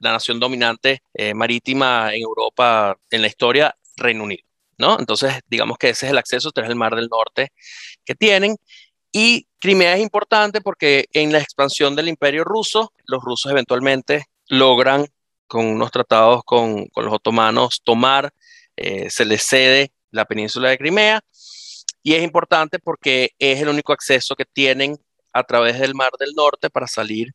nación 0.00 0.40
dominante 0.40 1.00
eh, 1.14 1.32
marítima 1.32 2.12
en 2.12 2.22
Europa 2.22 2.96
en 3.08 3.22
la 3.22 3.28
historia, 3.28 3.72
Reino 3.96 4.24
Unido. 4.24 4.42
¿no? 4.78 4.98
Entonces, 4.98 5.32
digamos 5.46 5.78
que 5.78 5.90
ese 5.90 6.06
es 6.06 6.12
el 6.12 6.18
acceso 6.18 6.50
tras 6.50 6.68
el 6.68 6.74
Mar 6.74 6.96
del 6.96 7.06
Norte 7.08 7.52
que 8.04 8.16
tienen. 8.16 8.56
Y 9.12 9.46
Crimea 9.60 9.94
es 9.94 10.00
importante 10.00 10.60
porque 10.60 11.04
en 11.12 11.30
la 11.30 11.38
expansión 11.38 11.94
del 11.94 12.08
imperio 12.08 12.42
ruso, 12.42 12.92
los 13.06 13.22
rusos 13.22 13.52
eventualmente 13.52 14.24
logran, 14.48 15.06
con 15.46 15.66
unos 15.66 15.92
tratados 15.92 16.42
con, 16.44 16.88
los 16.96 17.14
otomanos, 17.14 17.80
tomar, 17.84 18.32
eh, 18.76 19.08
se 19.08 19.24
les 19.24 19.44
cede 19.44 19.92
la 20.10 20.24
península 20.24 20.68
de 20.70 20.78
Crimea. 20.78 21.22
Y 22.08 22.14
es 22.14 22.22
importante 22.22 22.78
porque 22.78 23.32
es 23.38 23.60
el 23.60 23.68
único 23.68 23.92
acceso 23.92 24.34
que 24.34 24.46
tienen 24.46 24.96
a 25.34 25.42
través 25.42 25.78
del 25.78 25.94
Mar 25.94 26.10
del 26.18 26.32
Norte 26.34 26.70
para 26.70 26.86
salir 26.86 27.34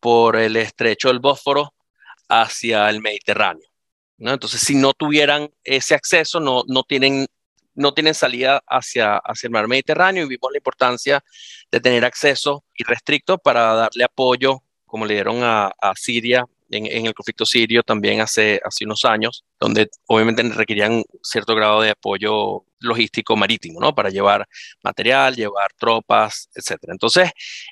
por 0.00 0.34
el 0.34 0.56
estrecho 0.56 1.06
del 1.06 1.20
Bósforo 1.20 1.72
hacia 2.28 2.90
el 2.90 3.00
Mediterráneo. 3.00 3.68
¿no? 4.18 4.32
Entonces, 4.32 4.62
si 4.62 4.74
no 4.74 4.94
tuvieran 4.94 5.48
ese 5.62 5.94
acceso, 5.94 6.40
no, 6.40 6.64
no, 6.66 6.82
tienen, 6.82 7.28
no 7.76 7.94
tienen 7.94 8.14
salida 8.14 8.60
hacia, 8.66 9.16
hacia 9.18 9.46
el 9.46 9.52
mar 9.52 9.68
Mediterráneo 9.68 10.24
y 10.24 10.28
vimos 10.28 10.50
la 10.50 10.58
importancia 10.58 11.22
de 11.70 11.78
tener 11.78 12.04
acceso 12.04 12.64
irrestricto 12.74 13.38
para 13.38 13.74
darle 13.74 14.02
apoyo, 14.02 14.64
como 14.86 15.06
le 15.06 15.14
dieron 15.14 15.38
a, 15.44 15.70
Siria 15.94 16.44
en, 16.70 16.86
en, 16.86 17.06
el 17.06 17.14
conflicto 17.14 17.44
sirio 17.44 17.82
también 17.82 18.20
hace, 18.20 18.60
hace 18.64 18.84
unos 18.84 19.04
años, 19.04 19.44
donde 19.58 19.88
obviamente 20.06 20.42
requerían 20.42 21.02
cierto 21.22 21.54
grado 21.54 21.80
de 21.82 21.90
apoyo 21.90 22.64
logístico 22.78 23.36
marítimo, 23.36 23.80
¿no? 23.80 23.94
Para 23.94 24.10
llevar 24.10 24.46
material, 24.82 25.36
llevar 25.36 25.72
tropas, 25.78 26.48
etc. 26.54 26.78
Entonces, 26.88 27.30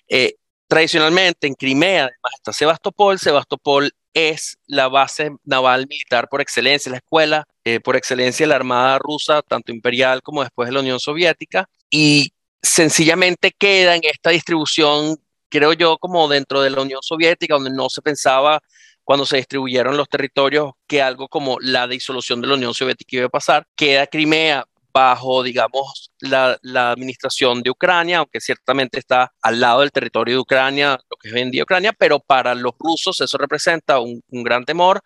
eh, 0.09 0.35
tradicionalmente 0.67 1.47
en 1.47 1.55
Crimea, 1.55 2.05
además 2.05 2.33
está 2.37 2.53
Sebastopol, 2.53 3.19
Sebastopol 3.19 3.91
es 4.15 4.59
la 4.67 4.89
base 4.89 5.31
naval 5.45 5.87
militar 5.89 6.29
por 6.29 6.41
excelencia, 6.41 6.91
la 6.91 6.99
escuela 6.99 7.47
eh, 7.65 7.81
por 7.81 7.97
excelencia 7.97 8.45
de 8.45 8.49
la 8.49 8.57
Armada 8.57 8.99
rusa, 8.99 9.43
tanto 9.43 9.73
imperial 9.73 10.23
como 10.23 10.43
después 10.43 10.69
de 10.69 10.73
la 10.73 10.81
Unión 10.81 11.01
Soviética, 11.01 11.69
y 11.91 12.33
sencillamente 12.63 13.53
queda 13.57 13.95
en 13.95 14.03
esta 14.05 14.31
distribución, 14.31 15.17
creo 15.49 15.73
yo, 15.73 15.99
como 15.99 16.29
dentro 16.29 16.61
de 16.63 16.71
la 16.71 16.83
Unión 16.83 17.01
Soviética, 17.03 17.55
donde 17.55 17.71
no 17.71 17.89
se 17.89 18.03
pensaba 18.03 18.61
cuando 19.09 19.25
se 19.25 19.39
distribuyeron 19.39 19.97
los 19.97 20.07
territorios 20.07 20.73
que 20.87 21.01
algo 21.01 21.29
como 21.29 21.57
la 21.63 21.89
disolución 21.89 22.43
de 22.43 22.47
la 22.47 22.57
Unión 22.57 22.75
Soviética 22.75 23.17
iba 23.17 23.25
a 23.25 23.31
pasar, 23.31 23.67
queda 23.75 24.07
Crimea 24.07 24.67
bajo, 24.93 25.43
digamos, 25.43 26.13
la, 26.21 26.59
administración 26.91 27.63
de 27.63 27.71
Ucrania, 27.71 28.19
aunque 28.19 28.39
ciertamente 28.39 28.99
está 28.99 29.33
al 29.41 29.61
lado 29.61 29.81
del 29.81 29.93
territorio 29.93 30.35
de 30.35 30.41
Ucrania, 30.41 31.01
lo 31.09 31.17
que 31.17 31.31
es 31.31 31.35
hoy 31.35 31.63
Ucrania, 31.63 31.95
pero 31.99 32.21
para 32.21 32.55
los 32.55 32.73
rusos 32.79 33.19
eso 33.23 33.39
representa 33.39 33.99
un, 33.99 34.23
gran 34.29 34.67
temor, 34.67 35.01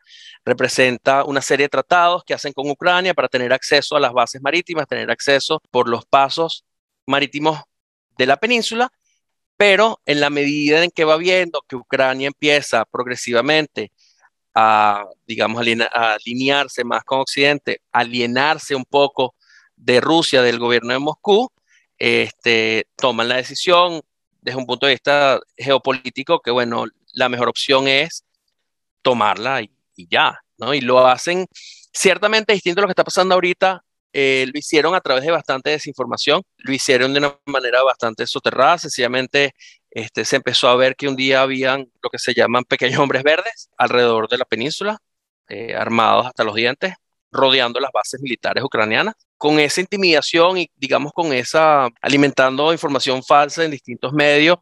representa 0.44 1.22
una 1.22 1.40
serie 1.40 1.66
de 1.66 1.70
tratados 1.70 2.24
que 2.24 2.34
hacen 2.34 2.52
con 2.52 2.68
Ucrania 2.68 3.14
para 3.14 3.28
tener 3.28 3.52
acceso 3.52 3.94
a 3.94 4.00
las 4.00 4.12
bases 4.12 4.42
marítimas, 4.42 4.88
tener 4.88 5.12
acceso 5.12 5.62
por 5.70 5.88
los 5.88 6.04
pasos 6.06 6.64
marítimos 7.06 7.60
de 8.18 8.26
la 8.26 8.36
península, 8.36 8.90
pero 9.62 10.00
en 10.06 10.18
la 10.18 10.28
medida 10.28 10.82
en 10.82 10.90
que 10.90 11.04
va 11.04 11.16
viendo 11.16 11.62
que 11.68 11.76
Ucrania 11.76 12.26
empieza 12.26 12.84
progresivamente 12.84 13.92
a, 14.52 15.04
digamos, 15.24 15.64
a 15.92 16.14
alinearse 16.14 16.82
más 16.82 17.04
con 17.04 17.20
Occidente, 17.20 17.80
alienarse 17.92 18.74
un 18.74 18.84
poco 18.84 19.36
de 19.76 20.00
Rusia, 20.00 20.42
del 20.42 20.58
gobierno 20.58 20.92
de 20.92 20.98
Moscú, 20.98 21.48
este, 21.96 22.88
toman 22.96 23.28
la 23.28 23.36
decisión 23.36 24.02
desde 24.40 24.58
un 24.58 24.66
punto 24.66 24.86
de 24.86 24.94
vista 24.94 25.38
geopolítico 25.56 26.40
que, 26.40 26.50
bueno, 26.50 26.86
la 27.12 27.28
mejor 27.28 27.48
opción 27.48 27.86
es 27.86 28.24
tomarla 29.00 29.62
y, 29.62 29.70
ya, 30.10 30.40
¿no? 30.58 30.74
Y 30.74 30.80
lo 30.80 31.06
hacen 31.06 31.46
ciertamente 31.92 32.52
distinto 32.52 32.80
a 32.80 32.82
lo 32.82 32.88
que 32.88 32.92
está 32.92 33.04
pasando 33.04 33.36
ahorita. 33.36 33.84
Eh, 34.12 34.46
lo 34.52 34.58
hicieron 34.58 34.94
a 34.94 35.00
través 35.00 35.24
de 35.24 35.30
bastante 35.30 35.70
desinformación, 35.70 36.42
lo 36.58 36.72
hicieron 36.72 37.12
de 37.12 37.20
una 37.20 37.38
manera 37.46 37.82
bastante 37.82 38.26
soterrada, 38.26 38.78
sencillamente 38.78 39.54
este, 39.90 40.24
se 40.24 40.36
empezó 40.36 40.68
a 40.68 40.76
ver 40.76 40.96
que 40.96 41.08
un 41.08 41.16
día 41.16 41.42
habían 41.42 41.90
lo 42.02 42.10
que 42.10 42.18
se 42.18 42.34
llaman 42.34 42.64
pequeños 42.64 42.98
hombres 43.00 43.22
verdes 43.22 43.70
alrededor 43.76 44.28
de 44.28 44.38
la 44.38 44.44
península, 44.44 44.98
eh, 45.48 45.74
armados 45.74 46.26
hasta 46.26 46.44
los 46.44 46.54
dientes, 46.54 46.94
rodeando 47.30 47.80
las 47.80 47.90
bases 47.92 48.20
militares 48.20 48.62
ucranianas 48.62 49.14
con 49.38 49.58
esa 49.58 49.80
intimidación 49.80 50.58
y 50.58 50.70
digamos 50.76 51.12
con 51.12 51.32
esa 51.32 51.88
alimentando 52.00 52.72
información 52.72 53.22
falsa 53.22 53.64
en 53.64 53.70
distintos 53.70 54.12
medios, 54.12 54.58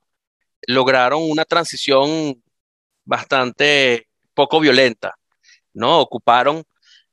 lograron 0.66 1.22
una 1.22 1.44
transición 1.44 2.42
bastante 3.04 4.08
poco 4.34 4.60
violenta, 4.60 5.14
¿no? 5.74 6.00
Ocuparon 6.00 6.64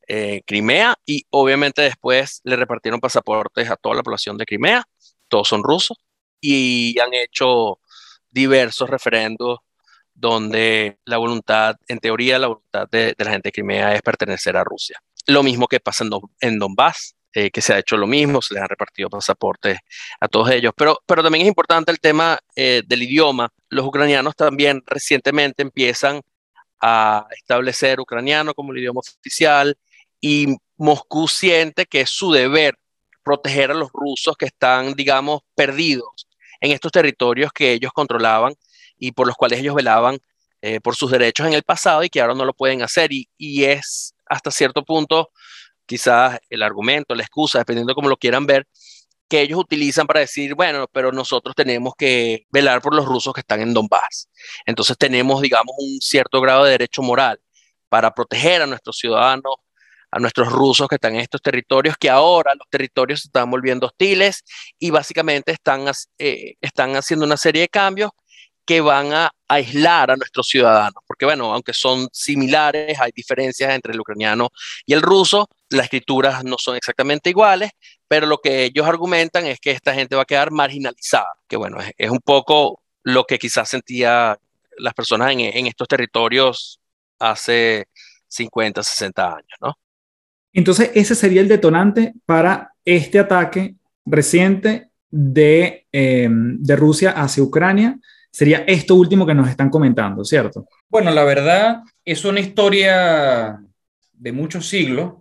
eh, 0.08 0.42
Crimea 0.46 0.96
y 1.06 1.26
obviamente 1.30 1.82
después 1.82 2.42
le 2.44 2.56
repartieron 2.56 3.00
pasaportes 3.00 3.70
a 3.70 3.76
toda 3.76 3.96
la 3.96 4.04
población 4.04 4.38
de 4.38 4.46
Crimea, 4.46 4.84
todos 5.28 5.48
son 5.48 5.64
rusos, 5.64 5.98
y 6.40 6.98
han 7.00 7.14
hecho 7.14 7.80
diversos 8.32 8.90
referendos 8.90 9.60
donde 10.14 11.00
la 11.06 11.18
voluntad, 11.18 11.76
en 11.88 12.00
teoría, 12.00 12.40
la 12.40 12.48
voluntad 12.48 12.88
de, 12.90 13.14
la 13.18 13.32
gente 13.32 13.50
de 13.50 13.52
Crimea 13.52 13.94
es 13.94 14.02
pertenecer 14.02 14.58
a 14.58 14.64
Rusia. 14.64 15.00
Lo 15.28 15.44
mismo 15.44 15.68
que 15.68 15.80
pasa 15.80 16.04
en, 16.04 16.12
en 16.40 16.60
Donbass, 16.60 17.16
eh, 17.34 17.52
que 17.52 17.62
se 17.62 17.74
ha 17.74 17.80
hecho 17.80 17.98
lo 17.98 18.08
mismo, 18.08 18.42
se 18.42 18.56
les 18.56 18.64
han 18.64 18.70
repartido 18.70 19.10
pasaportes 19.10 19.78
a 20.20 20.28
todos 20.28 20.50
ellos. 20.50 20.74
Pero, 20.76 21.00
pero 21.06 21.22
también 21.22 21.44
es 21.44 21.48
importante 21.48 21.92
el 21.92 22.00
tema 22.00 22.40
eh, 22.56 22.82
del 22.88 23.04
idioma. 23.04 23.54
Los 23.70 23.86
ucranianos 23.86 24.36
también 24.36 24.82
recientemente 24.88 25.62
empiezan 25.62 26.22
a 26.82 27.28
establecer 27.32 28.00
ucraniano 28.00 28.54
como 28.54 28.72
el 28.72 28.80
idioma 28.80 29.02
oficial 29.02 29.78
y 30.22 30.56
Moscú 30.78 31.28
siente 31.28 31.86
que 31.86 32.02
es 32.02 32.10
su 32.10 32.32
deber 32.32 32.78
proteger 33.24 33.72
a 33.72 33.74
los 33.74 33.90
rusos 33.92 34.36
que 34.38 34.46
están, 34.46 34.94
digamos, 34.94 35.42
perdidos 35.56 36.28
en 36.62 36.72
estos 36.72 36.92
territorios 36.92 37.52
que 37.52 37.74
ellos 37.74 37.92
controlaban 37.94 38.54
y 38.98 39.12
por 39.12 39.28
los 39.28 39.36
cuales 39.36 39.60
ellos 39.60 39.76
velaban 39.76 40.20
eh, 40.62 40.80
por 40.80 40.96
sus 40.96 41.12
derechos 41.12 41.46
en 41.46 41.54
el 41.54 41.64
pasado 41.64 42.04
y 42.04 42.10
que 42.10 42.22
ahora 42.22 42.34
no 42.34 42.46
lo 42.46 42.54
pueden 42.54 42.82
hacer. 42.82 43.12
Y, 43.12 43.30
y 43.38 43.66
es 43.66 44.16
hasta 44.26 44.50
cierto 44.52 44.84
punto 44.84 45.30
quizás 45.86 46.40
el 46.50 46.64
argumento, 46.64 47.16
la 47.16 47.24
excusa, 47.24 47.60
dependiendo 47.60 47.92
de 47.92 47.96
cómo 47.96 48.10
lo 48.10 48.18
quieran 48.18 48.46
ver, 48.46 48.68
que 49.28 49.42
ellos 49.42 49.60
utilizan 49.60 50.08
para 50.08 50.22
decir, 50.22 50.56
bueno, 50.56 50.88
pero 50.92 51.12
nosotros 51.12 51.56
tenemos 51.56 51.94
que 51.98 52.46
velar 52.52 52.82
por 52.82 52.96
los 52.96 53.06
rusos 53.06 53.34
que 53.34 53.42
están 53.42 53.62
en 53.62 53.74
Donbass. 53.74 54.30
Entonces 54.66 54.98
tenemos, 54.98 55.42
digamos, 55.42 55.76
un 55.78 56.00
cierto 56.02 56.40
grado 56.42 56.64
de 56.66 56.72
derecho 56.72 57.02
moral 57.02 57.40
para 57.90 58.14
proteger 58.14 58.62
a 58.62 58.68
nuestros 58.68 58.98
ciudadanos, 58.98 59.56
a 60.12 60.20
nuestros 60.20 60.52
rusos 60.52 60.88
que 60.88 60.96
están 60.96 61.16
en 61.16 61.22
estos 61.22 61.42
territorios, 61.42 61.96
que 61.98 62.10
ahora 62.10 62.54
los 62.56 62.68
territorios 62.70 63.22
se 63.22 63.28
están 63.28 63.50
volviendo 63.52 63.88
hostiles 63.88 64.44
y 64.80 64.90
básicamente 64.90 65.52
están, 65.52 65.86
eh, 66.18 66.56
están 66.62 66.96
haciendo 66.96 67.26
una 67.26 67.38
serie 67.38 67.64
de 67.64 67.70
cambios 67.70 68.12
que 68.66 68.82
van 68.82 69.14
a 69.14 69.32
aislar 69.48 70.12
a 70.12 70.18
nuestros 70.18 70.48
ciudadanos, 70.48 71.02
porque 71.08 71.26
bueno, 71.26 71.54
aunque 71.54 71.74
son 71.74 72.10
similares, 72.12 73.00
hay 73.00 73.12
diferencias 73.16 73.74
entre 73.74 73.94
el 73.94 74.00
ucraniano 74.02 74.50
y 74.86 74.94
el 74.94 75.02
ruso, 75.02 75.48
las 75.70 75.86
escrituras 75.86 76.44
no 76.44 76.58
son 76.58 76.76
exactamente 76.76 77.30
iguales, 77.30 77.72
pero 78.10 78.28
lo 78.28 78.40
que 78.40 78.66
ellos 78.66 78.86
argumentan 78.86 79.46
es 79.46 79.62
que 79.62 79.72
esta 79.72 79.94
gente 79.94 80.18
va 80.18 80.24
a 80.24 80.26
quedar 80.26 80.52
marginalizada, 80.52 81.34
que 81.48 81.56
bueno, 81.56 81.78
es, 81.98 82.10
un 82.10 82.20
poco 82.20 82.82
lo 83.04 83.24
que 83.24 83.40
quizás 83.40 83.70
sentía 83.70 84.38
las 84.78 84.94
personas 84.94 85.32
en, 85.32 85.40
en 85.40 85.68
estos 85.68 85.88
territorios 85.88 86.82
hace 87.20 87.88
50, 88.28 88.84
60 88.84 89.28
años, 89.28 89.58
¿no? 89.62 89.78
Entonces, 90.58 90.90
ese 90.96 91.14
sería 91.14 91.42
el 91.42 91.48
detonante 91.48 92.16
para 92.26 92.74
este 92.84 93.20
ataque 93.20 93.76
reciente 94.06 94.90
de, 95.12 95.86
eh, 95.92 96.28
de 96.30 96.76
Rusia 96.76 97.12
hacia 97.12 97.44
Ucrania 97.44 98.00
sería 98.32 98.64
esto 98.68 98.96
último 98.96 99.26
que 99.26 99.34
nos 99.34 99.50
están 99.50 99.70
comentando, 99.70 100.24
¿cierto? 100.24 100.68
Bueno, 100.90 101.12
la 101.12 101.24
verdad 101.24 101.82
es 102.06 102.26
una 102.26 102.40
historia 102.40 103.60
de 104.14 104.32
muchos 104.32 104.68
siglos 104.68 105.14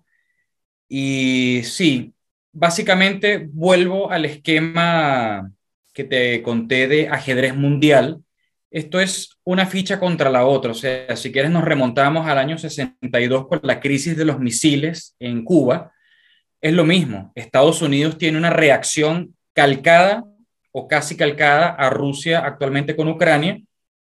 y 0.89 1.61
sí, 1.65 2.15
básicamente 2.53 3.49
vuelvo 3.53 4.11
al 4.11 4.25
esquema 4.25 5.51
que 5.93 6.05
te 6.05 6.43
conté 6.43 6.89
de 6.89 7.09
ajedrez 7.09 7.55
mundial. 7.55 8.23
Esto 8.71 9.01
es 9.01 9.39
una 9.45 9.67
ficha 9.67 10.01
contra 10.01 10.29
la 10.29 10.45
otra, 10.45 10.73
o 10.73 10.75
sea, 10.75 11.15
si 11.17 11.31
quieres 11.31 11.51
nos 11.51 11.65
remontamos 11.65 12.27
al 12.27 12.39
año 12.39 12.59
62 12.59 13.47
con 13.47 13.61
la 13.63 13.79
crisis 13.81 14.17
de 14.17 14.25
los 14.25 14.41
misiles 14.41 15.15
en 15.21 15.45
Cuba. 15.45 15.93
Es 16.61 16.73
lo 16.73 16.85
mismo, 16.85 17.33
Estados 17.37 17.81
Unidos 17.81 18.19
tiene 18.19 18.39
una 18.39 18.51
reacción 18.51 19.37
calcada 19.53 20.25
o 20.73 20.89
casi 20.89 21.17
calcada 21.17 21.69
a 21.69 21.91
Rusia 21.91 22.41
actualmente 22.45 22.97
con 22.97 23.09
Ucrania, 23.09 23.61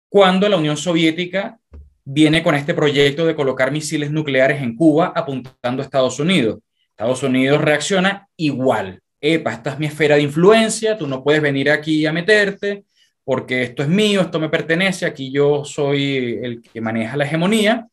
cuando 0.09 0.49
la 0.49 0.57
Unión 0.57 0.75
Soviética 0.75 1.57
viene 2.03 2.43
con 2.43 2.53
este 2.53 2.73
proyecto 2.73 3.25
de 3.25 3.35
colocar 3.35 3.71
misiles 3.71 4.11
nucleares 4.11 4.61
en 4.61 4.75
Cuba 4.75 5.13
apuntando 5.15 5.81
a 5.81 5.85
Estados 5.85 6.19
Unidos. 6.19 6.59
Estados 6.89 7.23
Unidos 7.23 7.61
reacciona 7.61 8.27
igual. 8.35 8.99
Epa, 9.21 9.53
esta 9.53 9.71
es 9.71 9.79
mi 9.79 9.85
esfera 9.85 10.15
de 10.15 10.23
influencia, 10.23 10.97
tú 10.97 11.07
no 11.07 11.23
puedes 11.23 11.41
venir 11.41 11.71
aquí 11.71 12.05
a 12.05 12.11
meterte 12.11 12.83
porque 13.31 13.63
esto 13.63 13.81
es 13.81 13.87
mío, 13.87 14.19
esto 14.19 14.41
me 14.41 14.49
pertenece, 14.49 15.05
aquí 15.05 15.31
yo 15.31 15.63
soy 15.63 16.37
el 16.43 16.61
que 16.61 16.81
maneja 16.81 17.15
la 17.15 17.23
hegemonía. 17.23 17.87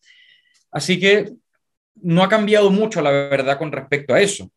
Así 0.68 0.98
que 0.98 1.30
no 1.94 2.24
ha 2.24 2.28
cambiado 2.28 2.72
mucho, 2.72 3.00
la 3.00 3.12
verdad, 3.12 3.56
con 3.56 3.70
respecto 3.70 4.12
a 4.12 4.20
eso. 4.20 4.50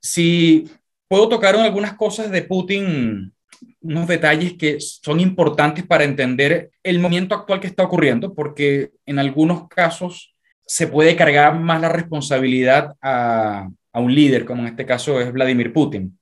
Si 0.00 0.68
puedo 1.06 1.28
tocar 1.28 1.54
algunas 1.54 1.94
cosas 1.94 2.32
de 2.32 2.42
Putin, 2.42 3.32
unos 3.80 4.08
detalles 4.08 4.54
que 4.54 4.80
son 4.80 5.20
importantes 5.20 5.86
para 5.86 6.02
entender 6.02 6.72
el 6.82 6.98
momento 6.98 7.36
actual 7.36 7.60
que 7.60 7.68
está 7.68 7.84
ocurriendo, 7.84 8.34
porque 8.34 8.90
en 9.06 9.20
algunos 9.20 9.68
casos 9.68 10.34
se 10.66 10.88
puede 10.88 11.14
cargar 11.14 11.60
más 11.60 11.80
la 11.80 11.90
responsabilidad 11.90 12.96
a, 13.00 13.68
a 13.92 14.00
un 14.00 14.12
líder, 14.12 14.46
como 14.46 14.62
en 14.62 14.68
este 14.70 14.84
caso 14.84 15.20
es 15.20 15.32
Vladimir 15.32 15.72
Putin. 15.72 16.18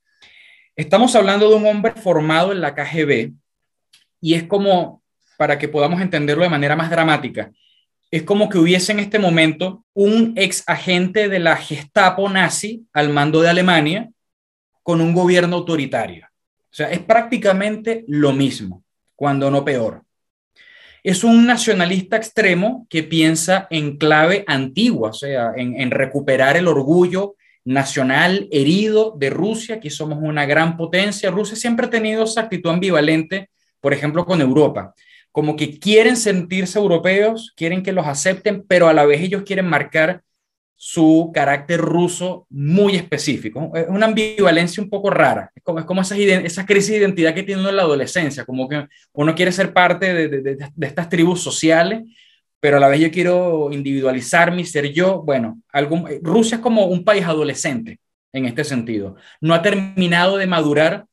Estamos 0.76 1.16
hablando 1.16 1.48
de 1.48 1.56
un 1.56 1.64
hombre 1.64 1.92
formado 1.92 2.52
en 2.52 2.60
la 2.60 2.74
KGB 2.74 3.39
y 4.20 4.34
es 4.34 4.44
como, 4.44 5.02
para 5.36 5.58
que 5.58 5.68
podamos 5.68 6.00
entenderlo 6.00 6.44
de 6.44 6.50
manera 6.50 6.76
más 6.76 6.90
dramática, 6.90 7.50
es 8.10 8.24
como 8.24 8.48
que 8.48 8.58
hubiese 8.58 8.92
en 8.92 9.00
este 9.00 9.18
momento 9.18 9.84
un 9.94 10.32
ex 10.36 10.64
agente 10.66 11.28
de 11.28 11.38
la 11.38 11.56
Gestapo 11.56 12.28
nazi 12.28 12.86
al 12.92 13.10
mando 13.10 13.40
de 13.40 13.48
Alemania 13.48 14.10
con 14.82 15.00
un 15.00 15.14
gobierno 15.14 15.56
autoritario. 15.56 16.26
O 16.64 16.74
sea, 16.74 16.90
es 16.90 17.00
prácticamente 17.00 18.04
lo 18.08 18.32
mismo, 18.32 18.82
cuando 19.14 19.50
no 19.50 19.64
peor. 19.64 20.02
Es 21.02 21.24
un 21.24 21.46
nacionalista 21.46 22.16
extremo 22.16 22.86
que 22.90 23.02
piensa 23.02 23.66
en 23.70 23.96
clave 23.96 24.44
antigua, 24.46 25.10
o 25.10 25.14
sea, 25.14 25.52
en, 25.56 25.80
en 25.80 25.90
recuperar 25.90 26.56
el 26.56 26.68
orgullo 26.68 27.36
nacional 27.64 28.48
herido 28.50 29.14
de 29.18 29.30
Rusia, 29.30 29.80
que 29.80 29.90
somos 29.90 30.18
una 30.20 30.46
gran 30.46 30.76
potencia. 30.76 31.30
Rusia 31.30 31.56
siempre 31.56 31.86
ha 31.86 31.90
tenido 31.90 32.24
esa 32.24 32.42
actitud 32.42 32.70
ambivalente, 32.70 33.50
por 33.80 33.92
ejemplo, 33.92 34.24
con 34.24 34.40
Europa 34.40 34.94
como 35.32 35.56
que 35.56 35.78
quieren 35.78 36.16
sentirse 36.16 36.78
europeos, 36.78 37.52
quieren 37.56 37.82
que 37.82 37.92
los 37.92 38.06
acepten, 38.06 38.64
pero 38.66 38.88
a 38.88 38.92
la 38.92 39.06
vez 39.06 39.20
ellos 39.20 39.42
quieren 39.44 39.66
marcar 39.66 40.22
su 40.74 41.30
carácter 41.34 41.78
ruso 41.78 42.46
muy 42.48 42.96
específico. 42.96 43.70
Es 43.74 43.86
una 43.88 44.06
ambivalencia 44.06 44.82
un 44.82 44.88
poco 44.88 45.10
rara. 45.10 45.52
Es 45.54 45.62
como, 45.62 45.78
es 45.78 45.84
como 45.84 46.00
esa, 46.00 46.16
esa 46.16 46.64
crisis 46.64 46.92
de 46.92 46.96
identidad 46.96 47.34
que 47.34 47.42
tiene 47.42 47.68
en 47.68 47.76
la 47.76 47.82
adolescencia, 47.82 48.46
como 48.46 48.66
que 48.66 48.86
uno 49.12 49.34
quiere 49.34 49.52
ser 49.52 49.74
parte 49.74 50.12
de, 50.14 50.28
de, 50.40 50.58
estas 50.80 51.08
tribus 51.10 51.42
sociales, 51.42 52.02
pero 52.60 52.78
a 52.78 52.80
la 52.80 52.88
vez 52.88 53.00
yo 53.00 53.10
quiero 53.10 53.70
individualizarme 53.70 54.62
y 54.62 54.66
ser 54.66 54.90
yo. 54.92 55.22
Bueno, 55.22 55.60
algún, 55.70 56.06
Rusia 56.22 56.56
es 56.56 56.62
como 56.62 56.86
un 56.86 57.04
país 57.04 57.24
adolescente 57.24 58.00
en 58.32 58.46
este 58.46 58.64
sentido. 58.64 59.16
No 59.40 59.52
ha 59.52 59.62
terminado 59.62 60.38
de 60.38 60.46
madurar 60.46 61.04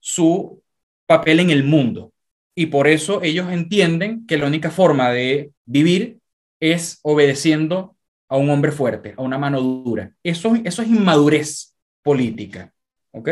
su 0.00 0.63
papel 1.06 1.40
en 1.40 1.50
el 1.50 1.64
mundo. 1.64 2.12
Y 2.54 2.66
por 2.66 2.86
eso 2.86 3.22
ellos 3.22 3.50
entienden 3.52 4.26
que 4.26 4.38
la 4.38 4.46
única 4.46 4.70
forma 4.70 5.10
de 5.10 5.50
vivir 5.64 6.18
es 6.60 7.00
obedeciendo 7.02 7.96
a 8.28 8.36
un 8.36 8.48
hombre 8.50 8.72
fuerte, 8.72 9.14
a 9.16 9.22
una 9.22 9.38
mano 9.38 9.60
dura. 9.60 10.12
Eso, 10.22 10.54
eso 10.64 10.82
es 10.82 10.88
inmadurez 10.88 11.74
política. 12.02 12.72
¿Ok? 13.10 13.30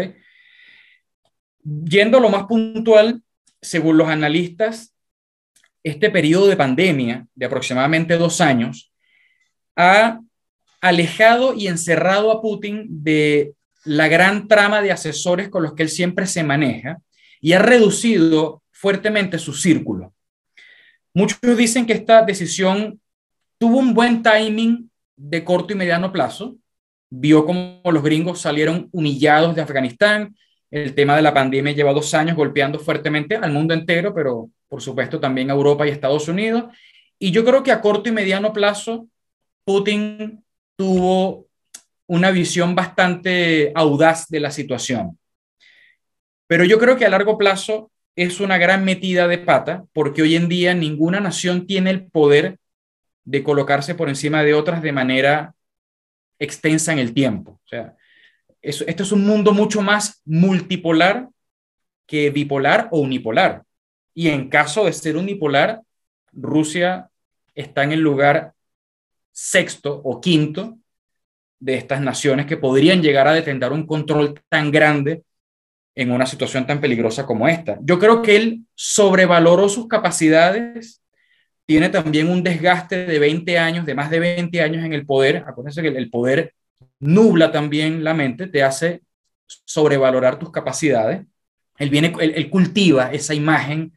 Yendo 1.65 2.19
a 2.19 2.21
lo 2.21 2.29
más 2.29 2.45
puntual, 2.45 3.23
según 3.61 3.97
los 3.97 4.09
analistas, 4.09 4.95
este 5.85 6.11
periodo 6.11 6.49
de 6.49 6.57
pandemia 6.57 7.27
de 7.35 7.47
aproximadamente 7.47 8.17
dos 8.17 8.41
años 8.41 8.93
ha 9.77 10.21
alejado 10.81 11.55
y 11.55 11.69
encerrado 11.69 12.31
a 12.31 12.43
Putin 12.43 12.87
de 12.89 13.55
la 13.85 14.09
gran 14.09 14.49
trama 14.49 14.83
de 14.83 14.93
asesores 14.93 15.49
con 15.49 15.63
los 15.63 15.75
que 15.75 15.85
él 15.85 15.89
siempre 15.89 16.27
se 16.27 16.45
maneja 16.45 16.99
y 17.43 17.53
ha 17.53 17.59
reducido 17.59 18.63
fuertemente 18.71 19.39
su 19.39 19.53
círculo. 19.53 20.15
Muchos 21.13 21.39
dicen 21.59 21.85
que 21.85 21.93
esta 21.93 22.23
decisión 22.23 23.01
tuvo 23.59 23.79
un 23.79 23.93
buen 23.93 24.23
timing 24.23 24.91
de 25.17 25.45
corto 25.45 25.75
y 25.75 25.77
mediano 25.77 26.11
plazo. 26.11 26.57
Vio 27.11 27.45
cómo 27.45 27.83
los 27.85 28.03
gringos 28.03 28.41
salieron 28.41 28.89
humillados 28.93 29.55
de 29.55 29.61
Afganistán. 29.61 30.35
El 30.71 30.95
tema 30.95 31.17
de 31.17 31.23
la 31.23 31.35
pandemia 31.35 31.73
lleva 31.73 31.93
dos 31.93 32.15
años 32.15 32.37
golpeando 32.37 32.79
fuertemente 32.79 33.37
al 33.37 33.53
mundo 33.53 33.75
entero, 33.75 34.15
pero 34.15 34.49
por 34.69 34.81
supuesto 34.81 35.21
también 35.21 35.51
a 35.51 35.55
Europa 35.55 35.87
y 35.87 35.91
Estados 35.91 36.29
Unidos. 36.29 36.65
Y 37.19 37.33
yo 37.33 37.45
creo 37.45 37.63
que 37.63 37.73
a 37.73 37.81
corto 37.81 38.09
y 38.09 38.13
mediano 38.13 38.53
plazo, 38.53 39.09
Putin 39.65 40.43
tuvo 40.77 41.47
una 42.07 42.31
visión 42.31 42.75
bastante 42.75 43.73
audaz 43.75 44.29
de 44.29 44.41
la 44.41 44.51
situación. 44.51 45.19
Pero 46.53 46.67
yo 46.67 46.79
creo 46.79 46.99
que 46.99 47.07
a 47.07 47.09
largo 47.09 47.39
plazo 47.39 47.91
es 48.15 48.39
una 48.39 48.59
gran 48.59 48.85
metida 48.85 49.27
de 49.27 49.39
pata 49.39 49.87
porque 49.95 50.21
hoy 50.21 50.37
en 50.37 50.51
día 50.51 50.75
ninguna 50.75 51.19
nación 51.19 51.67
tiene 51.67 51.89
el 51.89 52.05
poder 52.11 52.59
de 53.25 53.43
colocarse 53.43 53.95
por 53.95 54.11
encima 54.11 54.43
de 54.43 54.53
otras 54.53 54.83
de 54.83 54.93
manera 54.93 55.55
extensa 56.39 56.93
en 56.93 56.99
el 56.99 57.15
tiempo. 57.15 57.53
O 57.53 57.67
sea, 57.67 57.97
esto 58.61 59.03
es 59.03 59.13
un 59.13 59.25
mundo 59.25 59.55
mucho 59.55 59.81
más 59.81 60.21
multipolar 60.27 61.31
que 62.07 62.29
bipolar 62.29 62.89
o 62.91 63.01
unipolar. 63.01 63.63
Y 64.13 64.29
en 64.29 64.51
caso 64.51 64.85
de 64.85 64.93
ser 64.93 65.17
unipolar, 65.17 65.81
Rusia 66.33 67.09
está 67.55 67.83
en 67.83 67.93
el 67.93 68.01
lugar 68.01 68.53
sexto 69.31 70.03
o 70.05 70.21
quinto 70.21 70.77
de 71.59 71.77
estas 71.77 72.03
naciones 72.03 72.45
que 72.45 72.59
podrían 72.59 73.01
llegar 73.01 73.27
a 73.27 73.33
detener 73.33 73.73
un 73.73 73.87
control 73.87 74.39
tan 74.51 74.71
grande 74.71 75.23
en 75.95 76.11
una 76.11 76.27
situación 76.27 76.67
tan 76.67 76.81
peligrosa 76.81 77.27
como 77.27 77.49
esta. 77.49 77.79
Yo 77.83 77.99
creo 77.99 78.23
que 78.23 78.37
él 78.37 78.61
sobrevaloró 78.75 79.69
sus 79.69 79.89
capacidades, 79.89 81.03
tiene 81.67 81.89
también 81.89 82.29
un 82.29 82.43
desgaste 82.43 83.07
de 83.07 83.19
20 83.19 83.59
años, 83.59 83.87
de 83.87 83.95
más 83.95 84.11
de 84.11 84.21
20 84.21 84.61
años 84.63 84.85
en 84.85 84.93
el 84.93 85.07
poder. 85.07 85.45
Acuérdense 85.47 85.83
que 85.83 85.89
el 85.89 86.11
poder 86.11 86.55
nubla 86.99 87.53
también 87.53 88.05
la 88.05 88.15
mente, 88.15 88.47
te 88.47 88.63
hace 88.63 89.03
sobrevalorar 89.47 90.39
tus 90.39 90.51
capacidades. 90.51 91.23
Él, 91.79 91.91
viene, 91.91 92.13
él, 92.21 92.51
cultiva 92.51 93.13
esa 93.13 93.35
imagen 93.35 93.93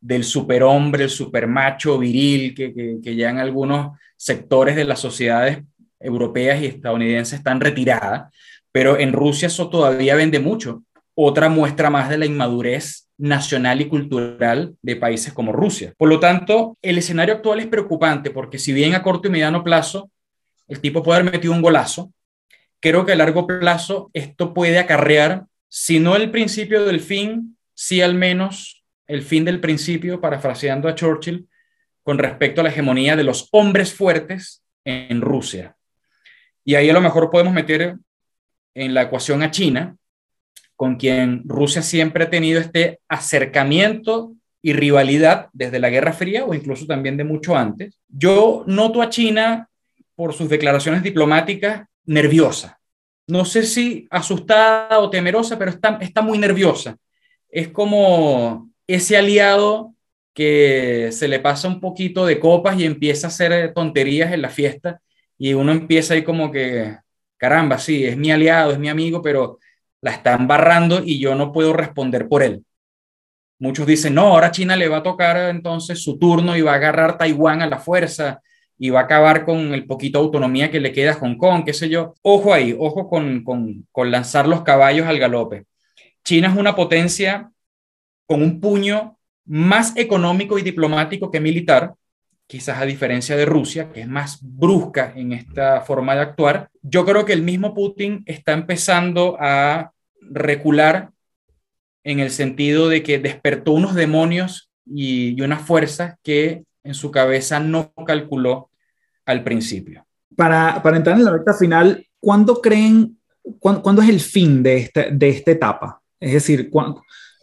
del 0.00 0.24
superhombre, 0.24 1.04
el 1.04 1.10
supermacho 1.10 1.98
viril, 1.98 2.54
que, 2.54 2.72
que, 2.74 2.98
que 3.02 3.16
ya 3.16 3.30
en 3.30 3.38
algunos 3.38 3.98
sectores 4.16 4.76
de 4.76 4.84
las 4.84 5.00
sociedades 5.00 5.58
europeas 6.00 6.60
y 6.60 6.66
estadounidenses 6.66 7.38
están 7.38 7.60
retiradas, 7.60 8.32
pero 8.70 8.98
en 8.98 9.12
Rusia 9.12 9.46
eso 9.46 9.70
todavía 9.70 10.14
vende 10.14 10.38
mucho 10.38 10.83
otra 11.14 11.48
muestra 11.48 11.90
más 11.90 12.08
de 12.08 12.18
la 12.18 12.26
inmadurez 12.26 13.08
nacional 13.16 13.80
y 13.80 13.88
cultural 13.88 14.74
de 14.82 14.96
países 14.96 15.32
como 15.32 15.52
Rusia. 15.52 15.94
Por 15.96 16.08
lo 16.08 16.18
tanto, 16.18 16.76
el 16.82 16.98
escenario 16.98 17.34
actual 17.34 17.60
es 17.60 17.66
preocupante 17.66 18.30
porque 18.30 18.58
si 18.58 18.72
bien 18.72 18.94
a 18.94 19.02
corto 19.02 19.28
y 19.28 19.30
mediano 19.30 19.62
plazo 19.62 20.10
el 20.66 20.80
tipo 20.80 21.02
puede 21.02 21.20
haber 21.20 21.32
metido 21.32 21.52
un 21.52 21.62
golazo, 21.62 22.12
creo 22.80 23.04
que 23.04 23.12
a 23.12 23.16
largo 23.16 23.46
plazo 23.46 24.10
esto 24.14 24.54
puede 24.54 24.78
acarrear, 24.78 25.44
si 25.68 26.00
no 26.00 26.16
el 26.16 26.30
principio 26.30 26.84
del 26.84 27.00
fin, 27.00 27.56
sí 27.74 28.00
al 28.00 28.14
menos 28.14 28.84
el 29.06 29.22
fin 29.22 29.44
del 29.44 29.60
principio, 29.60 30.20
parafraseando 30.20 30.88
a 30.88 30.94
Churchill, 30.94 31.48
con 32.02 32.18
respecto 32.18 32.60
a 32.60 32.64
la 32.64 32.70
hegemonía 32.70 33.16
de 33.16 33.24
los 33.24 33.48
hombres 33.52 33.92
fuertes 33.92 34.62
en 34.84 35.20
Rusia. 35.20 35.76
Y 36.64 36.74
ahí 36.74 36.88
a 36.88 36.94
lo 36.94 37.00
mejor 37.00 37.30
podemos 37.30 37.52
meter 37.52 37.96
en 38.74 38.94
la 38.94 39.02
ecuación 39.02 39.42
a 39.42 39.50
China, 39.50 39.96
con 40.76 40.96
quien 40.96 41.42
Rusia 41.44 41.82
siempre 41.82 42.24
ha 42.24 42.30
tenido 42.30 42.60
este 42.60 43.00
acercamiento 43.08 44.32
y 44.62 44.72
rivalidad 44.72 45.48
desde 45.52 45.78
la 45.78 45.90
Guerra 45.90 46.12
Fría 46.12 46.44
o 46.44 46.54
incluso 46.54 46.86
también 46.86 47.16
de 47.16 47.24
mucho 47.24 47.56
antes. 47.56 47.98
Yo 48.08 48.64
noto 48.66 49.02
a 49.02 49.10
China 49.10 49.68
por 50.14 50.32
sus 50.32 50.48
declaraciones 50.48 51.02
diplomáticas 51.02 51.86
nerviosa. 52.06 52.78
No 53.26 53.44
sé 53.44 53.64
si 53.64 54.06
asustada 54.10 54.98
o 54.98 55.10
temerosa, 55.10 55.58
pero 55.58 55.70
está, 55.70 55.98
está 56.00 56.22
muy 56.22 56.38
nerviosa. 56.38 56.96
Es 57.48 57.68
como 57.68 58.70
ese 58.86 59.16
aliado 59.16 59.94
que 60.34 61.10
se 61.12 61.28
le 61.28 61.40
pasa 61.40 61.68
un 61.68 61.80
poquito 61.80 62.26
de 62.26 62.40
copas 62.40 62.78
y 62.78 62.84
empieza 62.84 63.26
a 63.26 63.30
hacer 63.30 63.72
tonterías 63.72 64.32
en 64.32 64.42
la 64.42 64.48
fiesta 64.48 65.00
y 65.38 65.54
uno 65.54 65.72
empieza 65.72 66.14
ahí 66.14 66.22
como 66.22 66.50
que, 66.50 66.96
caramba, 67.36 67.78
sí, 67.78 68.04
es 68.04 68.16
mi 68.16 68.32
aliado, 68.32 68.72
es 68.72 68.78
mi 68.78 68.88
amigo, 68.88 69.22
pero 69.22 69.58
la 70.04 70.10
está 70.10 70.34
embarrando 70.34 71.02
y 71.02 71.18
yo 71.18 71.34
no 71.34 71.50
puedo 71.50 71.72
responder 71.72 72.28
por 72.28 72.42
él. 72.42 72.62
Muchos 73.58 73.86
dicen, 73.86 74.14
no, 74.14 74.26
ahora 74.26 74.50
China 74.50 74.76
le 74.76 74.86
va 74.86 74.98
a 74.98 75.02
tocar 75.02 75.48
entonces 75.48 76.02
su 76.02 76.18
turno 76.18 76.54
y 76.58 76.60
va 76.60 76.72
a 76.72 76.74
agarrar 76.74 77.16
Taiwán 77.16 77.62
a 77.62 77.66
la 77.66 77.78
fuerza 77.78 78.42
y 78.76 78.90
va 78.90 79.00
a 79.00 79.02
acabar 79.04 79.46
con 79.46 79.72
el 79.72 79.86
poquito 79.86 80.18
autonomía 80.18 80.70
que 80.70 80.78
le 80.78 80.92
queda 80.92 81.12
a 81.12 81.14
Hong 81.14 81.36
Kong, 81.38 81.64
qué 81.64 81.72
sé 81.72 81.88
yo. 81.88 82.12
Ojo 82.20 82.52
ahí, 82.52 82.76
ojo 82.78 83.08
con, 83.08 83.42
con, 83.44 83.86
con 83.90 84.10
lanzar 84.10 84.46
los 84.46 84.62
caballos 84.62 85.06
al 85.06 85.18
galope. 85.18 85.64
China 86.22 86.48
es 86.48 86.56
una 86.58 86.76
potencia 86.76 87.50
con 88.26 88.42
un 88.42 88.60
puño 88.60 89.16
más 89.46 89.96
económico 89.96 90.58
y 90.58 90.62
diplomático 90.62 91.30
que 91.30 91.40
militar, 91.40 91.94
quizás 92.46 92.78
a 92.78 92.84
diferencia 92.84 93.36
de 93.36 93.46
Rusia, 93.46 93.90
que 93.90 94.02
es 94.02 94.08
más 94.08 94.38
brusca 94.42 95.14
en 95.16 95.32
esta 95.32 95.80
forma 95.80 96.14
de 96.14 96.20
actuar. 96.20 96.68
Yo 96.82 97.06
creo 97.06 97.24
que 97.24 97.32
el 97.32 97.42
mismo 97.42 97.72
Putin 97.72 98.22
está 98.26 98.52
empezando 98.52 99.38
a 99.40 99.93
recular 100.30 101.10
en 102.02 102.20
el 102.20 102.30
sentido 102.30 102.88
de 102.88 103.02
que 103.02 103.18
despertó 103.18 103.72
unos 103.72 103.94
demonios 103.94 104.70
y, 104.86 105.38
y 105.38 105.40
unas 105.40 105.62
fuerzas 105.62 106.16
que 106.22 106.64
en 106.82 106.94
su 106.94 107.10
cabeza 107.10 107.58
no 107.60 107.92
calculó 108.06 108.70
al 109.24 109.42
principio. 109.42 110.06
Para, 110.36 110.82
para 110.82 110.96
entrar 110.96 111.16
en 111.16 111.24
la 111.24 111.32
recta 111.32 111.54
final, 111.54 112.06
¿cuándo 112.20 112.60
creen, 112.60 113.18
cuándo, 113.58 114.02
es 114.02 114.08
el 114.08 114.20
fin 114.20 114.62
de, 114.62 114.76
este, 114.76 115.10
de 115.10 115.28
esta 115.28 115.50
etapa? 115.50 116.00
Es 116.20 116.32
decir, 116.34 116.70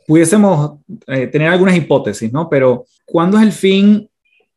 pudiésemos 0.08 0.80
eh, 1.08 1.28
tener 1.28 1.48
algunas 1.50 1.76
hipótesis, 1.76 2.32
¿no? 2.32 2.50
Pero 2.50 2.86
¿cuándo 3.06 3.38
es 3.38 3.44
el 3.44 3.52
fin 3.52 4.10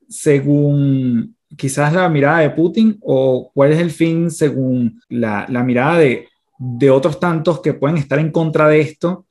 según 0.08 1.36
quizás 1.56 1.92
la 1.92 2.08
mirada 2.08 2.40
de 2.40 2.50
Putin 2.50 2.98
o 3.00 3.50
cuál 3.54 3.72
es 3.72 3.78
el 3.78 3.90
fin 3.90 4.30
según 4.30 5.00
la, 5.08 5.46
la 5.48 5.62
mirada 5.62 5.98
de, 5.98 6.28
de 6.58 6.90
otros 6.90 7.18
tantos 7.18 7.60
que 7.60 7.74
pueden 7.74 7.96
estar 7.96 8.18
en 8.18 8.30
contra 8.30 8.68
de 8.68 8.80
esto 8.80 9.26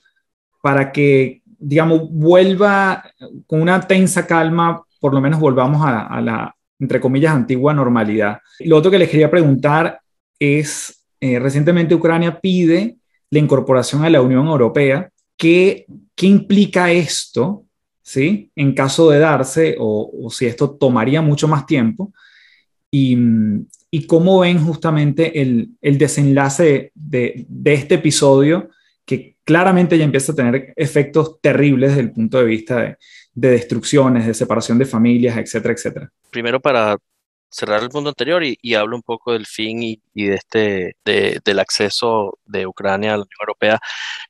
para 0.61 0.91
que, 0.91 1.41
digamos, 1.45 2.09
vuelva 2.09 3.03
con 3.47 3.61
una 3.61 3.81
tensa 3.81 4.25
calma, 4.27 4.83
por 4.99 5.13
lo 5.13 5.21
menos 5.21 5.39
volvamos 5.39 5.81
a, 5.85 6.21
la, 6.21 6.55
entre 6.79 6.99
comillas, 6.99 7.33
antigua 7.33 7.73
normalidad. 7.73 8.39
Lo 8.59 8.77
otro 8.77 8.91
que 8.91 8.99
les 8.99 9.09
quería 9.09 9.31
preguntar 9.31 9.99
es, 10.39 11.05
eh, 11.19 11.39
recientemente 11.39 11.95
Ucrania 11.95 12.39
pide 12.39 12.97
la 13.29 13.39
incorporación 13.39 14.03
a 14.03 14.09
la 14.09 14.21
Unión 14.21 14.47
Europea. 14.47 15.09
¿Qué, 15.37 15.85
qué 16.15 16.27
implica 16.27 16.91
esto? 16.91 17.65
¿Sí? 18.01 18.51
En 18.55 18.73
caso 18.73 19.09
de 19.09 19.19
darse, 19.19 19.75
o, 19.79 20.11
o 20.23 20.29
si 20.29 20.45
esto 20.45 20.71
tomaría 20.71 21.21
mucho 21.21 21.47
más 21.47 21.65
tiempo, 21.65 22.13
y, 22.91 23.17
y 23.93 24.07
cómo 24.07 24.39
ven 24.39 24.57
justamente 24.57 25.39
el, 25.39 25.77
el 25.79 25.99
desenlace 25.99 26.91
de, 26.95 27.45
de, 27.47 27.73
este 27.75 27.93
episodio 27.93 28.71
que 29.05 29.35
claramente 29.43 29.99
ya 29.99 30.03
empieza 30.03 30.31
a 30.31 30.35
tener 30.35 30.73
efectos 30.75 31.39
terribles 31.39 31.91
desde 31.91 32.01
el 32.01 32.11
punto 32.11 32.39
de 32.39 32.45
vista 32.45 32.81
de, 32.81 32.97
de 33.35 33.49
destrucciones, 33.51 34.25
de 34.25 34.33
separación 34.33 34.79
de 34.79 34.85
familias, 34.85 35.37
etcétera, 35.37 35.75
etcétera. 35.75 36.11
Primero 36.31 36.59
para 36.59 36.97
cerrar 37.51 37.83
el 37.83 37.89
punto 37.89 38.09
anterior 38.09 38.43
y, 38.43 38.57
y 38.63 38.73
hablo 38.73 38.95
un 38.95 39.03
poco 39.03 39.33
del 39.33 39.45
fin 39.45 39.83
y, 39.83 40.01
y 40.15 40.25
de 40.25 40.35
este, 40.37 40.95
de, 41.05 41.39
del 41.45 41.59
acceso 41.59 42.39
de 42.47 42.65
Ucrania 42.65 43.13
a 43.13 43.17
la 43.17 43.25
Unión 43.25 43.37
Europea. 43.41 43.79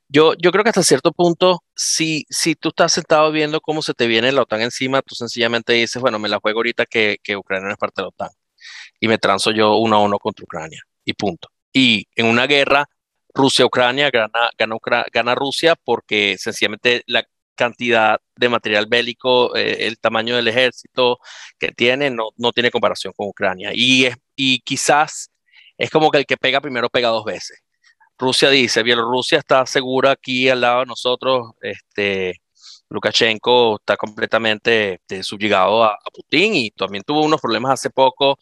Yo, 0.10 0.34
yo 0.34 0.52
creo 0.52 0.66
que 0.66 0.72
hasta 0.72 0.84
cierto 0.84 1.14
punto, 1.14 1.64
si, 1.74 2.26
si 2.30 2.56
tú 2.56 2.68
estás 2.68 2.92
sentado 2.92 3.32
viendo 3.32 3.62
cómo 3.62 3.82
se 3.82 3.94
te 3.94 4.08
viene 4.08 4.34
la 4.34 4.42
OTAN 4.42 4.60
encima, 4.60 5.02
tú 5.02 5.16
sencillamente 5.16 5.72
dices, 5.72 6.02
bueno, 6.02 6.20
me 6.20 6.28
la 6.28 6.40
juego 6.40 6.60
ahorita 6.60 6.86
que, 6.86 7.16
que 7.24 7.38
Ucrania 7.38 7.68
no 7.68 7.72
es 7.72 7.78
parte 7.78 8.02
de 8.02 8.04
la 8.04 8.10
OTAN 8.10 8.30
y 9.04 9.08
me 9.10 9.18
transo 9.18 9.52
yo 9.52 9.76
uno 9.76 9.98
a 9.98 10.00
uno 10.00 10.18
contra 10.18 10.46
Ucrania 10.46 10.82
y 11.04 11.12
punto. 11.12 11.50
Y 11.74 12.08
en 12.16 12.26
una 12.26 12.48
guerra, 12.48 12.88
Rusia-Ucrania 13.34 14.10
gana, 14.10 14.50
gana, 14.58 14.78
gana, 15.12 15.36
Rusia 15.36 15.76
porque 15.76 16.38
sencillamente 16.40 17.04
la 17.08 17.26
cantidad 17.54 18.22
de 18.38 18.48
material 18.48 18.86
bélico, 18.86 19.58
eh, 19.58 19.88
el 19.88 20.00
tamaño 20.00 20.38
del 20.38 20.48
ejército 20.48 21.20
que 21.60 21.74
tiene, 21.74 22.12
no, 22.12 22.30
no 22.38 22.54
tiene 22.54 22.72
comparación 22.72 23.12
con 23.14 23.28
Ucrania. 23.28 23.72
Y, 23.74 24.06
es, 24.06 24.16
y 24.38 24.62
quizás 24.62 25.30
es 25.78 25.90
como 25.90 26.10
que 26.10 26.20
el 26.20 26.26
que 26.26 26.38
pega 26.38 26.62
primero 26.62 26.88
pega 26.90 27.10
dos 27.10 27.26
veces. 27.26 27.60
Rusia 28.18 28.50
dice, 28.50 28.84
Bielorrusia 28.84 29.40
está 29.40 29.66
segura 29.66 30.12
aquí 30.12 30.48
al 30.48 30.62
lado 30.62 30.80
de 30.80 30.86
nosotros, 30.86 31.52
este, 31.62 32.42
Lukashenko 32.88 33.80
está 33.82 33.98
completamente 33.98 34.94
este, 34.94 35.24
subyugado 35.24 35.84
a, 35.84 35.90
a, 35.90 36.12
Putin 36.14 36.56
y 36.56 36.72
también 36.72 37.04
tuvo 37.04 37.22
unos 37.22 37.42
problemas 37.42 37.74
hace 37.74 37.90
poco 37.90 38.40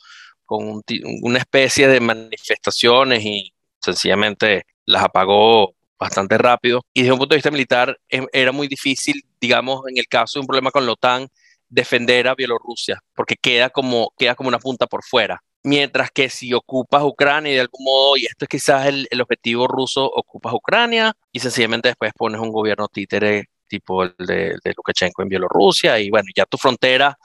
con 0.52 0.82
una 1.22 1.40
especie 1.40 1.88
de 1.88 2.02
manifestaciones 2.02 3.24
y 3.24 3.54
sencillamente 3.80 4.66
las 4.86 5.02
apagó 5.02 5.74
bastante 5.98 6.38
rápido. 6.38 6.82
Y 6.94 7.02
desde 7.02 7.14
un 7.14 7.20
punto 7.20 7.36
de 7.36 7.38
vista 7.38 7.52
militar 7.52 7.98
em, 8.10 8.28
era 8.34 8.52
muy 8.52 8.68
difícil, 8.68 9.24
digamos, 9.40 9.82
en 9.88 9.98
el 9.98 10.08
caso 10.10 10.40
de 10.40 10.42
un 10.42 10.48
problema 10.48 10.70
con 10.70 10.86
la 10.86 10.92
OTAN, 10.92 11.30
defender 11.70 12.28
a 12.28 12.36
Bielorrusia, 12.36 13.00
porque 13.16 13.38
queda 13.42 13.70
como, 13.70 14.12
queda 14.18 14.36
como 14.36 14.50
una 14.50 14.60
punta 14.60 14.88
por 14.88 15.06
fuera. 15.06 15.42
Mientras 15.64 16.12
que 16.12 16.30
si 16.30 16.54
ocupas 16.54 17.02
Ucrania 17.04 17.54
y 17.54 17.56
de 17.56 17.62
algún 17.62 17.86
modo, 17.86 18.18
y 18.18 18.26
esto 18.26 18.44
es 18.44 18.50
quizás 18.50 18.88
el, 18.88 19.08
el 19.10 19.22
objetivo 19.22 19.68
ruso, 19.70 20.04
ocupas 20.06 20.54
Ucrania 20.54 21.14
y 21.32 21.40
sencillamente 21.40 21.88
después 21.88 22.12
pones 22.14 22.42
un 22.42 22.52
gobierno 22.52 22.90
títere 22.90 23.46
tipo 23.70 24.04
el 24.04 24.14
de, 24.18 24.58
de 24.62 24.74
Lukashenko 24.76 25.22
en 25.22 25.30
Bielorrusia 25.30 25.98
y 25.98 26.10
bueno, 26.10 26.28
ya 26.36 26.46
tu 26.46 26.58
frontera 26.58 27.18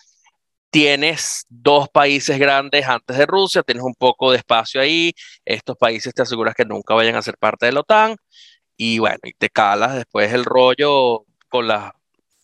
tienes 0.70 1.46
dos 1.48 1.88
países 1.88 2.38
grandes 2.38 2.86
antes 2.86 3.16
de 3.16 3.26
Rusia, 3.26 3.62
tienes 3.62 3.84
un 3.84 3.94
poco 3.94 4.30
de 4.32 4.38
espacio 4.38 4.80
ahí, 4.80 5.12
estos 5.44 5.76
países 5.76 6.12
te 6.14 6.22
aseguras 6.22 6.54
que 6.54 6.64
nunca 6.64 6.94
vayan 6.94 7.16
a 7.16 7.22
ser 7.22 7.36
parte 7.38 7.66
de 7.66 7.72
la 7.72 7.80
OTAN 7.80 8.16
y 8.76 8.98
bueno, 8.98 9.18
y 9.24 9.32
te 9.32 9.48
calas 9.48 9.94
después 9.94 10.32
el 10.32 10.44
rollo 10.44 11.24
con, 11.48 11.68
la, 11.68 11.94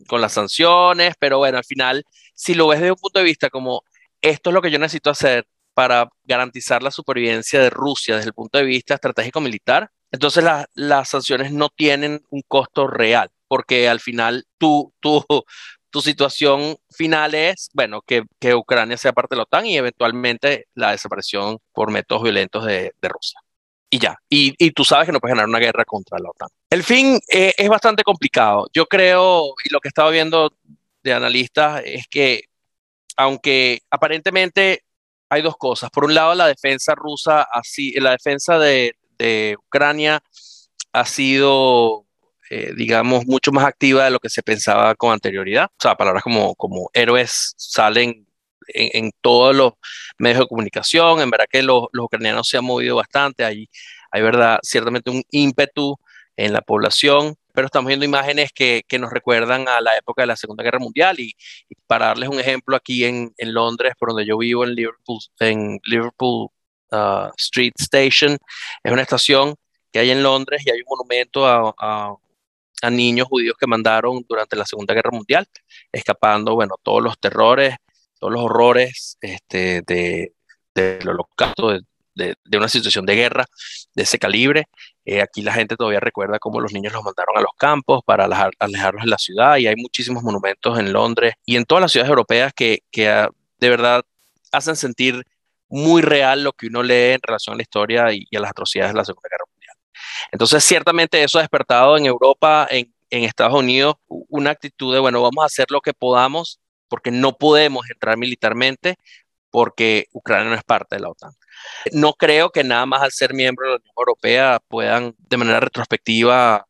con 0.08 0.20
las 0.20 0.32
sanciones, 0.32 1.14
pero 1.18 1.38
bueno, 1.38 1.58
al 1.58 1.64
final, 1.64 2.04
si 2.34 2.54
lo 2.54 2.68
ves 2.68 2.80
desde 2.80 2.92
un 2.92 2.98
punto 2.98 3.18
de 3.18 3.24
vista 3.24 3.50
como 3.50 3.82
esto 4.20 4.50
es 4.50 4.54
lo 4.54 4.62
que 4.62 4.70
yo 4.70 4.78
necesito 4.78 5.10
hacer 5.10 5.46
para 5.74 6.08
garantizar 6.24 6.82
la 6.82 6.90
supervivencia 6.90 7.60
de 7.60 7.70
Rusia 7.70 8.16
desde 8.16 8.28
el 8.28 8.34
punto 8.34 8.58
de 8.58 8.64
vista 8.64 8.94
estratégico 8.94 9.40
militar, 9.40 9.90
entonces 10.10 10.44
la, 10.44 10.66
las 10.74 11.08
sanciones 11.08 11.52
no 11.52 11.68
tienen 11.70 12.24
un 12.30 12.42
costo 12.46 12.86
real, 12.86 13.30
porque 13.48 13.88
al 13.88 14.00
final 14.00 14.44
tú, 14.58 14.92
tú, 15.00 15.24
tu 15.93 16.01
situación 16.01 16.76
final 16.90 17.34
es, 17.34 17.68
bueno, 17.74 18.01
que, 18.01 18.22
que, 18.40 18.55
Ucrania 18.55 18.97
sea 18.97 19.12
parte 19.12 19.34
de 19.34 19.36
la 19.36 19.43
OTAN 19.43 19.66
y 19.66 19.76
eventualmente 19.76 20.66
la 20.74 20.93
desaparición 20.93 21.59
por 21.72 21.90
métodos 21.90 22.22
violentos 22.22 22.64
de, 22.64 22.95
de 23.01 23.09
Rusia. 23.09 23.38
Y 23.90 23.99
ya, 23.99 24.16
y, 24.30 24.55
y, 24.57 24.70
tú 24.70 24.86
sabes 24.86 25.05
que 25.05 25.12
no 25.12 25.20
puedes 25.20 25.36
ganar 25.36 25.51
una 25.51 25.59
guerra 25.59 25.84
contra 25.84 26.18
la 26.18 26.30
OTAN. 26.30 26.49
El 26.70 26.82
fin 26.82 27.20
eh, 27.30 27.53
es 27.59 27.68
bastante 27.68 28.03
complicado. 28.05 28.66
Yo 28.72 28.86
creo, 28.86 29.53
y 29.62 29.68
lo 29.70 29.80
que 29.80 29.88
estaba 29.88 30.11
viendo 30.11 30.55
de 31.03 31.12
analistas 31.12 31.82
es 31.84 32.07
que, 32.09 32.45
aunque 33.18 33.80
aparentemente 33.90 34.84
hay 35.28 35.43
dos 35.43 35.59
cosas. 35.59 35.90
Por 35.90 36.07
un 36.07 36.14
lado, 36.14 36.34
la 36.34 36.47
defensa 36.47 36.95
rusa, 36.95 37.43
así, 37.43 37.93
la 38.01 38.12
defensa 38.12 38.59
de, 38.59 38.97
de 39.18 39.57
Ucrania 39.59 40.22
ha 40.95 41.05
sido 41.05 42.07
eh, 42.55 42.74
digamos, 42.76 43.24
mucho 43.26 43.50
más 43.50 43.64
activa 43.64 44.05
de 44.05 44.11
lo 44.11 44.20
que 44.20 44.28
se 44.28 44.42
pensaba 44.42 44.94
con 44.94 45.11
anterioridad. 45.11 45.70
O 45.72 45.80
sea, 45.80 45.94
palabras 45.94 46.22
como, 46.22 46.55
como 46.55 46.90
héroes 46.92 47.55
salen 47.57 48.26
en, 48.68 49.05
en 49.05 49.11
todos 49.22 49.57
los 49.57 49.72
medios 50.18 50.40
de 50.40 50.46
comunicación. 50.48 51.22
En 51.22 51.30
verdad 51.30 51.46
que 51.50 51.62
los, 51.62 51.86
los 51.92 52.05
ucranianos 52.05 52.46
se 52.46 52.59
han 52.59 52.66
movido 52.66 52.96
bastante. 52.96 53.42
Hay, 53.46 53.70
hay, 54.11 54.20
verdad, 54.20 54.59
ciertamente 54.62 55.11
un 55.11 55.22
ímpetu 55.30 55.96
en 56.36 56.53
la 56.53 56.61
población, 56.61 57.36
pero 57.55 57.68
estamos 57.68 57.88
viendo 57.88 58.05
imágenes 58.05 58.50
que, 58.55 58.82
que, 58.86 58.98
nos 58.98 59.11
recuerdan 59.11 59.66
a 59.66 59.80
la 59.80 59.96
época 59.96 60.20
de 60.22 60.26
la 60.26 60.36
Segunda 60.36 60.62
Guerra 60.62 60.78
Mundial 60.78 61.20
y, 61.20 61.34
y 61.70 61.74
para 61.86 62.09
darles 62.09 62.28
un 62.28 62.38
ejemplo 62.38 62.76
aquí 62.76 63.07
en, 63.07 63.32
en, 63.38 63.55
Londres, 63.55 63.94
por 63.98 64.11
donde 64.11 64.26
yo 64.26 64.36
vivo 64.36 64.64
en 64.64 64.74
Liverpool, 64.74 65.20
en 65.40 65.80
Liverpool 65.84 66.48
uh, 66.90 67.30
Street 67.38 67.72
Station, 67.78 68.36
es 68.84 68.92
una 68.92 69.00
estación 69.00 69.55
que 69.90 70.00
hay 70.00 70.11
en 70.11 70.22
Londres 70.22 70.62
y 70.66 70.70
hay 70.70 70.80
un 70.80 70.86
monumento 70.88 71.46
a, 71.46 71.74
a 71.78 72.14
a 72.83 72.91
niños 72.91 73.28
judíos 73.28 73.57
que 73.59 73.66
mandaron 73.66 74.24
durante 74.28 74.57
la 74.57 74.66
Segunda 74.66 74.93
Guerra 74.93 75.11
Mundial, 75.12 75.47
escapando, 75.93 76.55
bueno, 76.55 76.74
todos 76.83 77.03
los 77.03 77.18
terrores, 77.18 77.76
todos 78.18 78.33
los 78.33 78.43
horrores 78.43 79.16
este, 79.20 79.83
de, 79.87 80.35
del 80.74 81.09
holocausto, 81.09 81.70
de, 81.70 81.80
de, 82.14 82.35
de, 82.45 82.59
una 82.59 82.68
situación 82.68 83.07
de 83.07 83.14
guerra 83.14 83.47
de 83.95 84.03
ese 84.03 84.18
calibre. 84.18 84.66
Eh, 85.05 85.20
aquí 85.22 85.43
la 85.43 85.53
gente 85.53 85.76
todavía 85.76 86.01
recuerda 86.01 86.39
cómo 86.39 86.61
los 86.61 86.72
niños 86.72 86.93
los 86.93 87.03
mandaron 87.03 87.37
a 87.39 87.41
los 87.41 87.53
campos 87.57 88.03
para 88.05 88.24
alejarlos 88.59 89.05
de 89.05 89.11
la 89.11 89.18
ciudad 89.18 89.57
y 89.57 89.66
hay 89.66 89.76
muchísimos 89.76 90.22
monumentos 90.22 90.78
en 90.78 90.93
Londres 90.93 91.35
y 91.45 91.57
en 91.57 91.64
todas 91.64 91.83
las 91.83 91.93
ciudades 91.93 92.11
europeas 92.11 92.53
que, 92.55 92.80
que 92.91 93.09
uh, 93.09 93.28
de 93.59 93.70
verdad 93.70 94.03
hacen 94.53 94.76
sentir 94.76 95.24
muy 95.68 96.03
real 96.03 96.45
lo 96.45 96.53
que 96.53 96.66
uno 96.66 96.83
lee 96.83 97.14
en 97.14 97.20
relación 97.22 97.55
a 97.55 97.57
la 97.57 97.62
historia 97.62 98.12
y, 98.12 98.26
y 98.30 98.37
a 98.37 98.41
las 98.41 98.51
atrocidades 98.51 98.93
de 98.93 98.99
la 98.99 99.05
Segunda 99.05 99.28
Guerra. 99.30 99.51
Entonces, 100.30 100.64
ciertamente 100.64 101.22
eso 101.22 101.38
ha 101.38 101.42
despertado 101.42 101.96
en 101.96 102.06
Europa, 102.06 102.66
en, 102.70 102.92
en 103.10 103.24
Estados 103.24 103.54
Unidos, 103.54 103.96
una 104.06 104.50
actitud 104.50 104.92
de, 104.94 105.00
bueno, 105.00 105.20
vamos 105.22 105.42
a 105.42 105.46
hacer 105.46 105.66
lo 105.70 105.80
que 105.80 105.92
podamos 105.92 106.60
porque 106.88 107.10
no 107.10 107.36
podemos 107.36 107.88
entrar 107.90 108.18
militarmente 108.18 108.96
porque 109.50 110.08
Ucrania 110.12 110.50
no 110.50 110.56
es 110.56 110.64
parte 110.64 110.96
de 110.96 111.02
la 111.02 111.10
OTAN. 111.10 111.32
No 111.92 112.14
creo 112.14 112.50
que 112.50 112.64
nada 112.64 112.86
más 112.86 113.02
al 113.02 113.12
ser 113.12 113.34
miembro 113.34 113.66
de 113.66 113.70
la 113.72 113.76
Unión 113.76 113.94
Europea 113.96 114.60
puedan 114.68 115.14
de 115.18 115.36
manera 115.36 115.60
retrospectiva 115.60 116.66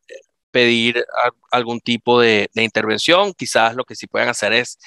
pedir 0.50 1.04
algún 1.50 1.80
tipo 1.80 2.20
de, 2.20 2.50
de 2.54 2.62
intervención. 2.62 3.32
Quizás 3.34 3.74
lo 3.74 3.84
que 3.84 3.94
sí 3.94 4.06
puedan 4.06 4.28
hacer 4.28 4.52
es 4.52 4.78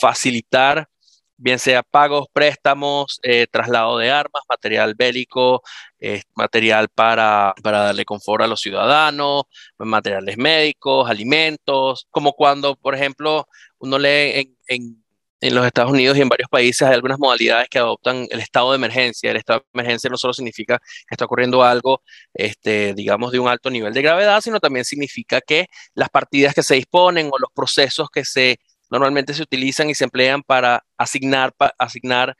facilitar 0.00 0.88
bien 1.36 1.58
sea 1.58 1.82
pagos, 1.82 2.26
préstamos, 2.32 3.20
eh, 3.22 3.46
traslado 3.50 3.98
de 3.98 4.10
armas, 4.10 4.42
material 4.48 4.94
bélico, 4.94 5.62
eh, 6.00 6.22
material 6.34 6.88
para, 6.88 7.54
para 7.62 7.80
darle 7.80 8.04
confort 8.04 8.42
a 8.42 8.46
los 8.46 8.60
ciudadanos, 8.60 9.44
materiales 9.78 10.38
médicos, 10.38 11.08
alimentos, 11.10 12.06
como 12.10 12.32
cuando, 12.32 12.76
por 12.76 12.94
ejemplo, 12.94 13.46
uno 13.78 13.98
lee 13.98 14.40
en, 14.40 14.56
en, 14.68 15.04
en, 15.40 15.54
los 15.54 15.66
Estados 15.66 15.92
Unidos 15.92 16.16
y 16.16 16.22
en 16.22 16.28
varios 16.28 16.48
países 16.48 16.82
hay 16.82 16.94
algunas 16.94 17.18
modalidades 17.18 17.68
que 17.68 17.78
adoptan 17.78 18.26
el 18.30 18.40
estado 18.40 18.72
de 18.72 18.76
emergencia. 18.76 19.30
El 19.30 19.36
estado 19.36 19.60
de 19.60 19.80
emergencia 19.80 20.10
no 20.10 20.16
solo 20.16 20.32
significa 20.32 20.78
que 20.78 21.14
está 21.14 21.26
ocurriendo 21.26 21.62
algo, 21.62 22.02
este, 22.34 22.94
digamos, 22.94 23.32
de 23.32 23.38
un 23.38 23.48
alto 23.48 23.70
nivel 23.70 23.92
de 23.92 24.02
gravedad, 24.02 24.40
sino 24.40 24.60
también 24.60 24.84
significa 24.84 25.40
que 25.40 25.66
las 25.94 26.08
partidas 26.10 26.54
que 26.54 26.62
se 26.62 26.74
disponen 26.76 27.28
o 27.32 27.38
los 27.38 27.50
procesos 27.54 28.08
que 28.10 28.24
se 28.24 28.58
normalmente 28.90 29.34
se 29.34 29.42
utilizan 29.42 29.90
y 29.90 29.94
se 29.94 30.04
emplean 30.04 30.42
para 30.42 30.84
asignar, 30.96 31.52
para 31.52 31.74
asignar 31.78 32.36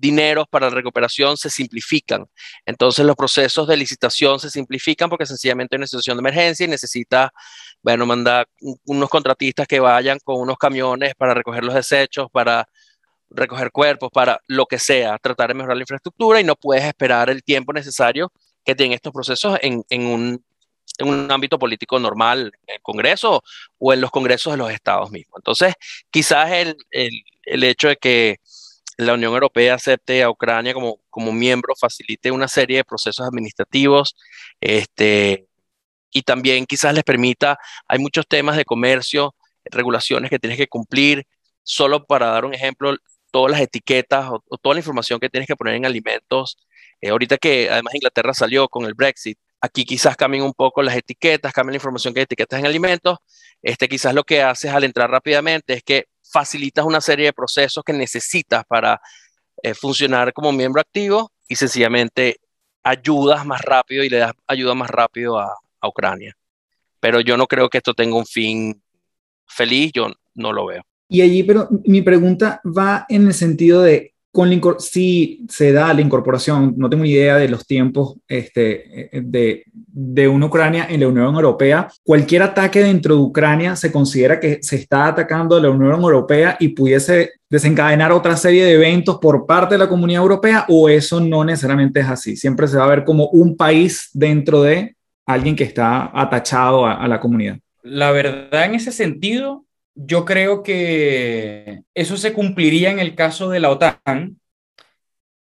dineros 0.00 0.46
para 0.48 0.70
la 0.70 0.74
recuperación 0.74 1.36
se 1.36 1.50
simplifican. 1.50 2.26
Entonces 2.64 3.04
los 3.04 3.16
procesos 3.16 3.68
de 3.68 3.76
licitación 3.76 4.40
se 4.40 4.50
simplifican 4.50 5.10
porque 5.10 5.26
sencillamente 5.26 5.76
hay 5.76 5.78
una 5.78 5.86
situación 5.86 6.16
de 6.16 6.22
emergencia 6.22 6.64
y 6.64 6.68
necesita, 6.68 7.30
bueno, 7.82 8.06
mandar 8.06 8.48
unos 8.86 9.10
contratistas 9.10 9.66
que 9.68 9.78
vayan 9.78 10.18
con 10.24 10.40
unos 10.40 10.56
camiones 10.56 11.14
para 11.14 11.34
recoger 11.34 11.64
los 11.64 11.74
desechos, 11.74 12.28
para 12.32 12.66
recoger 13.28 13.70
cuerpos, 13.70 14.10
para 14.12 14.40
lo 14.46 14.66
que 14.66 14.78
sea, 14.78 15.18
tratar 15.18 15.48
de 15.48 15.54
mejorar 15.54 15.76
la 15.76 15.82
infraestructura 15.82 16.40
y 16.40 16.44
no 16.44 16.56
puedes 16.56 16.84
esperar 16.84 17.28
el 17.28 17.44
tiempo 17.44 17.72
necesario 17.72 18.32
que 18.64 18.74
tienen 18.74 18.94
estos 18.94 19.12
procesos 19.12 19.58
en, 19.62 19.84
en 19.90 20.06
un 20.06 20.44
en 21.04 21.10
un 21.10 21.30
ámbito 21.30 21.58
político 21.58 21.98
normal, 21.98 22.52
en 22.66 22.74
el 22.76 22.82
Congreso 22.82 23.42
o 23.78 23.92
en 23.92 24.00
los 24.00 24.10
congresos 24.10 24.52
de 24.52 24.58
los 24.58 24.70
estados 24.70 25.10
mismos. 25.10 25.38
Entonces, 25.38 25.74
quizás 26.10 26.50
el, 26.52 26.76
el, 26.90 27.10
el 27.44 27.64
hecho 27.64 27.88
de 27.88 27.96
que 27.96 28.38
la 28.96 29.14
Unión 29.14 29.32
Europea 29.32 29.74
acepte 29.74 30.22
a 30.22 30.30
Ucrania 30.30 30.74
como, 30.74 31.00
como 31.08 31.32
miembro 31.32 31.74
facilite 31.74 32.30
una 32.30 32.48
serie 32.48 32.78
de 32.78 32.84
procesos 32.84 33.26
administrativos 33.26 34.14
este, 34.60 35.46
y 36.10 36.22
también 36.22 36.66
quizás 36.66 36.94
les 36.94 37.04
permita, 37.04 37.58
hay 37.88 37.98
muchos 37.98 38.26
temas 38.26 38.56
de 38.56 38.64
comercio, 38.64 39.34
regulaciones 39.64 40.30
que 40.30 40.38
tienes 40.38 40.58
que 40.58 40.66
cumplir, 40.66 41.26
solo 41.62 42.06
para 42.06 42.26
dar 42.26 42.44
un 42.44 42.54
ejemplo, 42.54 42.96
todas 43.30 43.52
las 43.52 43.60
etiquetas 43.60 44.26
o, 44.30 44.58
toda 44.58 44.74
la 44.74 44.80
información 44.80 45.20
que 45.20 45.30
tienes 45.30 45.46
que 45.46 45.56
poner 45.56 45.74
en 45.74 45.86
alimentos. 45.86 46.58
Eh, 47.00 47.10
ahorita 47.10 47.38
que 47.38 47.70
además 47.70 47.94
Inglaterra 47.94 48.34
salió 48.34 48.68
con 48.68 48.84
el 48.84 48.94
Brexit, 48.94 49.38
Aquí 49.60 49.84
quizás 49.84 50.16
cambien 50.16 50.42
un 50.42 50.54
poco 50.54 50.82
las 50.82 50.96
etiquetas, 50.96 51.52
cambien 51.52 51.72
la 51.72 51.76
información 51.76 52.14
que 52.14 52.20
hay 52.20 52.24
etiquetas 52.24 52.58
en 52.58 52.66
alimentos. 52.66 53.18
Este 53.62 53.88
quizás 53.88 54.14
lo 54.14 54.24
que 54.24 54.42
haces 54.42 54.72
al 54.72 54.84
entrar 54.84 55.10
rápidamente 55.10 55.74
es 55.74 55.82
que 55.82 56.06
facilitas 56.22 56.84
una 56.84 57.00
serie 57.00 57.26
de 57.26 57.32
procesos 57.32 57.84
que 57.84 57.92
necesitas 57.92 58.64
para 58.66 59.00
eh, 59.62 59.74
funcionar 59.74 60.32
como 60.32 60.52
miembro 60.52 60.80
activo 60.80 61.30
y 61.48 61.56
sencillamente 61.56 62.36
ayudas 62.82 63.44
más 63.44 63.60
rápido 63.60 64.02
y 64.04 64.08
le 64.08 64.18
das 64.18 64.32
ayuda 64.46 64.74
más 64.74 64.88
rápido 64.88 65.38
a, 65.38 65.54
a 65.80 65.88
Ucrania. 65.88 66.34
Pero 67.00 67.20
yo 67.20 67.36
no 67.36 67.46
creo 67.46 67.68
que 67.68 67.78
esto 67.78 67.94
tenga 67.94 68.16
un 68.16 68.26
fin 68.26 68.82
feliz, 69.46 69.92
yo 69.92 70.10
no 70.34 70.52
lo 70.52 70.66
veo. 70.66 70.82
Y 71.08 71.22
allí, 71.22 71.42
pero 71.42 71.68
mi 71.84 72.02
pregunta 72.02 72.60
va 72.64 73.04
en 73.08 73.26
el 73.26 73.34
sentido 73.34 73.82
de 73.82 74.09
con 74.32 74.50
si 74.78 75.44
se 75.48 75.72
da 75.72 75.92
la 75.92 76.00
incorporación, 76.00 76.74
no 76.76 76.88
tengo 76.88 77.02
ni 77.02 77.10
idea 77.10 77.36
de 77.36 77.48
los 77.48 77.66
tiempos 77.66 78.16
este, 78.28 79.10
de, 79.12 79.64
de 79.72 80.28
una 80.28 80.46
Ucrania 80.46 80.86
en 80.88 81.00
la 81.00 81.08
Unión 81.08 81.34
Europea, 81.34 81.88
cualquier 82.04 82.42
ataque 82.42 82.82
dentro 82.82 83.16
de 83.16 83.20
Ucrania 83.22 83.74
se 83.74 83.90
considera 83.90 84.38
que 84.38 84.58
se 84.62 84.76
está 84.76 85.06
atacando 85.06 85.56
a 85.56 85.60
la 85.60 85.70
Unión 85.70 86.00
Europea 86.00 86.56
y 86.60 86.68
pudiese 86.68 87.32
desencadenar 87.48 88.12
otra 88.12 88.36
serie 88.36 88.64
de 88.64 88.74
eventos 88.74 89.18
por 89.18 89.46
parte 89.46 89.74
de 89.74 89.80
la 89.80 89.88
comunidad 89.88 90.22
europea 90.22 90.64
o 90.68 90.88
eso 90.88 91.20
no 91.20 91.44
necesariamente 91.44 92.00
es 92.00 92.08
así. 92.08 92.36
Siempre 92.36 92.68
se 92.68 92.76
va 92.76 92.84
a 92.84 92.90
ver 92.90 93.04
como 93.04 93.28
un 93.30 93.56
país 93.56 94.10
dentro 94.12 94.62
de 94.62 94.94
alguien 95.26 95.56
que 95.56 95.64
está 95.64 96.10
atachado 96.14 96.86
a 96.86 97.06
la 97.08 97.20
comunidad. 97.20 97.58
La 97.82 98.12
verdad 98.12 98.66
en 98.66 98.74
ese 98.74 98.92
sentido 98.92 99.64
yo 99.94 100.24
creo 100.24 100.62
que 100.62 101.82
eso 101.94 102.16
se 102.16 102.32
cumpliría 102.32 102.90
en 102.90 102.98
el 102.98 103.14
caso 103.14 103.50
de 103.50 103.60
la 103.60 103.70
OTAN, 103.70 104.40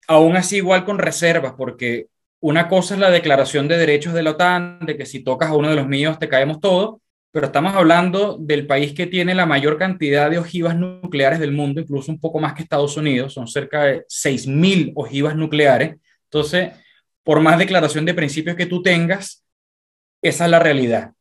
aún 0.08 0.38
así 0.38 0.58
igual 0.58 0.86
con 0.86 1.00
reservas, 1.00 1.54
porque 1.58 2.08
una 2.40 2.68
cosa 2.70 2.94
es 2.94 3.00
la 3.00 3.10
declaración 3.10 3.68
de 3.68 3.78
derechos 3.78 4.14
de 4.14 4.24
la 4.24 4.32
OTAN, 4.32 4.80
de 4.86 4.98
que 4.98 5.06
si 5.06 5.24
tocas 5.24 5.50
a 5.50 5.56
uno 5.56 5.70
de 5.70 5.76
los 5.76 5.88
míos 5.88 6.20
te 6.20 6.30
caemos 6.30 6.60
todos, 6.60 7.00
pero 7.32 7.48
estamos 7.48 7.76
hablando 7.76 8.38
del 8.40 8.66
país 8.68 8.94
que 8.94 9.06
tiene 9.08 9.36
la 9.36 9.46
mayor 9.46 9.78
cantidad 9.78 10.30
de 10.30 10.40
ojivas 10.40 10.76
nucleares 10.76 11.40
del 11.40 11.52
mundo, 11.52 11.82
incluso 11.82 12.12
un 12.12 12.20
poco 12.20 12.40
más 12.40 12.54
que 12.54 12.64
Estados 12.64 12.98
Unidos, 12.98 13.34
son 13.34 13.48
cerca 13.48 13.84
de 13.84 14.06
6.000 14.08 14.94
ojivas 14.96 15.36
nucleares. 15.36 15.98
Entonces, 16.24 16.72
por 17.24 17.42
más 17.42 17.60
declaración 17.60 18.06
de 18.06 18.14
principios 18.14 18.56
que 18.56 18.66
tú 18.66 18.82
tengas, 18.82 19.44
esa 20.22 20.46
es 20.46 20.52
la 20.52 20.60
realidad. 20.60 21.12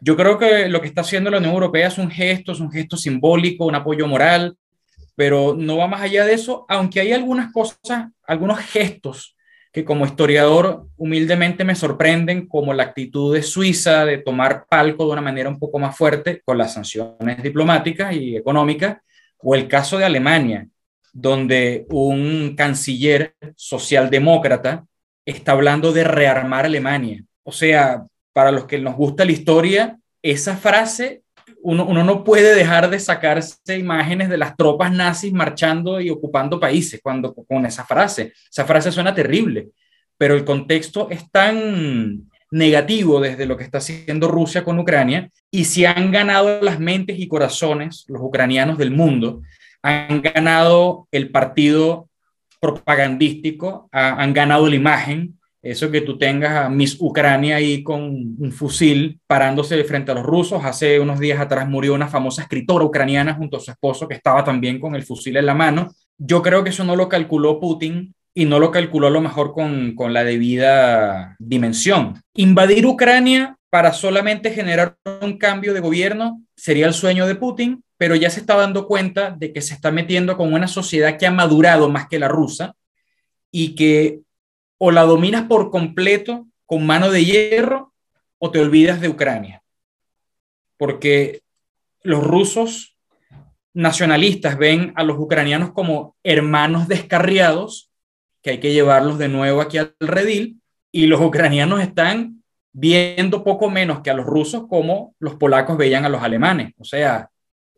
Yo 0.00 0.16
creo 0.16 0.38
que 0.38 0.68
lo 0.68 0.80
que 0.80 0.88
está 0.88 1.00
haciendo 1.00 1.30
la 1.30 1.38
Unión 1.38 1.54
Europea 1.54 1.88
es 1.88 1.98
un 1.98 2.10
gesto, 2.10 2.52
es 2.52 2.60
un 2.60 2.70
gesto 2.70 2.96
simbólico, 2.96 3.66
un 3.66 3.74
apoyo 3.74 4.06
moral, 4.06 4.56
pero 5.14 5.54
no 5.58 5.78
va 5.78 5.86
más 5.86 6.02
allá 6.02 6.24
de 6.24 6.34
eso, 6.34 6.66
aunque 6.68 7.00
hay 7.00 7.12
algunas 7.12 7.52
cosas, 7.52 8.08
algunos 8.26 8.58
gestos 8.58 9.36
que 9.72 9.84
como 9.84 10.06
historiador 10.06 10.86
humildemente 10.96 11.62
me 11.62 11.74
sorprenden, 11.74 12.46
como 12.46 12.72
la 12.72 12.84
actitud 12.84 13.34
de 13.34 13.42
Suiza 13.42 14.06
de 14.06 14.16
tomar 14.16 14.64
palco 14.66 15.04
de 15.04 15.12
una 15.12 15.20
manera 15.20 15.50
un 15.50 15.58
poco 15.58 15.78
más 15.78 15.94
fuerte 15.94 16.40
con 16.46 16.56
las 16.56 16.72
sanciones 16.72 17.42
diplomáticas 17.42 18.14
y 18.14 18.36
económicas, 18.36 18.98
o 19.38 19.54
el 19.54 19.68
caso 19.68 19.98
de 19.98 20.06
Alemania, 20.06 20.66
donde 21.12 21.86
un 21.90 22.54
canciller 22.56 23.34
socialdemócrata 23.54 24.86
está 25.26 25.52
hablando 25.52 25.92
de 25.92 26.04
rearmar 26.04 26.64
Alemania. 26.64 27.22
O 27.42 27.52
sea, 27.52 28.02
para 28.36 28.52
los 28.52 28.66
que 28.66 28.78
nos 28.78 28.96
gusta 28.96 29.24
la 29.24 29.32
historia, 29.32 29.98
esa 30.20 30.58
frase, 30.58 31.22
uno, 31.62 31.86
no 32.04 32.22
puede 32.22 32.54
dejar 32.54 32.90
de 32.90 33.00
sacarse 33.00 33.78
imágenes 33.78 34.28
de 34.28 34.36
las 34.36 34.54
tropas 34.58 34.92
nazis 34.92 35.32
marchando 35.32 36.02
y 36.02 36.10
ocupando 36.10 36.60
países 36.60 37.00
cuando 37.02 37.32
con 37.32 37.64
esa 37.64 37.86
frase. 37.86 38.34
Esa 38.52 38.66
frase 38.66 38.92
suena 38.92 39.14
terrible, 39.14 39.70
pero 40.18 40.34
el 40.34 40.44
contexto 40.44 41.08
es 41.10 41.30
tan 41.30 42.28
negativo 42.50 43.22
desde 43.22 43.46
lo 43.46 43.56
que 43.56 43.64
está 43.64 43.78
haciendo 43.78 44.28
Rusia 44.28 44.62
con 44.62 44.78
Ucrania 44.78 45.30
y 45.50 45.64
si 45.64 45.86
han 45.86 46.12
ganado 46.12 46.60
las 46.60 46.78
mentes 46.78 47.18
y 47.18 47.28
corazones 47.28 48.04
los 48.06 48.20
ucranianos 48.20 48.76
del 48.76 48.90
mundo, 48.90 49.40
han 49.80 50.20
ganado 50.20 51.08
el 51.10 51.30
partido 51.30 52.10
propagandístico, 52.60 53.88
han 53.92 54.34
ganado 54.34 54.68
la 54.68 54.76
imagen, 54.76 55.38
eso 55.70 55.90
que 55.90 56.00
tú 56.00 56.16
tengas 56.16 56.52
a 56.52 56.68
Miss 56.68 56.96
Ucrania 57.00 57.56
ahí 57.56 57.82
con 57.82 58.02
un 58.38 58.52
fusil 58.52 59.20
parándose 59.26 59.82
frente 59.84 60.12
a 60.12 60.14
los 60.14 60.24
rusos. 60.24 60.64
Hace 60.64 61.00
unos 61.00 61.18
días 61.18 61.40
atrás 61.40 61.68
murió 61.68 61.94
una 61.94 62.08
famosa 62.08 62.42
escritora 62.42 62.84
ucraniana 62.84 63.34
junto 63.34 63.56
a 63.56 63.60
su 63.60 63.70
esposo 63.70 64.06
que 64.06 64.14
estaba 64.14 64.44
también 64.44 64.78
con 64.78 64.94
el 64.94 65.02
fusil 65.02 65.36
en 65.36 65.46
la 65.46 65.54
mano. 65.54 65.92
Yo 66.18 66.42
creo 66.42 66.62
que 66.62 66.70
eso 66.70 66.84
no 66.84 66.96
lo 66.96 67.08
calculó 67.08 67.58
Putin 67.60 68.14
y 68.34 68.44
no 68.44 68.58
lo 68.58 68.70
calculó 68.70 69.08
a 69.08 69.10
lo 69.10 69.20
mejor 69.20 69.52
con, 69.52 69.94
con 69.94 70.12
la 70.12 70.22
debida 70.22 71.36
dimensión. 71.38 72.20
Invadir 72.34 72.86
Ucrania 72.86 73.56
para 73.70 73.92
solamente 73.92 74.50
generar 74.52 74.96
un 75.20 75.38
cambio 75.38 75.74
de 75.74 75.80
gobierno 75.80 76.42
sería 76.54 76.86
el 76.86 76.94
sueño 76.94 77.26
de 77.26 77.34
Putin, 77.34 77.82
pero 77.96 78.14
ya 78.14 78.30
se 78.30 78.40
está 78.40 78.56
dando 78.56 78.86
cuenta 78.86 79.34
de 79.36 79.52
que 79.52 79.60
se 79.60 79.74
está 79.74 79.90
metiendo 79.90 80.36
con 80.36 80.52
una 80.52 80.68
sociedad 80.68 81.18
que 81.18 81.26
ha 81.26 81.30
madurado 81.30 81.88
más 81.88 82.08
que 82.08 82.18
la 82.18 82.28
rusa 82.28 82.74
y 83.50 83.74
que 83.74 84.20
o 84.78 84.90
la 84.90 85.02
dominas 85.02 85.44
por 85.44 85.70
completo 85.70 86.46
con 86.66 86.86
mano 86.86 87.10
de 87.10 87.24
hierro 87.24 87.92
o 88.38 88.50
te 88.50 88.60
olvidas 88.60 89.00
de 89.00 89.08
Ucrania. 89.08 89.62
Porque 90.76 91.40
los 92.02 92.22
rusos 92.22 92.96
nacionalistas 93.72 94.56
ven 94.56 94.92
a 94.96 95.02
los 95.02 95.18
ucranianos 95.18 95.72
como 95.72 96.16
hermanos 96.22 96.88
descarriados, 96.88 97.90
que 98.42 98.50
hay 98.50 98.60
que 98.60 98.72
llevarlos 98.72 99.18
de 99.18 99.28
nuevo 99.28 99.60
aquí 99.60 99.78
al 99.78 99.94
redil, 100.00 100.60
y 100.92 101.06
los 101.06 101.20
ucranianos 101.20 101.80
están 101.80 102.42
viendo 102.72 103.42
poco 103.42 103.70
menos 103.70 104.00
que 104.00 104.10
a 104.10 104.14
los 104.14 104.26
rusos 104.26 104.66
como 104.68 105.14
los 105.18 105.34
polacos 105.34 105.76
veían 105.76 106.04
a 106.04 106.08
los 106.08 106.22
alemanes. 106.22 106.72
O 106.78 106.84
sea, 106.84 107.30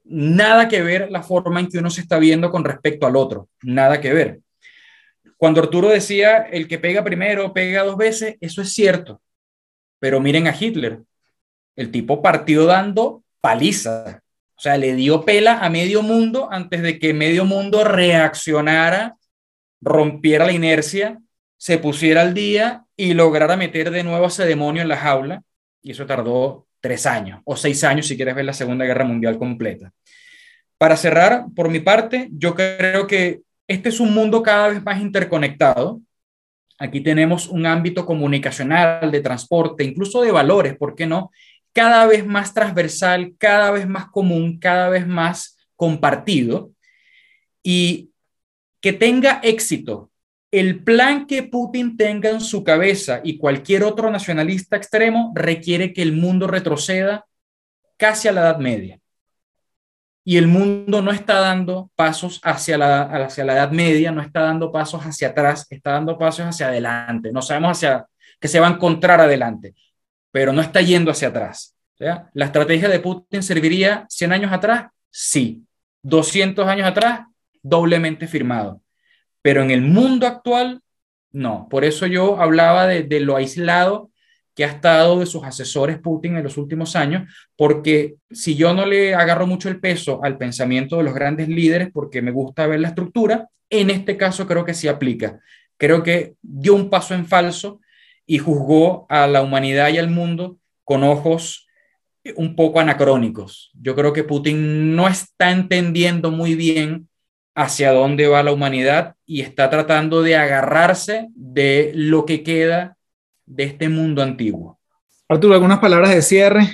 nada 0.05 0.69
que 0.69 0.83
ver 0.83 1.11
la 1.11 1.23
forma 1.23 1.61
en 1.61 1.69
que 1.69 1.79
uno 1.79 1.91
se 1.91 2.01
está 2.01 2.19
viendo 2.19 2.51
con 2.51 2.65
respecto 2.65 3.07
al 3.07 3.17
otro, 3.17 3.49
nada 3.63 4.01
que 4.01 4.13
ver. 4.13 4.41
Cuando 5.39 5.63
Arturo 5.63 5.89
decía, 5.89 6.39
el 6.39 6.67
que 6.67 6.79
pega 6.79 7.05
primero 7.05 7.55
pega 7.55 7.85
dos 7.85 7.97
veces, 7.97 8.37
eso 8.41 8.61
es 8.61 8.73
cierto. 8.73 9.23
Pero 10.01 10.21
miren 10.21 10.49
a 10.49 10.57
Hitler. 10.59 11.01
El 11.77 11.93
tipo 11.93 12.21
partió 12.21 12.67
dando 12.67 13.23
paliza. 13.41 14.21
O 14.57 14.61
sea, 14.61 14.77
le 14.77 14.97
dio 14.97 15.25
pela 15.25 15.61
a 15.61 15.71
medio 15.71 16.03
mundo 16.03 16.49
antes 16.51 16.83
de 16.83 16.99
que 16.99 17.15
medio 17.15 17.45
mundo 17.45 17.85
reaccionara, 17.85 19.17
rompiera 19.81 20.45
la 20.45 20.53
inercia, 20.53 21.21
se 21.57 21.79
pusiera 21.79 22.23
al 22.23 22.35
día 22.35 22.85
y 22.97 23.15
lograra 23.15 23.57
meter 23.57 23.93
de 23.93 24.03
nuevo 24.03 24.25
a 24.25 24.29
ese 24.29 24.45
demonio 24.45 24.83
en 24.83 24.89
la 24.89 24.97
jaula. 24.97 25.45
Y 25.83 25.93
eso 25.93 26.05
tardó 26.05 26.67
tres 26.81 27.07
años 27.07 27.41
o 27.45 27.55
seis 27.55 27.85
años 27.85 28.09
si 28.09 28.17
quieres 28.17 28.35
ver 28.35 28.45
la 28.45 28.53
Segunda 28.53 28.85
Guerra 28.85 29.05
Mundial 29.05 29.39
completa. 29.39 29.93
Para 30.77 30.97
cerrar, 30.97 31.47
por 31.55 31.69
mi 31.69 31.79
parte, 31.79 32.29
yo 32.33 32.57
creo 32.57 33.07
que 33.07 33.43
este 33.69 33.91
es 33.91 34.01
un 34.01 34.13
mundo 34.13 34.43
cada 34.43 34.69
vez 34.69 34.83
más 34.83 35.01
interconectado. 35.01 36.01
Aquí 36.79 37.01
tenemos 37.01 37.49
un 37.49 37.67
ámbito 37.67 38.05
comunicacional, 38.07 39.11
de 39.11 39.21
transporte, 39.21 39.85
incluso 39.85 40.23
de 40.23 40.33
valores, 40.33 40.77
¿por 40.77 40.95
qué 40.95 41.07
no? 41.07 41.31
Cada 41.73 42.07
vez 42.07 42.27
más 42.27 42.55
transversal, 42.55 43.35
cada 43.39 43.71
vez 43.71 43.87
más 43.87 44.07
común, 44.09 44.59
cada 44.59 44.89
vez 44.89 45.07
más 45.07 45.57
compartido. 45.77 46.73
Y 47.63 48.11
que 48.81 48.93
tenga 48.93 49.41
éxito 49.43 50.11
el 50.51 50.83
plan 50.83 51.27
que 51.27 51.43
Putin 51.43 51.97
tenga 51.97 52.31
en 52.31 52.41
su 52.41 52.65
cabeza 52.65 53.21
y 53.23 53.39
cualquier 53.39 53.85
otro 53.85 54.11
nacionalista 54.11 54.77
extremo 54.77 55.33
requiere 55.35 55.93
que 55.93 56.03
el 56.03 56.13
mundo 56.13 56.47
retroceda 56.47 57.27
casi 57.97 58.29
a 58.29 58.33
la 58.33 58.41
Edad 58.43 58.59
Media. 58.59 58.99
Y 60.29 60.37
el 60.37 60.47
mundo 60.47 61.01
no 61.01 61.11
está 61.11 61.41
dando 61.41 61.91
pasos 61.97 62.39
hacia 62.45 62.77
la, 62.77 63.05
hacia 63.05 63.47
la 63.47 63.55
Edad 63.55 63.71
Media, 63.71 64.13
no 64.13 64.21
está 64.21 64.43
dando 64.43 64.71
pasos 64.71 65.01
hacia 65.01 65.29
atrás, 65.29 65.67
está 65.71 65.93
dando 65.93 66.19
pasos 66.19 66.45
hacia 66.45 66.69
adelante. 66.69 67.33
No 67.33 67.41
sabemos 67.41 67.79
hacia 67.79 68.05
qué 68.39 68.47
se 68.47 68.61
va 68.61 68.69
a 68.69 68.73
encontrar 68.73 69.23
adelante, 69.23 69.75
pero 70.31 70.53
no 70.53 70.61
está 70.61 70.83
yendo 70.83 71.11
hacia 71.11 71.29
atrás. 71.29 71.75
¿La 71.97 72.45
estrategia 72.45 72.91
de 72.91 73.01
Putin 73.01 73.43
serviría 73.43 74.05
100 74.11 74.33
años 74.35 74.53
atrás? 74.53 74.91
Sí. 75.11 75.65
200 76.03 76.69
años 76.69 76.87
atrás, 76.87 77.21
doblemente 77.63 78.29
firmado. 78.29 78.83
Pero 79.41 79.63
en 79.63 79.71
el 79.71 79.81
mundo 79.81 80.27
actual, 80.27 80.83
no. 81.33 81.69
Por 81.71 81.87
eso 81.87 82.05
yo 82.05 82.39
hablaba 82.39 82.87
de 82.87 83.21
lo 83.21 83.35
aislado 83.35 84.11
que 84.59 84.65
ha 84.65 84.73
estado 84.73 85.21
de 85.21 85.27
sus 85.27 85.45
asesores 85.45 86.01
Putin 86.01 86.37
en 86.37 86.43
los 86.43 86.57
últimos 86.57 86.97
años, 86.97 87.33
porque 87.55 88.17
si 88.29 88.57
yo 88.57 88.75
no 88.75 88.87
le 88.87 89.15
agarro 89.15 89.47
mucho 89.47 89.69
el 89.69 89.79
peso 89.79 90.19
al 90.25 90.37
pensamiento 90.37 90.97
de 90.97 91.05
los 91.05 91.15
grandes 91.15 91.49
líderes, 91.49 91.91
porque 91.93 92.23
me 92.23 92.33
gusta 92.33 92.67
ver 92.67 92.81
la 92.81 92.89
estructura, 92.89 93.49
en 93.71 93.89
este 93.89 94.17
caso 94.17 94.49
creo 94.49 94.65
que 94.65 94.75
sí 94.75 94.89
aplica. 94.89 95.39
Creo 95.77 96.03
que 96.03 96.35
dio 96.43 96.75
un 96.75 96.91
paso 96.91 97.15
en 97.15 97.25
falso 97.25 97.81
y 98.27 98.39
juzgó 98.39 99.07
a 99.09 99.29
la 99.29 99.43
humanidad 99.43 99.91
y 99.91 99.99
al 99.99 100.11
mundo 100.11 100.59
con 100.83 101.05
ojos 101.05 101.69
un 102.35 102.57
poco 102.57 102.81
anacrónicos. 102.81 103.71
Yo 103.81 103.95
creo 103.95 104.13
que 104.13 104.25
Putin 104.25 104.97
no 104.97 105.07
está 105.07 105.53
entendiendo 105.53 106.33
muy 106.33 106.57
bien 106.57 107.09
hacia 107.55 107.93
dónde 107.93 108.27
va 108.27 108.43
la 108.43 108.51
humanidad 108.51 109.15
y 109.25 109.41
está 109.41 109.71
tratando 109.71 110.21
de 110.21 110.35
agarrarse 110.35 111.29
de 111.37 111.93
lo 111.95 112.27
que 112.27 112.43
queda 112.43 112.98
de 113.49 113.65
este 113.65 113.89
mundo 113.89 114.23
antiguo. 114.23 114.79
Arturo, 115.29 115.55
¿algunas 115.55 115.79
palabras 115.79 116.15
de 116.15 116.23
cierre? 116.23 116.71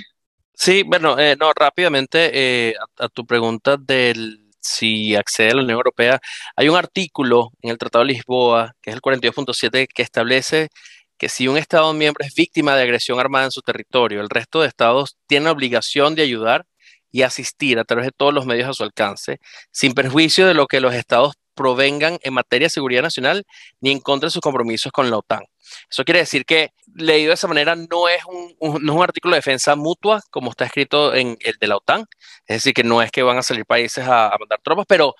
Sí, 0.53 0.83
bueno, 0.83 1.19
eh, 1.19 1.35
no, 1.39 1.51
rápidamente 1.53 2.31
eh, 2.33 2.73
a, 2.97 3.09
tu 3.09 3.25
pregunta 3.25 3.77
del 3.77 4.41
si 4.61 5.15
accede 5.15 5.51
a 5.51 5.55
la 5.55 5.61
Unión 5.61 5.77
Europea, 5.77 6.19
hay 6.55 6.69
un 6.69 6.77
artículo 6.77 7.51
en 7.61 7.71
el 7.71 7.77
Tratado 7.77 8.03
de 8.03 8.13
Lisboa, 8.13 8.73
que 8.81 8.89
es 8.89 8.95
el 8.95 9.01
42.7, 9.01 9.87
que 9.93 10.01
establece 10.01 10.69
que 11.17 11.29
si 11.29 11.47
un 11.47 11.57
Estado 11.57 11.93
miembro 11.93 12.25
es 12.25 12.33
víctima 12.33 12.75
de 12.75 12.83
agresión 12.83 13.19
armada 13.19 13.45
en 13.45 13.51
su 13.51 13.61
territorio, 13.61 14.21
el 14.21 14.29
resto 14.29 14.61
de 14.61 14.67
Estados 14.67 15.17
tiene 15.27 15.45
la 15.45 15.51
obligación 15.51 16.15
de 16.15 16.23
ayudar 16.23 16.65
y 17.11 17.21
asistir 17.21 17.79
a 17.79 17.85
través 17.85 18.07
de 18.07 18.11
todos 18.11 18.33
los 18.33 18.45
medios 18.45 18.67
a 18.69 18.73
su 18.73 18.83
alcance, 18.83 19.39
sin 19.71 19.93
perjuicio 19.93 20.47
de 20.47 20.53
lo 20.53 20.67
que 20.67 20.81
los 20.81 20.93
Estados 20.93 21.35
provengan 21.55 22.19
en 22.21 22.33
materia 22.33 22.67
de 22.67 22.69
seguridad 22.69 23.01
nacional 23.01 23.45
ni 23.81 23.91
en 23.91 23.99
contra 23.99 24.27
de 24.27 24.31
sus 24.31 24.41
compromisos 24.41 24.91
con 24.91 25.09
la 25.09 25.17
OTAN. 25.17 25.43
Eso 25.89 26.03
quiere 26.03 26.19
decir 26.19 26.45
que, 26.45 26.71
leído 26.93 27.29
de 27.29 27.35
esa 27.35 27.47
manera, 27.47 27.75
no 27.75 28.07
es 28.07 28.21
un, 28.25 29.01
artículo 29.01 29.33
de 29.33 29.39
defensa 29.39 29.75
mutua 29.75 30.21
como 30.29 30.51
está 30.51 30.65
escrito 30.65 31.13
en 31.13 31.37
el 31.41 31.55
de 31.59 31.67
la 31.67 31.77
OTAN. 31.77 32.05
Es 32.45 32.57
decir, 32.57 32.73
que 32.73 32.83
no 32.83 33.01
es 33.01 33.11
que 33.11 33.23
van 33.23 33.37
a 33.37 33.43
salir 33.43 33.65
países 33.65 34.05
a, 34.07 34.35
mandar 34.39 34.59
tropas, 34.63 34.85
pero 34.87 35.15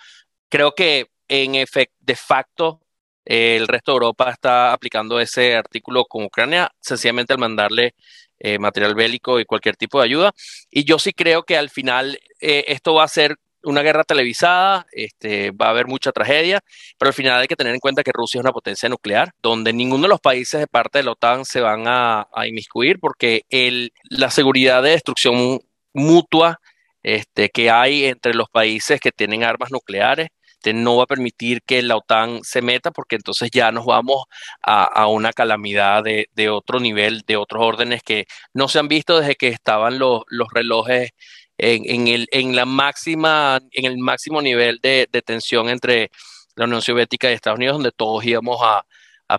creo 0.50 0.74
que 0.76 1.08
en 1.28 1.56
efecto, 1.56 1.96
de 2.00 2.16
facto, 2.16 2.82
el 3.26 3.68
resto 3.68 3.92
de 3.92 3.96
Europa 3.96 4.30
está 4.30 4.72
aplicando 4.72 5.20
ese 5.20 5.56
artículo 5.56 6.06
con 6.06 6.24
Ucrania, 6.26 6.72
sencillamente 6.80 7.34
al 7.34 7.40
mandarle 7.40 7.96
eh, 8.38 8.60
material 8.60 8.96
bélico 8.96 9.40
y 9.40 9.46
cualquier 9.46 9.76
tipo 9.78 10.00
de 10.00 10.06
ayuda. 10.06 10.34
Y 10.70 10.84
yo 10.84 11.00
sí 11.00 11.14
creo 11.14 11.44
que 11.44 11.58
al 11.58 11.70
final 11.70 12.20
eh, 12.42 12.66
esto 12.68 12.94
va 12.94 13.04
a 13.04 13.08
ser 13.08 13.38
una 13.66 13.82
guerra 13.82 14.04
televisada, 14.04 14.86
este, 14.92 15.52
va 15.52 15.68
a 15.68 15.70
haber 15.72 15.88
mucha 15.88 16.12
tragedia, 16.12 16.62
pero 16.98 17.10
al 17.10 17.14
final 17.14 17.42
hay 17.42 17.48
que 17.48 17.56
tener 17.56 17.74
en 17.74 17.80
cuenta 17.80 18.04
que 18.04 18.12
Rusia 18.14 18.40
es 18.40 18.44
una 18.44 18.52
potencia 18.52 18.90
nuclear, 18.90 19.32
donde 19.42 19.74
ninguno 19.74 20.04
de 20.04 20.10
los 20.10 20.22
países 20.22 20.60
de 20.60 20.68
parte 20.68 21.00
de 21.00 21.04
la 21.04 21.12
OTAN 21.12 21.46
se 21.46 21.62
van 21.62 21.84
a, 21.88 22.28
inmiscuir 22.46 23.00
porque 23.00 23.44
el, 23.50 23.92
la 24.10 24.30
seguridad 24.30 24.84
de 24.84 24.92
destrucción 24.92 25.60
mutua 25.94 26.60
este, 27.04 27.50
que 27.50 27.70
hay 27.70 28.06
entre 28.06 28.34
los 28.34 28.50
países 28.50 29.00
que 29.00 29.12
tienen 29.12 29.44
armas 29.44 29.72
nucleares 29.72 30.30
este, 30.66 30.74
no 30.74 30.98
va 30.98 31.04
a 31.04 31.08
permitir 31.08 31.62
que 31.62 31.84
la 31.84 31.96
OTAN 31.98 32.44
se 32.44 32.62
meta 32.64 32.90
porque 32.90 33.16
entonces 33.16 33.52
ya 33.52 33.72
nos 33.72 33.86
vamos 33.86 34.26
a, 34.64 35.08
una 35.08 35.32
calamidad 35.32 36.04
de, 36.04 36.50
otro 36.50 36.80
nivel, 36.80 37.22
de 37.28 37.38
otros 37.38 37.64
órdenes 37.64 38.02
que 38.02 38.26
no 38.54 38.68
se 38.68 38.80
han 38.80 38.88
visto 38.88 39.20
desde 39.20 39.36
que 39.36 39.50
estaban 39.50 40.00
los, 40.00 40.24
los 40.28 40.48
relojes 40.52 41.12
en, 41.60 42.08
el, 42.08 42.28
en, 42.32 42.56
la 42.56 42.66
máxima, 42.66 43.60
en 43.72 43.86
el 43.86 43.98
máximo 44.00 44.42
nivel 44.42 44.80
de, 44.82 45.08
tensión 45.24 45.70
entre 45.70 46.10
la 46.56 46.66
Unión 46.66 46.82
Soviética 46.82 47.30
y 47.30 47.34
Estados 47.34 47.58
Unidos, 47.58 47.76
donde 47.76 47.92
todos 47.92 48.26
íbamos 48.26 48.60
a, 48.64 48.86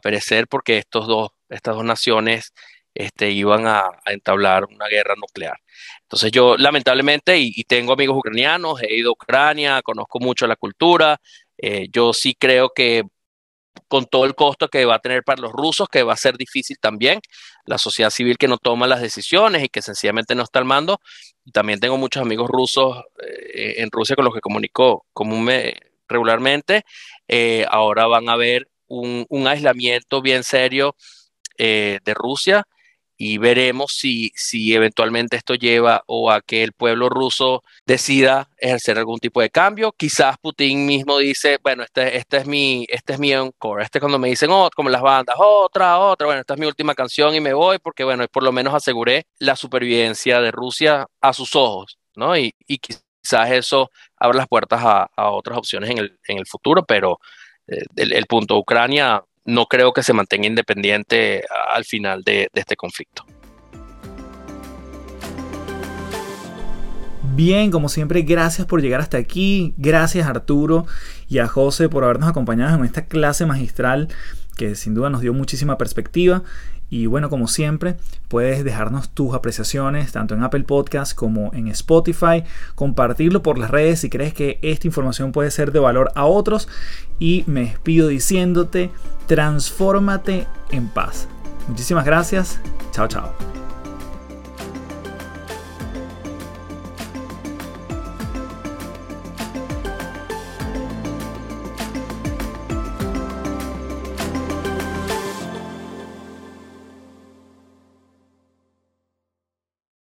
perecer 0.03 0.47
porque 0.49 0.79
estos 0.79 1.07
dos, 1.09 1.31
estas 1.49 1.75
dos 1.75 1.85
naciones 1.85 2.53
este, 2.97 3.31
iban 3.31 3.67
a, 3.67 3.85
entablar 4.07 4.65
una 4.65 4.89
guerra 4.89 5.15
nuclear. 5.17 5.59
Entonces 6.03 6.33
yo 6.33 6.57
lamentablemente, 6.57 7.39
y, 7.39 7.63
tengo 7.65 7.93
amigos 7.93 8.17
ucranianos, 8.19 8.83
he 8.83 8.97
ido 8.97 9.11
a 9.11 9.13
Ucrania, 9.13 9.83
conozco 9.83 10.19
mucho 10.19 10.47
la 10.47 10.57
cultura, 10.57 11.21
eh, 11.59 11.89
yo 11.93 12.13
sí 12.13 12.35
creo 12.35 12.71
que 12.75 13.05
con 13.89 14.07
todo 14.07 14.25
el 14.25 14.35
costo 14.35 14.69
que 14.69 14.85
va 14.87 14.97
a 14.97 14.99
tener 14.99 15.23
para 15.23 15.43
los 15.43 15.53
rusos, 15.53 15.89
que 15.89 16.03
va 16.03 16.15
a 16.15 16.17
ser 16.17 16.37
difícil 16.39 16.79
también, 16.81 17.21
la 17.67 17.79
sociedad 17.79 18.11
civil 18.11 18.39
que 18.39 18.49
no 18.49 18.57
toma 18.57 18.87
las 18.87 19.03
decisiones 19.03 19.63
y 19.63 19.69
que 19.69 19.83
sencillamente 19.83 20.35
no 20.35 20.43
está 20.43 20.59
al 20.59 20.65
mando. 20.65 21.01
También 21.53 21.79
tengo 21.81 21.99
muchos 21.99 22.23
amigos 22.23 22.49
rusos 22.49 23.03
eh, 23.23 23.75
en 23.79 23.91
Rusia 23.91 24.17
con 24.17 24.25
los 24.25 24.35
que 24.35 24.41
comunico 24.41 25.07
regularmente. 26.09 26.85
Eh, 27.29 27.67
ahora 27.69 28.07
van 28.07 28.29
a 28.31 28.37
ver 28.37 28.69
un, 28.89 29.27
aislamiento 29.47 30.23
bien 30.23 30.45
serio 30.45 30.97
eh, 31.59 32.01
de 32.05 32.15
Rusia 32.15 32.67
y 33.19 33.39
veremos 33.39 33.93
si, 33.93 34.31
si 34.35 34.75
eventualmente 34.75 35.37
esto 35.37 35.55
lleva 35.55 36.03
o 36.07 36.31
a 36.31 36.43
que 36.43 36.63
el 36.63 36.73
pueblo 36.73 37.09
ruso 37.09 37.63
decida 37.87 38.51
ejercer 38.59 38.99
algún 38.99 39.19
tipo 39.19 39.41
de 39.41 39.51
cambio. 39.51 39.93
Quizás 39.93 40.37
Putin 40.39 40.87
mismo 40.87 41.19
dice, 41.19 41.59
bueno, 41.63 41.83
este, 41.83 42.17
este 42.19 42.39
es 42.39 42.47
mi, 42.47 42.87
este 42.89 43.15
es 43.15 43.19
mi 43.19 43.33
encore. 43.33 43.83
Este 43.83 43.99
es 43.99 44.01
cuando 44.01 44.19
me 44.19 44.29
dicen, 44.29 44.51
oh, 44.51 44.69
como 44.75 44.91
las 44.91 45.01
bandas, 45.01 45.37
otra, 45.39 45.99
otra, 45.99 46.27
bueno, 46.27 46.41
esta 46.41 46.55
es 46.55 46.61
mi 46.61 46.67
última 46.67 46.95
canción 46.95 47.35
y 47.35 47.41
me 47.41 47.55
voy 47.55 47.79
porque, 47.79 48.05
bueno, 48.05 48.27
por 48.29 48.43
lo 48.43 48.53
menos 48.53 48.75
aseguré 48.75 49.27
la 49.39 49.57
supervivencia 49.57 50.41
de 50.41 50.51
Rusia 50.51 51.07
a 51.21 51.33
sus 51.33 51.57
ojos, 51.57 51.99
¿no? 52.15 52.37
Y, 52.37 52.55
quizás 52.67 53.51
eso 53.51 53.91
abra 54.17 54.39
las 54.39 54.49
puertas 54.49 54.81
a, 54.85 55.09
otras 55.31 55.59
opciones 55.59 55.91
en 55.91 55.99
el, 55.99 56.19
en 56.29 56.39
el 56.39 56.47
futuro, 56.47 56.85
pero 56.85 57.19
eh, 57.67 57.83
el, 57.97 58.13
el 58.13 58.27
punto 58.27 58.57
Ucrania 58.57 59.23
no 59.47 59.67
creo 59.67 59.93
que 59.93 60.03
se 60.03 60.13
mantenga 60.13 60.47
independiente 60.47 61.45
al 61.73 61.85
final 61.85 62.23
de, 62.23 62.49
este 62.53 62.77
conflicto. 62.77 63.25
Bien, 67.35 67.71
como 67.71 67.89
siempre, 67.89 68.23
gracias 68.23 68.67
por 68.67 68.81
llegar 68.81 69.01
hasta 69.01 69.19
aquí. 69.19 69.75
Gracias 69.77 70.27
Arturo 70.27 70.87
y 71.29 71.39
a 71.39 71.47
José 71.47 71.89
por 71.89 72.05
habernos 72.05 72.29
acompañado 72.29 72.79
en 72.79 72.85
esta 72.85 73.07
clase 73.07 73.45
magistral 73.47 74.09
que 74.57 74.75
sin 74.75 74.95
duda 74.95 75.11
nos 75.11 75.21
dio 75.21 75.35
muchísima 75.35 75.77
perspectiva. 75.77 76.43
Y 76.89 77.07
bueno, 77.07 77.31
como 77.31 77.49
siempre, 77.49 77.97
puedes 78.29 78.65
dejarnos 78.65 79.11
tus 79.11 79.35
apreciaciones 79.35 80.13
tanto 80.13 80.35
en 80.35 80.43
Apple 80.43 80.65
Podcast 80.65 81.15
como 81.15 81.51
en 81.53 81.69
Spotify, 81.69 82.45
compartirlo 82.75 83.43
por 83.43 83.59
las 83.59 83.71
redes 83.71 84.01
si 84.01 84.11
crees 84.11 84.35
que 84.35 84.59
esta 84.63 84.87
información 84.87 85.33
puede 85.33 85.51
ser 85.51 85.73
de 85.73 85.81
valor 85.81 86.13
a 86.15 86.27
otros. 86.27 86.69
Y 87.19 87.45
me 87.47 87.63
despido 87.63 88.09
diciéndote, 88.09 88.91
transfórmate 89.27 90.47
en 90.71 90.89
paz. 90.89 91.29
Muchísimas 91.69 92.05
gracias. 92.05 92.61
Chao, 92.93 93.09
chao. 93.09 93.76